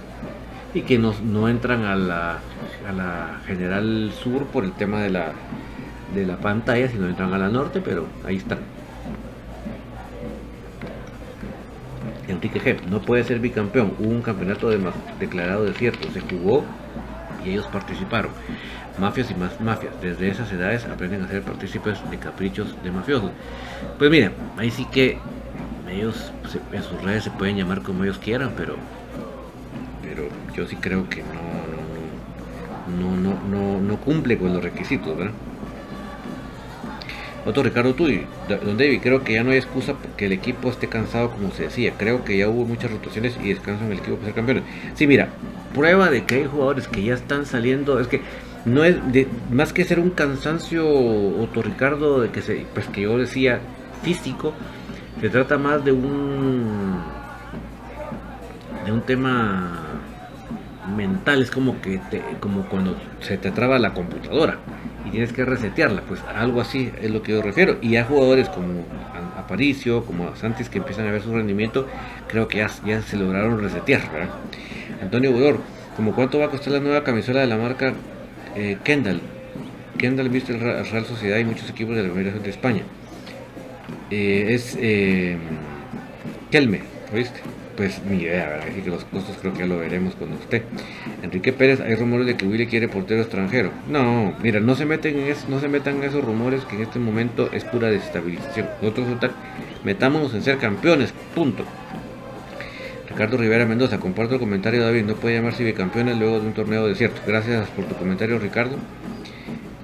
Y 0.73 0.81
que 0.81 0.97
no, 0.97 1.13
no 1.23 1.49
entran 1.49 1.83
a 1.83 1.95
la, 1.95 2.39
a 2.87 2.91
la 2.93 3.41
General 3.45 4.11
Sur 4.23 4.45
por 4.47 4.63
el 4.63 4.71
tema 4.71 5.01
de 5.01 5.09
la, 5.09 5.33
de 6.15 6.25
la 6.25 6.37
pantalla, 6.37 6.87
sino 6.87 7.07
entran 7.07 7.33
a 7.33 7.37
la 7.37 7.49
norte, 7.49 7.81
pero 7.81 8.07
ahí 8.25 8.37
están. 8.37 8.59
Enrique 12.31 12.59
G. 12.59 12.81
No 12.89 13.01
puede 13.01 13.23
ser 13.23 13.39
bicampeón. 13.39 13.93
Hubo 13.99 14.09
un 14.09 14.21
campeonato 14.21 14.69
de 14.69 14.79
declarado 15.19 15.65
desierto. 15.65 16.09
Se 16.11 16.21
jugó 16.21 16.63
y 17.45 17.51
ellos 17.51 17.67
participaron. 17.67 18.31
Mafias 18.99 19.31
y 19.31 19.35
más 19.35 19.59
mafias. 19.61 19.93
Desde 20.01 20.29
esas 20.29 20.51
edades 20.51 20.85
aprenden 20.85 21.23
a 21.23 21.27
ser 21.27 21.43
partícipes 21.43 21.99
de 22.09 22.17
caprichos 22.17 22.75
de 22.83 22.91
mafiosos. 22.91 23.31
Pues 23.97 24.11
mira, 24.11 24.31
ahí 24.57 24.71
sí 24.71 24.85
que 24.85 25.17
ellos 25.89 26.31
en 26.71 26.83
sus 26.83 27.01
redes 27.01 27.23
se 27.23 27.31
pueden 27.31 27.57
llamar 27.57 27.81
como 27.81 28.03
ellos 28.03 28.17
quieran, 28.17 28.51
pero 28.55 28.75
pero 30.01 30.23
yo 30.55 30.67
sí 30.67 30.75
creo 30.75 31.09
que 31.09 31.23
no 31.23 31.31
no 32.97 33.15
no 33.15 33.39
no, 33.49 33.79
no 33.81 33.97
cumple 33.97 34.37
con 34.37 34.53
los 34.53 34.63
requisitos, 34.63 35.17
¿verdad? 35.17 35.33
Otro 37.45 37.63
Ricardo 37.63 37.95
Tuy, 37.95 38.25
Don 38.47 38.77
David, 38.77 38.99
creo 39.01 39.23
que 39.23 39.33
ya 39.33 39.43
no 39.43 39.49
hay 39.49 39.57
excusa 39.57 39.95
que 40.15 40.27
el 40.27 40.31
equipo 40.31 40.69
esté 40.69 40.87
cansado 40.87 41.31
como 41.31 41.51
se 41.51 41.63
decía. 41.63 41.93
Creo 41.97 42.23
que 42.23 42.37
ya 42.37 42.47
hubo 42.47 42.65
muchas 42.65 42.91
rotaciones 42.91 43.35
y 43.43 43.49
descanso 43.49 43.83
en 43.83 43.93
el 43.93 43.97
equipo 43.97 44.15
para 44.15 44.27
ser 44.27 44.35
campeones. 44.35 44.63
Sí, 44.93 45.07
mira, 45.07 45.29
prueba 45.73 46.11
de 46.11 46.23
que 46.25 46.35
hay 46.35 46.45
jugadores 46.45 46.87
que 46.87 47.03
ya 47.03 47.15
están 47.15 47.47
saliendo. 47.47 47.99
Es 47.99 48.07
que 48.07 48.21
no 48.65 48.83
es 48.83 48.97
más 49.49 49.73
que 49.73 49.85
ser 49.85 49.99
un 49.99 50.11
cansancio, 50.11 50.87
Otto 50.87 51.63
Ricardo, 51.63 52.21
de 52.21 52.29
que 52.29 52.43
se, 52.43 52.65
pues 52.75 52.87
que 52.87 53.01
yo 53.01 53.17
decía 53.17 53.59
físico, 54.03 54.53
se 55.19 55.29
trata 55.29 55.57
más 55.57 55.83
de 55.83 55.91
un 55.91 57.01
de 58.85 58.91
un 58.91 59.01
tema 59.01 59.79
mental. 60.95 61.41
Es 61.41 61.49
como 61.49 61.81
que 61.81 61.99
como 62.39 62.67
cuando 62.67 62.95
se 63.21 63.39
te 63.39 63.49
traba 63.49 63.79
la 63.79 63.95
computadora 63.95 64.59
y 65.05 65.11
tienes 65.11 65.33
que 65.33 65.45
resetearla, 65.45 66.01
pues 66.01 66.21
algo 66.35 66.61
así 66.61 66.91
es 67.01 67.09
lo 67.11 67.21
que 67.21 67.31
yo 67.31 67.41
refiero. 67.41 67.77
Y 67.81 67.95
hay 67.95 68.03
jugadores 68.03 68.49
como 68.49 68.85
Aparicio, 69.37 70.05
como 70.05 70.35
Santis 70.35 70.69
que 70.69 70.77
empiezan 70.77 71.07
a 71.07 71.11
ver 71.11 71.21
su 71.21 71.33
rendimiento, 71.33 71.87
creo 72.27 72.47
que 72.47 72.59
ya, 72.59 72.69
ya 72.85 73.01
se 73.01 73.17
lograron 73.17 73.59
resetear, 73.59 74.11
¿verdad? 74.11 74.29
Antonio 75.01 75.31
Budor, 75.31 75.59
como 75.95 76.13
cuánto 76.13 76.39
va 76.39 76.45
a 76.45 76.49
costar 76.49 76.73
la 76.73 76.79
nueva 76.79 77.03
camisola 77.03 77.41
de 77.41 77.47
la 77.47 77.57
marca 77.57 77.93
eh, 78.55 78.77
Kendall. 78.83 79.21
Kendall 79.97 80.29
viste 80.29 80.53
el 80.53 80.59
Real 80.59 81.05
Sociedad 81.05 81.37
y 81.37 81.43
muchos 81.43 81.69
equipos 81.69 81.95
de 81.95 82.03
la 82.03 82.13
Federación 82.13 82.43
de 82.43 82.49
España. 82.49 82.83
Eh, 84.09 84.47
es 84.49 84.77
eh, 84.79 85.37
Kelme, 86.49 86.81
¿oíste? 87.13 87.41
Pues 87.81 87.99
ni 88.07 88.17
idea, 88.17 88.47
¿verdad? 88.47 88.67
Así 88.69 88.81
que 88.81 88.91
los 88.91 89.03
costos 89.05 89.37
creo 89.41 89.53
que 89.53 89.61
ya 89.61 89.65
lo 89.65 89.79
veremos 89.79 90.13
con 90.13 90.31
usted. 90.33 90.61
Enrique 91.23 91.51
Pérez, 91.51 91.81
hay 91.81 91.95
rumores 91.95 92.27
de 92.27 92.37
que 92.37 92.45
Willy 92.45 92.67
quiere 92.67 92.87
portero 92.87 93.21
extranjero. 93.21 93.71
No, 93.89 94.35
mira, 94.43 94.59
no 94.59 94.75
se 94.75 94.85
meten 94.85 95.17
en 95.17 95.35
no 95.49 95.59
se 95.59 95.67
metan 95.67 95.95
en 95.95 96.03
esos 96.03 96.23
rumores 96.23 96.63
que 96.65 96.75
en 96.75 96.83
este 96.83 96.99
momento 96.99 97.49
es 97.51 97.63
pura 97.63 97.87
desestabilización. 97.87 98.67
Nosotros 98.83 99.07
metámonos 99.83 100.31
en 100.35 100.43
ser 100.43 100.59
campeones, 100.59 101.11
punto. 101.33 101.65
Ricardo 103.09 103.37
Rivera 103.37 103.65
Mendoza, 103.65 103.99
comparto 103.99 104.35
el 104.35 104.39
comentario 104.39 104.83
David, 104.83 105.05
no 105.05 105.15
puede 105.15 105.37
llamarse 105.37 105.63
bicampeones 105.63 106.19
luego 106.19 106.39
de 106.39 106.45
un 106.45 106.53
torneo 106.53 106.85
desierto. 106.85 107.19
Gracias 107.25 107.67
por 107.69 107.85
tu 107.85 107.95
comentario 107.95 108.37
Ricardo. 108.37 108.75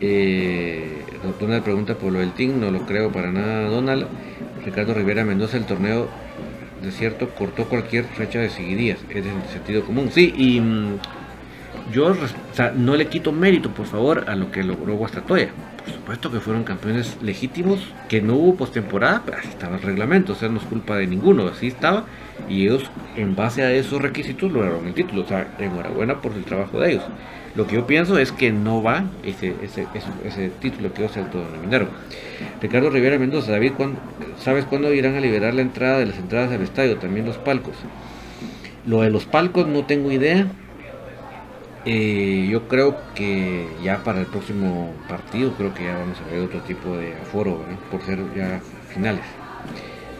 Eh, 0.01 1.01
Donald 1.39 1.63
pregunta 1.63 1.95
por 1.95 2.13
lo 2.13 2.19
del 2.19 2.31
team, 2.33 2.59
no 2.59 2.69
lo 2.69 2.85
creo 2.85 3.11
para 3.11 3.31
nada 3.31 3.67
Donald. 3.69 4.05
Ricardo 4.63 4.93
Rivera 4.93 5.25
Mendoza, 5.25 5.57
el 5.57 5.65
torneo 5.65 6.26
cierto 6.91 7.29
cortó 7.29 7.65
cualquier 7.65 8.05
fecha 8.05 8.39
de 8.39 8.49
seguidías, 8.49 8.99
es 9.09 9.25
el 9.25 9.49
sentido 9.51 9.83
común. 9.83 10.09
Sí, 10.11 10.33
y 10.35 10.59
mm, 10.59 10.99
yo 11.91 12.15
no 12.75 12.95
le 12.95 13.07
quito 13.07 13.31
mérito, 13.31 13.71
por 13.71 13.85
favor, 13.85 14.25
a 14.27 14.35
lo 14.35 14.51
que 14.51 14.63
logró 14.63 14.95
Guastatoya. 14.95 15.49
Por 15.83 15.93
supuesto 15.93 16.31
que 16.31 16.39
fueron 16.39 16.63
campeones 16.63 17.17
legítimos, 17.21 17.79
que 18.09 18.21
no 18.21 18.35
hubo 18.35 18.55
postemporada, 18.55 19.23
pero 19.25 19.37
así 19.37 19.47
estaba 19.47 19.77
el 19.77 19.81
reglamento, 19.81 20.33
o 20.33 20.35
sea, 20.35 20.49
no 20.49 20.57
es 20.57 20.65
culpa 20.65 20.97
de 20.97 21.07
ninguno, 21.07 21.47
así 21.47 21.67
estaba, 21.67 22.05
y 22.49 22.63
ellos, 22.63 22.83
en 23.15 23.35
base 23.35 23.63
a 23.63 23.71
esos 23.71 24.01
requisitos, 24.01 24.51
lograron 24.51 24.85
el 24.87 24.93
título. 24.93 25.23
O 25.23 25.27
sea, 25.27 25.47
enhorabuena 25.59 26.21
por 26.21 26.33
el 26.33 26.43
trabajo 26.43 26.79
de 26.79 26.93
ellos. 26.93 27.03
Lo 27.57 27.65
que 27.65 27.73
yo 27.73 27.87
pienso 27.87 28.19
es 28.19 28.31
que 28.31 28.51
no 28.51 28.83
va 28.83 29.05
ese, 29.23 29.55
ese, 29.63 29.87
ese, 30.23 30.49
título 30.61 30.93
que 30.93 31.01
ellos 31.01 31.13
se 31.13 31.21
autodenominaron. 31.21 31.89
Ricardo 32.61 32.91
Rivera 32.91 33.17
Mendoza, 33.17 33.51
David, 33.51 33.71
¿sabes 34.39 34.65
cuándo 34.65 34.93
irán 34.93 35.15
a 35.15 35.19
liberar 35.19 35.55
la 35.55 35.63
entrada 35.63 35.97
de 35.97 36.05
las 36.05 36.19
entradas 36.19 36.51
al 36.51 36.61
estadio? 36.61 36.97
También 36.97 37.25
los 37.25 37.39
palcos. 37.39 37.73
Lo 38.85 39.01
de 39.01 39.09
los 39.09 39.25
palcos 39.25 39.65
no 39.65 39.85
tengo 39.85 40.11
idea. 40.11 40.45
Eh, 41.85 42.47
yo 42.47 42.67
creo 42.67 42.95
que 43.15 43.65
ya 43.83 44.03
para 44.03 44.19
el 44.19 44.27
próximo 44.27 44.93
partido 45.09 45.53
creo 45.53 45.73
que 45.73 45.85
ya 45.85 45.97
vamos 45.97 46.19
a 46.21 46.31
ver 46.31 46.41
otro 46.41 46.59
tipo 46.59 46.95
de 46.95 47.13
aforo, 47.13 47.65
por 47.89 48.03
ser 48.03 48.19
ya 48.35 48.61
finales 48.93 49.23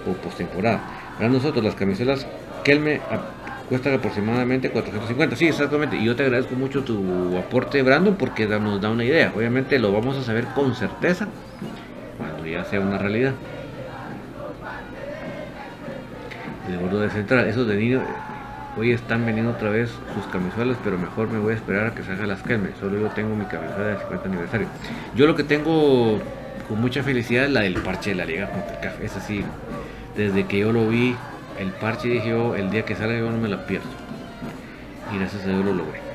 o 0.10 0.14
postemporada. 0.14 0.82
Para 1.18 1.30
nosotros 1.30 1.64
las 1.64 1.76
camisetas 1.76 2.26
Kelme 2.64 3.00
cuesta 3.70 3.94
aproximadamente 3.94 4.70
450. 4.70 5.36
Sí, 5.36 5.48
exactamente. 5.48 5.98
Y 5.98 6.06
yo 6.06 6.16
te 6.16 6.24
agradezco 6.24 6.56
mucho 6.56 6.84
tu 6.84 7.38
aporte, 7.38 7.82
Brandon, 7.82 8.16
porque 8.16 8.48
nos 8.48 8.82
da 8.82 8.90
una 8.90 9.04
idea. 9.04 9.32
Obviamente 9.36 9.80
lo 9.80 9.92
vamos 9.92 10.18
a 10.18 10.24
saber 10.24 10.46
con 10.56 10.76
certeza 10.76 11.28
cuando 12.18 12.46
ya 12.46 12.64
sea 12.66 12.80
una 12.80 12.98
realidad. 12.98 13.34
El 16.70 16.80
gordo 16.80 17.00
de 17.00 17.10
central, 17.10 17.48
esos 17.48 17.68
de 17.68 17.76
niño 17.78 18.02
hoy 18.78 18.92
están 18.92 19.26
vendiendo 19.26 19.54
otra 19.54 19.70
vez 19.70 19.90
sus 20.14 20.26
camisolas, 20.32 20.78
pero 20.84 20.98
mejor 20.98 21.30
me 21.30 21.40
voy 21.40 21.54
a 21.54 21.56
esperar 21.56 21.88
a 21.88 21.96
que 21.96 22.04
salga 22.04 22.28
las 22.28 22.44
Kelme. 22.44 22.70
Solo 22.80 23.00
yo 23.00 23.08
tengo 23.10 23.36
mi 23.36 23.46
camisola 23.46 23.88
de 23.88 23.98
50 23.98 24.28
aniversario. 24.28 24.68
Yo 25.16 25.26
lo 25.28 25.36
que 25.36 25.44
tengo 25.44 26.20
con 26.68 26.82
mucha 26.82 27.04
felicidad 27.04 27.46
es 27.46 27.52
la 27.52 27.62
del 27.62 27.76
parche 27.76 28.12
de 28.12 28.18
la 28.18 28.26
Liga 28.26 28.50
Es 29.02 29.16
así, 29.16 29.44
desde 30.16 30.46
que 30.46 30.60
yo 30.60 30.72
lo 30.72 30.88
vi 30.90 31.16
el 31.60 31.72
parche 31.72 32.08
dije 32.08 32.30
yo, 32.30 32.56
el 32.56 32.70
día 32.70 32.84
que 32.84 32.96
salga 32.96 33.18
yo 33.18 33.30
no 33.32 33.38
me 33.38 33.48
la 33.48 33.66
pierdo. 33.66 33.88
y 35.14 35.18
gracias 35.18 35.44
a 35.44 35.48
Dios 35.48 35.66
lo 35.66 35.74
logré. 35.74 36.08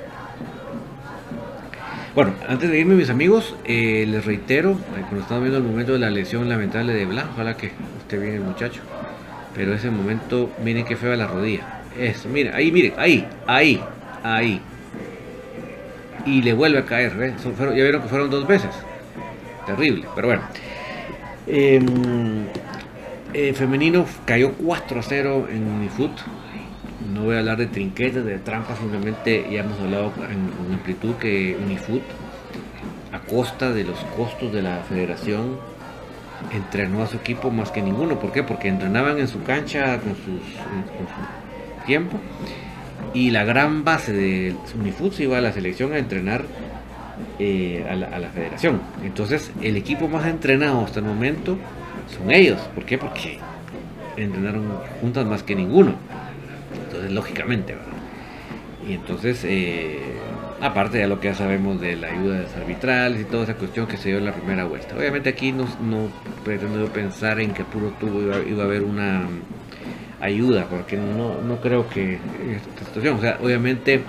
Bueno, 2.14 2.34
antes 2.47 2.70
de 2.70 2.78
irme 2.78 2.95
mis 2.95 3.09
amigos, 3.09 3.55
eh, 3.64 4.05
les 4.07 4.26
reitero, 4.26 4.72
eh, 4.72 5.01
cuando 5.01 5.20
estamos 5.20 5.43
viendo 5.43 5.59
el 5.59 5.64
momento 5.64 5.95
de 5.95 5.99
la 5.99 6.11
lesión 6.11 6.47
lamentable 6.47 6.93
de 6.93 7.07
Blanc, 7.07 7.30
ojalá 7.32 7.57
que 7.57 7.70
esté 8.01 8.18
bien 8.18 8.34
el 8.34 8.40
muchacho, 8.43 8.82
pero 9.55 9.72
ese 9.72 9.90
momento, 9.90 10.51
miren 10.62 10.84
qué 10.84 10.97
fea 10.97 11.16
la 11.16 11.26
rodilla. 11.26 11.80
Eso, 11.99 12.28
miren, 12.28 12.55
ahí, 12.55 12.70
miren, 12.70 12.93
ahí, 12.99 13.26
ahí, 13.47 13.80
ahí. 14.22 14.61
Y 16.26 16.43
le 16.43 16.53
vuelve 16.53 16.78
a 16.78 16.84
caer, 16.84 17.12
¿eh? 17.22 17.34
ya 17.43 17.66
vieron 17.72 18.03
que 18.03 18.09
fueron 18.09 18.28
dos 18.28 18.47
veces. 18.47 18.70
Terrible, 19.64 20.05
pero 20.14 20.28
bueno. 20.28 20.43
Em, 21.47 22.47
eh, 23.35 23.53
femenino 23.55 24.07
cayó 24.24 24.53
4 24.53 25.01
a 25.01 25.03
0 25.03 25.49
en 25.51 25.66
Unifoot. 25.66 26.12
No 27.12 27.24
voy 27.24 27.37
a 27.37 27.41
hablar 27.41 27.59
de 27.59 27.66
trinquetes, 27.66 28.24
de 28.24 28.39
trampas, 28.39 28.78
simplemente 28.78 29.47
ya 29.51 29.61
hemos 29.61 29.78
hablado 29.80 30.12
en, 30.30 30.72
amplitud 30.72 31.14
que 31.14 31.57
Unifoot, 31.62 32.03
a 33.12 33.20
costa 33.20 33.72
de 33.72 33.85
los 33.85 33.99
costos 34.16 34.53
de 34.53 34.62
la 34.62 34.78
federación, 34.89 35.59
entrenó 36.53 37.03
a 37.03 37.07
su 37.07 37.16
equipo 37.16 37.51
más 37.51 37.70
que 37.70 37.83
ninguno. 37.83 38.18
¿Por 38.18 38.33
qué? 38.33 38.43
Porque 38.43 38.68
entrenaban 38.68 39.18
en 39.18 39.28
su 39.28 39.43
cancha 39.43 39.99
con, 40.01 40.14
sus, 40.14 40.24
su 40.24 41.87
tiempo 41.87 42.18
y 43.14 43.30
la 43.30 43.45
gran 43.45 43.85
base 43.85 44.12
de 44.12 44.55
Unifoot 44.78 45.12
se 45.12 45.24
iba 45.24 45.39
a 45.39 45.41
la 45.41 45.53
selección 45.53 45.93
a 45.93 45.99
entrenar 45.99 46.45
eh, 47.39 47.85
a, 47.89 47.95
la, 47.95 48.28
federación. 48.30 48.80
Entonces, 49.05 49.51
el 49.61 49.76
equipo 49.76 50.09
más 50.09 50.26
entrenado 50.26 50.85
hasta 50.85 51.01
el 51.01 51.07
momento 51.07 51.59
son 52.13 52.31
ellos. 52.31 52.61
¿Por 52.75 52.85
qué? 52.85 52.99
Porque 52.99 53.39
entrenaron 54.17 54.65
juntas 55.01 55.27
más 55.27 55.43
que 55.43 55.55
ninguno. 55.55 55.95
Entonces, 56.87 57.13
lógicamente, 57.13 57.75
Y 58.87 58.95
entonces, 58.95 59.45
eh, 59.45 60.01
aparte 60.61 60.99
de 60.99 61.09
lo 61.09 61.21
que 61.21 61.29
ya 61.29 61.35
sabemos 61.35 61.81
de 61.81 61.97
la 61.97 62.09
ayuda 62.09 62.37
de 62.37 62.43
los 62.45 62.57
arbitrales 62.57 63.21
y 63.21 63.25
toda 63.25 63.45
esa 63.45 63.55
cuestión 63.55 63.87
que 63.87 63.97
se 63.97 64.11
dio 64.11 64.19
en 64.19 64.25
la 64.25 64.33
primera 64.33 64.65
vuelta. 64.65 64.97
Obviamente 64.97 65.31
aquí 65.31 65.53
no, 65.53 65.65
no 65.81 66.09
pretendo 66.45 66.87
pensar 66.87 67.41
en 67.41 67.53
que 67.53 67.65
puro 67.65 67.93
tubo 67.99 68.21
iba, 68.21 68.63
a 68.63 68.67
haber 68.67 68.83
una 68.83 69.29
ayuda, 70.21 70.67
porque 70.71 70.97
no, 70.97 71.41
no 71.41 71.61
creo 71.61 71.89
que 71.89 72.15
esta 72.15 72.85
situación, 72.87 73.17
o 73.17 73.21
sea, 73.21 73.39
obviamente 73.43 74.03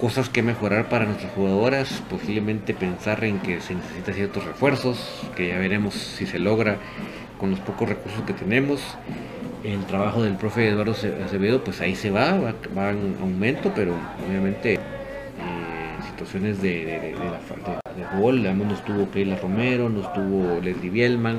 cosas 0.00 0.28
que 0.28 0.42
mejorar 0.42 0.88
para 0.88 1.04
nuestras 1.06 1.32
jugadoras, 1.32 2.02
posiblemente 2.10 2.74
pensar 2.74 3.22
en 3.24 3.38
que 3.38 3.60
se 3.60 3.74
necesitan 3.74 4.14
ciertos 4.14 4.44
refuerzos, 4.44 4.98
que 5.36 5.48
ya 5.48 5.58
veremos 5.58 5.94
si 5.94 6.26
se 6.26 6.38
logra 6.38 6.78
con 7.38 7.50
los 7.50 7.60
pocos 7.60 7.88
recursos 7.88 8.22
que 8.24 8.34
tenemos. 8.34 8.80
El 9.64 9.84
trabajo 9.86 10.22
del 10.22 10.34
profe 10.34 10.68
Eduardo 10.68 10.92
Acevedo, 10.92 11.64
pues 11.64 11.80
ahí 11.80 11.94
se 11.94 12.10
va, 12.10 12.38
va, 12.76 12.90
en 12.90 13.16
aumento, 13.20 13.72
pero 13.74 13.94
obviamente 14.26 14.74
eh, 14.74 14.78
situaciones 16.10 16.62
de, 16.62 16.84
de, 16.84 17.00
de, 17.00 17.10
de, 17.10 18.20
gol, 18.20 18.42
no 18.42 18.74
estuvo 18.74 19.10
Keila 19.10 19.36
Romero, 19.36 19.88
no 19.88 20.02
estuvo 20.02 20.60
Leslie 20.60 20.90
Bielman, 20.90 21.38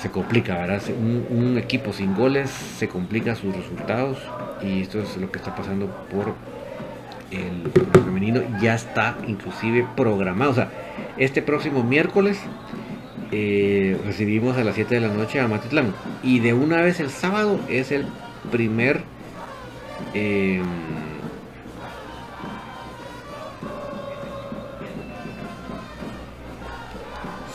se 0.00 0.10
complica, 0.10 0.54
¿verdad? 0.58 0.82
Un, 1.30 1.56
equipo 1.58 1.92
sin 1.92 2.14
goles 2.14 2.50
se 2.50 2.88
complica 2.88 3.34
sus 3.34 3.54
resultados 3.54 4.18
y 4.62 4.82
esto 4.82 5.00
es 5.00 5.16
lo 5.16 5.30
que 5.30 5.38
está 5.38 5.54
pasando 5.54 5.86
por 6.10 6.34
el, 7.30 7.70
femenino 8.04 8.40
ya 8.60 8.74
está 8.74 9.16
inclusive 9.26 9.86
programado. 9.96 10.50
O 10.50 10.54
sea, 10.54 10.70
este 11.16 11.42
próximo 11.42 11.82
miércoles 11.82 12.38
eh, 13.32 13.98
recibimos 14.04 14.56
a 14.56 14.64
las 14.64 14.74
7 14.74 14.96
de 14.96 15.00
la 15.00 15.08
noche 15.08 15.40
a 15.40 15.48
Matitlán. 15.48 15.94
Y 16.22 16.40
de 16.40 16.54
una 16.54 16.80
vez 16.82 17.00
el 17.00 17.10
sábado 17.10 17.60
es 17.68 17.92
el 17.92 18.06
primer... 18.50 19.02
Em, 20.14 20.64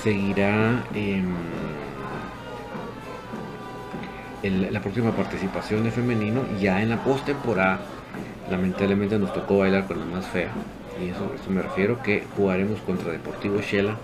seguirá 0.03 0.83
em, 0.95 1.31
la 4.71 4.81
próxima 4.81 5.11
participación 5.11 5.83
de 5.83 5.91
femenino 5.91 6.41
ya 6.59 6.81
en 6.81 6.89
la 6.89 7.03
postemporada 7.03 7.81
lamentablemente 8.51 9.17
nos 9.17 9.33
tocó 9.33 9.59
bailar 9.59 9.85
con 9.87 9.99
la 9.99 10.05
más 10.05 10.27
fea. 10.27 10.51
Y 11.01 11.09
eso, 11.09 11.31
eso 11.33 11.49
me 11.49 11.61
refiero 11.61 12.03
que 12.03 12.23
jugaremos 12.35 12.79
contra 12.81 13.11
Deportivo 13.11 13.61
Shela 13.61 13.95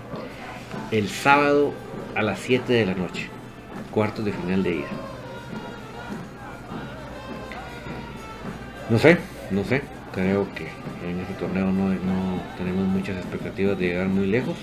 el 0.90 1.08
sábado 1.08 1.72
a 2.14 2.22
las 2.22 2.38
7 2.40 2.72
de 2.72 2.86
la 2.86 2.94
noche. 2.94 3.28
Cuartos 3.90 4.24
de 4.24 4.32
final 4.32 4.62
de 4.62 4.76
ida. 4.76 4.88
No 8.90 8.98
sé, 8.98 9.18
no 9.50 9.64
sé. 9.64 9.82
Creo 10.12 10.48
que 10.54 10.66
en 11.08 11.20
este 11.20 11.34
torneo 11.34 11.66
no, 11.66 11.94
tenemos 12.56 12.86
muchas 12.86 13.16
expectativas 13.16 13.78
de 13.78 13.88
llegar 13.88 14.08
muy 14.08 14.26
lejos. 14.26 14.56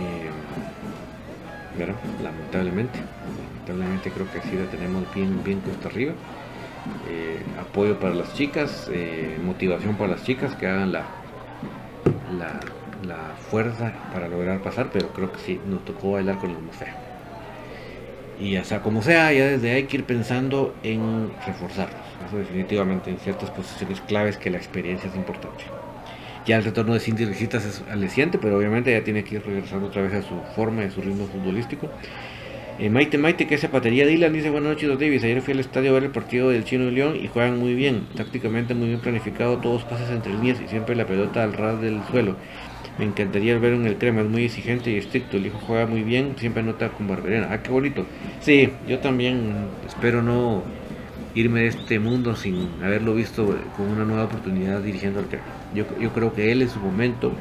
Eh, 0.00 0.30
lamentablemente. 2.22 2.98
Lamentablemente 3.68 4.10
creo 4.10 4.30
que 4.32 4.38
así 4.38 4.56
la 4.56 4.70
tenemos 4.70 5.04
bien, 5.14 5.42
bien 5.44 5.60
cuesta 5.60 5.88
arriba. 5.88 6.12
Eh, 7.08 7.42
apoyo 7.60 7.98
para 7.98 8.14
las 8.14 8.32
chicas, 8.34 8.88
eh, 8.92 9.38
motivación 9.44 9.96
para 9.96 10.12
las 10.12 10.24
chicas 10.24 10.54
que 10.54 10.66
hagan 10.66 10.92
la, 10.92 11.04
la, 12.38 12.60
fuerza 13.50 13.92
para 14.12 14.28
lograr 14.28 14.60
pasar, 14.62 14.90
pero 14.92 15.08
creo 15.08 15.32
que 15.32 15.38
sí, 15.38 15.60
nos 15.66 15.84
tocó 15.84 16.12
bailar 16.12 16.38
con 16.38 16.52
los 16.52 16.62
más 16.62 16.76
Y 18.38 18.52
ya 18.52 18.64
sea 18.64 18.80
como 18.80 19.02
sea, 19.02 19.32
ya 19.32 19.46
desde 19.46 19.70
ahí 19.70 19.76
hay 19.76 19.84
que 19.84 19.98
ir 19.98 20.04
pensando 20.04 20.74
en 20.82 21.30
reforzarnos. 21.46 22.06
Eso 22.26 22.36
definitivamente 22.36 23.10
en 23.10 23.18
ciertas 23.18 23.50
posiciones 23.50 24.00
claves 24.02 24.36
que 24.36 24.50
la 24.50 24.58
experiencia 24.58 25.08
es 25.08 25.16
importante. 25.16 25.64
Ya 26.46 26.56
el 26.56 26.64
retorno 26.64 26.94
de 26.94 27.00
Cindy 27.00 27.24
Ricitas 27.24 27.64
es 27.64 27.82
aliciente, 27.90 28.38
pero 28.38 28.56
obviamente 28.56 28.90
ya 28.90 29.04
tiene 29.04 29.22
que 29.22 29.36
ir 29.36 29.42
regresando 29.44 29.88
otra 29.88 30.02
vez 30.02 30.14
a 30.14 30.22
su 30.22 30.34
forma, 30.56 30.82
a 30.82 30.90
su 30.90 31.02
ritmo 31.02 31.26
futbolístico. 31.26 31.90
Eh, 32.78 32.90
Maite 32.90 33.18
Maite, 33.18 33.48
que 33.48 33.56
es 33.56 33.60
zapatería 33.60 34.06
Dylan, 34.06 34.32
dice 34.32 34.50
buenas 34.50 34.70
noches, 34.70 34.88
dos 34.88 35.00
Davis. 35.00 35.24
Ayer 35.24 35.42
fui 35.42 35.52
al 35.52 35.60
estadio 35.60 35.90
a 35.90 35.94
ver 35.94 36.04
el 36.04 36.10
partido 36.10 36.50
del 36.50 36.64
Chino 36.64 36.84
y 36.84 36.92
León 36.92 37.16
y 37.20 37.26
juegan 37.26 37.58
muy 37.58 37.74
bien, 37.74 38.06
tácticamente 38.16 38.72
muy 38.72 38.86
bien 38.86 39.00
planificado, 39.00 39.58
todos 39.58 39.82
pases 39.82 40.10
entre 40.10 40.32
líneas 40.32 40.60
y 40.64 40.68
siempre 40.68 40.94
la 40.94 41.04
pelota 41.04 41.42
al 41.42 41.54
ras 41.54 41.80
del 41.80 42.00
suelo. 42.04 42.36
Me 42.98 43.04
encantaría 43.04 43.56
ver 43.58 43.74
en 43.74 43.86
el 43.86 43.96
crema, 43.96 44.22
es 44.22 44.28
muy 44.28 44.44
exigente 44.44 44.90
y 44.90 44.96
estricto. 44.96 45.36
El 45.36 45.46
hijo 45.46 45.58
juega 45.64 45.86
muy 45.86 46.02
bien, 46.02 46.34
siempre 46.36 46.62
anota 46.62 46.88
con 46.90 47.06
barberena. 47.06 47.48
Ah, 47.50 47.62
qué 47.62 47.70
bonito. 47.70 48.04
Sí, 48.40 48.70
yo 48.88 48.98
también 48.98 49.68
espero 49.86 50.22
no 50.22 50.64
irme 51.34 51.60
de 51.60 51.66
este 51.68 52.00
mundo 52.00 52.34
sin 52.34 52.68
haberlo 52.82 53.14
visto 53.14 53.56
con 53.76 53.88
una 53.88 54.04
nueva 54.04 54.24
oportunidad 54.24 54.80
dirigiendo 54.80 55.20
al 55.20 55.26
crema. 55.26 55.44
Yo, 55.74 55.86
creo 56.12 56.32
que 56.32 56.50
él 56.50 56.62
en 56.62 56.70
su 56.70 56.80
momento, 56.80 57.32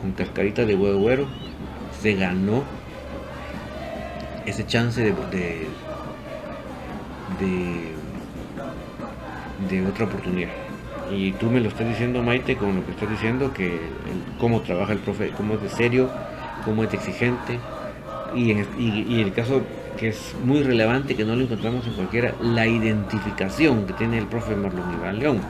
con 0.00 0.12
cascarita 0.12 0.66
de 0.66 0.74
huevo 0.74 0.98
güero, 1.00 1.26
se 2.00 2.14
ganó 2.14 2.64
ese 4.44 4.66
chance 4.66 5.00
de, 5.00 5.14
de, 5.30 5.66
de, 9.70 9.86
otra 9.86 10.04
oportunidad. 10.04 10.50
Y 11.12 11.32
tú 11.32 11.50
me 11.50 11.60
lo 11.60 11.68
estás 11.68 11.88
diciendo, 11.88 12.22
Maite, 12.22 12.56
con 12.56 12.76
lo 12.76 12.84
que 12.84 12.92
estás 12.92 13.10
diciendo, 13.10 13.52
que 13.52 13.78
cómo 14.38 14.60
trabaja 14.60 14.92
el 14.92 14.98
profe, 14.98 15.30
cómo 15.36 15.54
es 15.54 15.62
de 15.62 15.68
serio, 15.68 16.08
cómo 16.64 16.84
es 16.84 16.94
exigente. 16.94 17.58
Y 18.34 18.52
en, 18.52 18.66
y, 18.78 19.20
el 19.20 19.32
caso 19.32 19.62
que 19.98 20.08
es 20.08 20.34
muy 20.44 20.62
relevante, 20.62 21.16
que 21.16 21.24
no 21.24 21.34
lo 21.34 21.42
encontramos 21.42 21.86
en 21.86 21.94
cualquiera, 21.94 22.34
la 22.40 22.66
identificación 22.66 23.86
que 23.86 23.92
tiene 23.94 24.18
el 24.18 24.26
profe 24.26 24.54
Marlon 24.54 24.94
Iván 24.94 25.18
León. 25.18 25.40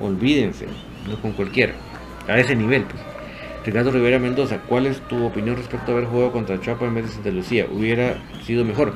Olvídense, 0.00 0.66
no 1.08 1.16
con 1.22 1.32
cualquiera, 1.32 1.74
a 2.26 2.38
ese 2.38 2.56
nivel. 2.56 2.82
Pues. 2.82 3.16
Ricardo 3.66 3.90
Rivera 3.90 4.20
Mendoza, 4.20 4.58
¿cuál 4.68 4.86
es 4.86 5.00
tu 5.08 5.24
opinión 5.24 5.56
respecto 5.56 5.90
a 5.90 5.94
haber 5.96 6.06
jugado 6.06 6.30
contra 6.30 6.60
Chapa 6.60 6.86
en 6.86 6.94
vez 6.94 7.06
de 7.06 7.12
Santa 7.12 7.30
Lucía? 7.30 7.66
Hubiera 7.68 8.16
sido 8.44 8.64
mejor. 8.64 8.94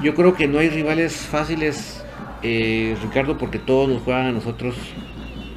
Yo 0.00 0.14
creo 0.14 0.34
que 0.34 0.46
no 0.46 0.60
hay 0.60 0.68
rivales 0.68 1.16
fáciles, 1.16 1.95
eh, 2.48 2.96
Ricardo, 3.02 3.36
porque 3.36 3.58
todos 3.58 3.88
nos 3.88 4.02
juegan 4.02 4.26
a 4.26 4.32
nosotros, 4.32 4.76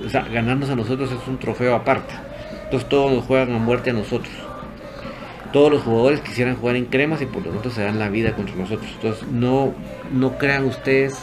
o 0.03 0.09
sea, 0.09 0.21
ganarnos 0.21 0.71
a 0.71 0.75
nosotros 0.75 1.11
es 1.11 1.27
un 1.27 1.37
trofeo 1.37 1.75
aparte. 1.75 2.15
Entonces 2.63 2.89
todos 2.89 3.11
nos 3.11 3.25
juegan 3.25 3.53
a 3.53 3.59
muerte 3.59 3.91
a 3.91 3.93
nosotros. 3.93 4.33
Todos 5.53 5.71
los 5.71 5.83
jugadores 5.83 6.21
quisieran 6.21 6.55
jugar 6.55 6.77
en 6.77 6.85
cremas 6.85 7.21
y 7.21 7.27
por 7.27 7.45
lo 7.45 7.51
tanto 7.51 7.69
se 7.69 7.83
dan 7.83 7.99
la 7.99 8.09
vida 8.09 8.35
contra 8.35 8.55
nosotros. 8.55 8.89
Entonces 8.95 9.27
no, 9.27 9.73
no 10.11 10.39
crean 10.39 10.65
ustedes 10.65 11.19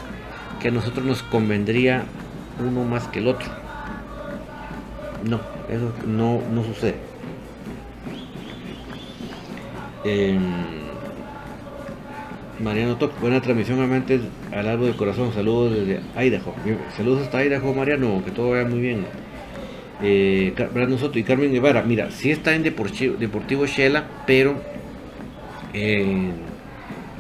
que 0.60 0.68
a 0.68 0.70
nosotros 0.70 1.04
nos 1.04 1.24
convendría 1.24 2.04
uno 2.64 2.84
más 2.84 3.08
que 3.08 3.18
el 3.18 3.26
otro. 3.26 3.50
No, 5.24 5.40
eso 5.68 5.92
no, 6.06 6.42
no 6.52 6.62
sucede. 6.62 6.94
Eh, 10.04 10.38
Mariano 12.60 12.96
Toc, 12.96 13.20
buena 13.20 13.40
transmisión 13.40 13.82
amantes 13.82 14.20
al 14.56 14.68
árbol 14.68 14.86
del 14.86 14.96
corazón, 14.96 15.32
saludos 15.34 15.74
desde 15.74 16.00
Idaho. 16.16 16.54
Saludos 16.96 17.24
hasta 17.24 17.44
Idaho, 17.44 17.74
Mariano, 17.74 18.22
que 18.24 18.30
todo 18.30 18.50
vaya 18.50 18.66
muy 18.66 18.80
bien. 18.80 19.04
Eh, 20.02 20.54
Brandon 20.72 20.98
y 21.14 21.22
Carmen 21.22 21.52
Guevara, 21.52 21.82
mira, 21.82 22.10
sí 22.10 22.30
está 22.30 22.54
en 22.54 22.62
Deportivo, 22.62 23.66
Shela, 23.66 24.04
pero 24.26 24.56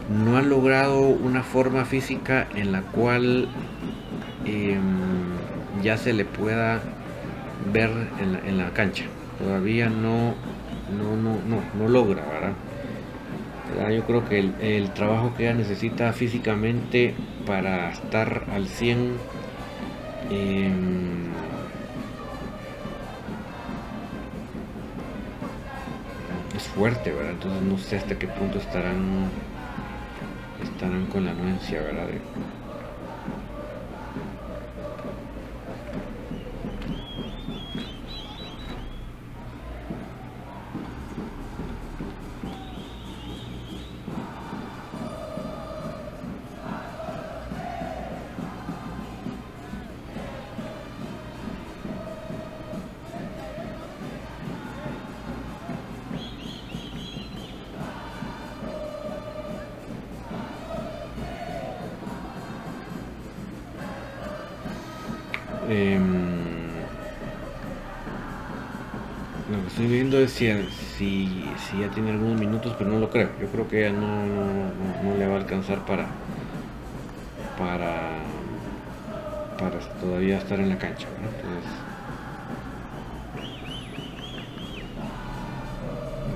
no 0.08 0.36
ha 0.36 0.42
logrado 0.42 1.00
una 1.00 1.42
forma 1.42 1.84
física 1.84 2.48
en 2.54 2.72
la 2.72 2.82
cual 2.82 3.48
em, 4.46 5.82
ya 5.82 5.98
se 5.98 6.14
le 6.14 6.24
pueda 6.24 6.80
ver 7.72 7.90
en 8.46 8.58
la, 8.58 8.70
cancha. 8.70 9.04
Todavía 9.38 9.90
no, 9.90 10.34
no, 10.96 11.16
no, 11.16 11.38
no, 11.46 11.62
no 11.78 11.88
logra, 11.88 12.22
¿verdad? 12.24 12.52
Yo 13.74 14.04
creo 14.04 14.24
que 14.28 14.38
el, 14.38 14.90
trabajo 14.90 15.34
que 15.34 15.44
ella 15.44 15.54
necesita 15.54 16.12
físicamente 16.12 17.14
para 17.46 17.90
estar 17.90 18.44
al 18.52 18.68
100 18.68 19.16
em, 20.30 21.26
es 26.56 26.62
fuerte, 26.62 27.12
¿verdad? 27.12 27.32
Entonces 27.32 27.62
no 27.62 27.78
sé 27.78 27.96
hasta 27.96 28.18
qué 28.18 28.28
punto 28.28 28.58
estarán 28.58 29.28
estarán 30.62 31.06
con 31.06 31.24
la 31.24 31.32
anuencia, 31.32 31.80
¿verdad? 31.80 32.06
Si, 70.28 70.50
si, 70.98 71.80
ya 71.80 71.88
tiene 71.90 72.10
algunos 72.10 72.38
minutos, 72.38 72.74
pero 72.78 72.90
no 72.90 72.98
lo 72.98 73.10
creo. 73.10 73.28
Yo 73.40 73.48
creo 73.48 73.68
que 73.68 73.82
ya 73.82 73.90
no, 73.90 74.26
no, 75.02 75.16
le 75.18 75.26
va 75.26 75.34
a 75.34 75.38
alcanzar 75.38 75.84
para, 75.84 76.06
para, 77.58 78.18
para 79.58 79.78
todavía 80.00 80.38
estar 80.38 80.58
en 80.60 80.70
la 80.70 80.78
cancha. 80.78 81.06
Entonces, 81.18 81.70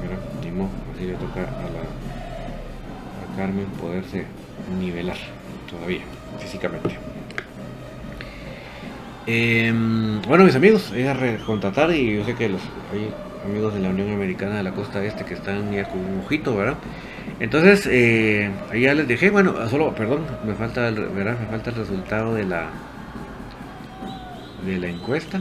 mira, 0.02 0.18
así 0.94 1.06
le 1.06 1.14
toca 1.14 1.40
a, 1.40 1.68
la, 1.70 1.84
a 3.22 3.36
Carmen 3.36 3.66
poderse 3.80 4.26
nivelar 4.78 5.16
todavía 5.68 6.02
físicamente. 6.38 7.09
Em, 9.26 10.22
bueno, 10.22 10.44
mis 10.44 10.54
amigos, 10.54 10.90
voy 10.90 11.06
a 11.06 11.14
recontratar 11.14 11.94
y 11.94 12.16
yo 12.16 12.24
sé 12.24 12.34
que 12.34 12.48
los, 12.48 12.62
amigos 13.44 13.74
de 13.74 13.80
la 13.80 13.90
Unión 13.90 14.10
Americana 14.12 14.56
de 14.56 14.62
la 14.62 14.72
Costa 14.72 15.04
Este 15.04 15.24
que 15.24 15.34
están 15.34 15.72
ya 15.72 15.84
con 15.84 15.98
un 15.98 16.20
ojito, 16.24 16.56
¿verdad? 16.56 16.76
Entonces, 17.38 17.86
eh, 17.90 18.50
ahí 18.70 18.82
ya 18.82 18.94
les 18.94 19.06
dejé, 19.08 19.30
bueno, 19.30 19.54
solo, 19.68 19.94
perdón, 19.94 20.26
me 20.44 20.54
falta 20.54 20.88
el, 20.88 20.94
¿verdad? 21.08 21.38
Me 21.38 21.46
falta 21.46 21.70
el 21.70 21.76
resultado 21.76 22.34
de 22.34 22.44
la 22.44 22.70
de 24.64 24.78
la 24.78 24.88
encuesta. 24.88 25.40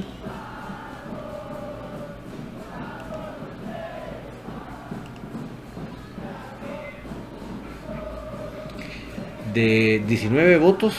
De 9.54 10.04
19 10.08 10.58
votos, 10.58 10.96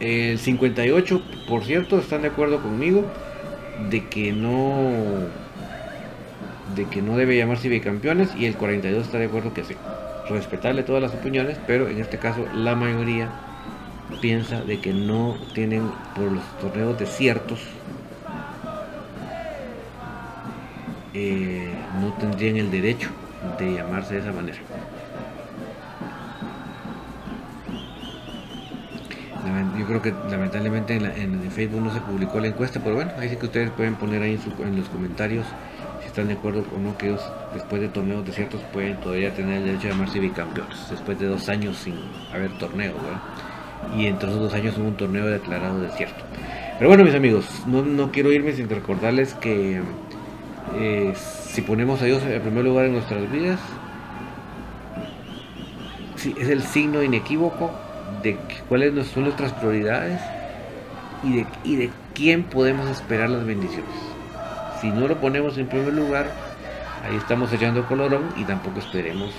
el 0.00 0.38
58% 0.38 1.98
están 1.98 2.22
de 2.22 2.28
acuerdo 2.28 2.62
conmigo 2.62 3.04
de 3.90 4.04
que 4.08 4.32
no 4.32 5.28
de 6.74 6.84
que 6.86 7.00
no 7.00 7.16
debe 7.16 7.36
llamarse 7.36 7.68
bicampeones 7.68 8.34
y 8.36 8.46
el 8.46 8.56
42 8.56 9.06
está 9.06 9.18
de 9.18 9.26
acuerdo 9.26 9.54
que 9.54 9.64
sí. 9.64 9.74
Respetarle 10.28 10.82
todas 10.82 11.00
las 11.00 11.14
opiniones, 11.14 11.58
pero 11.66 11.88
en 11.88 12.00
este 12.00 12.18
caso 12.18 12.44
la 12.54 12.74
mayoría 12.74 13.30
piensa 14.20 14.60
de 14.62 14.80
que 14.80 14.92
no 14.92 15.36
tienen 15.54 15.90
por 16.14 16.32
los 16.32 16.44
torneos 16.60 16.98
desiertos 16.98 17.60
eh, 21.14 21.72
no 22.00 22.12
tendrían 22.14 22.56
el 22.56 22.70
derecho 22.70 23.08
de 23.58 23.74
llamarse 23.74 24.14
de 24.14 24.20
esa 24.20 24.32
manera. 24.32 24.58
Creo 29.86 30.02
que 30.02 30.12
lamentablemente 30.30 30.94
en, 30.94 31.50
Facebook 31.50 31.80
no 31.80 31.92
se 31.92 32.00
publicó 32.00 32.40
la 32.40 32.48
encuesta, 32.48 32.80
pero 32.82 32.96
bueno, 32.96 33.12
ahí 33.18 33.28
sí 33.28 33.36
que 33.36 33.46
ustedes 33.46 33.70
pueden 33.70 33.94
poner 33.94 34.22
ahí 34.22 34.38
en 34.58 34.76
los 34.76 34.88
comentarios 34.88 35.46
están 36.16 36.28
de 36.28 36.34
acuerdo 36.34 36.64
o 36.74 36.78
no 36.78 36.96
que 36.96 37.08
ellos 37.08 37.20
después 37.52 37.82
de 37.82 37.88
torneos 37.88 38.24
desiertos 38.24 38.62
pueden 38.72 38.96
todavía 39.00 39.34
tener 39.34 39.58
el 39.58 39.66
derecho 39.66 39.88
de 39.88 39.92
llamarse 39.92 40.18
bicampeones 40.18 40.88
después 40.90 41.18
de 41.18 41.26
dos 41.26 41.46
años 41.50 41.76
sin 41.76 41.94
haber 42.32 42.56
torneo 42.56 42.94
y 43.94 44.06
entre 44.06 44.30
esos 44.30 44.40
dos 44.40 44.54
años 44.54 44.78
un 44.78 44.94
torneo 44.94 45.26
declarado 45.26 45.78
desierto. 45.78 46.24
Pero 46.78 46.88
bueno 46.88 47.04
mis 47.04 47.14
amigos 47.14 47.44
no, 47.66 47.82
no 47.82 48.12
quiero 48.12 48.32
irme 48.32 48.54
sin 48.54 48.66
recordarles 48.70 49.34
que 49.34 49.82
eh, 50.76 51.12
si 51.14 51.60
ponemos 51.60 52.00
a 52.00 52.06
Dios 52.06 52.22
en 52.22 52.40
primer 52.40 52.64
lugar 52.64 52.86
en 52.86 52.92
nuestras 52.92 53.30
vidas 53.30 53.60
es 56.16 56.48
el 56.48 56.62
signo 56.62 57.02
inequívoco 57.02 57.72
de 58.26 58.38
cuáles 58.68 59.06
son 59.08 59.24
nuestras 59.24 59.52
prioridades 59.52 60.20
y 61.22 61.76
de, 61.76 61.90
quién 62.14 62.44
podemos 62.44 62.88
esperar 62.88 63.28
las 63.28 63.44
bendiciones 63.44 63.90
si 64.80 64.90
no 64.90 65.08
lo 65.08 65.16
ponemos 65.20 65.56
en 65.58 65.66
primer 65.66 65.92
lugar, 65.92 66.26
ahí 67.04 67.16
estamos 67.16 67.52
echando 67.52 67.86
colorón 67.86 68.28
y 68.36 68.44
tampoco 68.44 68.78
esperemos 68.78 69.32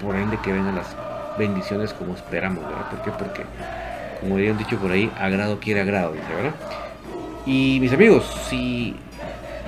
por 0.00 0.16
ende 0.16 0.38
que 0.42 0.52
vengan 0.52 0.76
las 0.76 0.96
bendiciones 1.38 1.92
como 1.92 2.14
esperamos, 2.14 2.64
¿verdad? 2.64 2.88
¿Por 2.90 3.02
qué? 3.02 3.10
Porque, 3.10 3.42
como 4.20 4.36
habían 4.36 4.56
dicho 4.56 4.76
por 4.78 4.90
ahí, 4.90 5.10
agrado 5.18 5.60
quiere 5.60 5.82
agrado, 5.82 6.12
¿verdad? 6.12 6.54
Y 7.46 7.78
mis 7.80 7.92
amigos, 7.92 8.24
si 8.48 8.96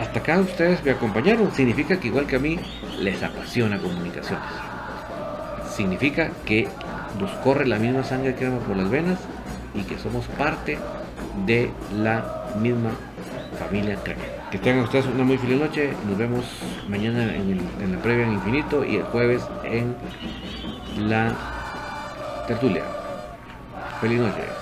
hasta 0.01 0.21
acá 0.21 0.41
ustedes 0.41 0.83
me 0.85 0.93
acompañaron, 0.93 1.53
significa 1.53 2.01
que 2.01 2.09
igual 2.09 2.27
que 2.27 2.37
a 2.37 2.39
mí 2.39 2.59
les 2.99 3.23
apasiona 3.23 3.79
comunicaciones. 3.79 4.45
Significa 5.77 6.31
que 6.45 6.69
nos 7.19 7.31
corre 7.45 7.67
la 7.67 7.79
misma 7.79 8.05
sangre 8.05 8.35
que 8.35 8.47
por 8.49 8.77
las 8.77 8.91
venas 8.91 9.19
y 9.75 9.83
que 9.83 9.99
somos 9.99 10.27
parte 10.27 10.79
de 11.47 11.71
la 11.97 12.45
misma 12.61 12.91
familia 13.59 13.97
Crema. 14.03 14.23
Que 14.51 14.59
tengan 14.59 14.85
ustedes 14.85 15.07
una 15.07 15.25
muy 15.25 15.39
feliz 15.39 15.61
noche. 15.61 15.93
Nos 16.09 16.19
vemos 16.19 16.45
mañana 16.89 17.35
en 17.35 17.93
la 17.93 17.99
previa 17.99 18.27
en 18.27 18.33
Infinito 18.35 18.85
y 18.85 18.97
el 18.97 19.05
jueves 19.05 19.43
en 19.65 19.95
la 20.99 21.35
tertulia. 22.47 22.83
Feliz 24.01 24.21
noche. 24.21 24.62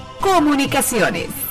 Comunicaciones. 0.21 1.50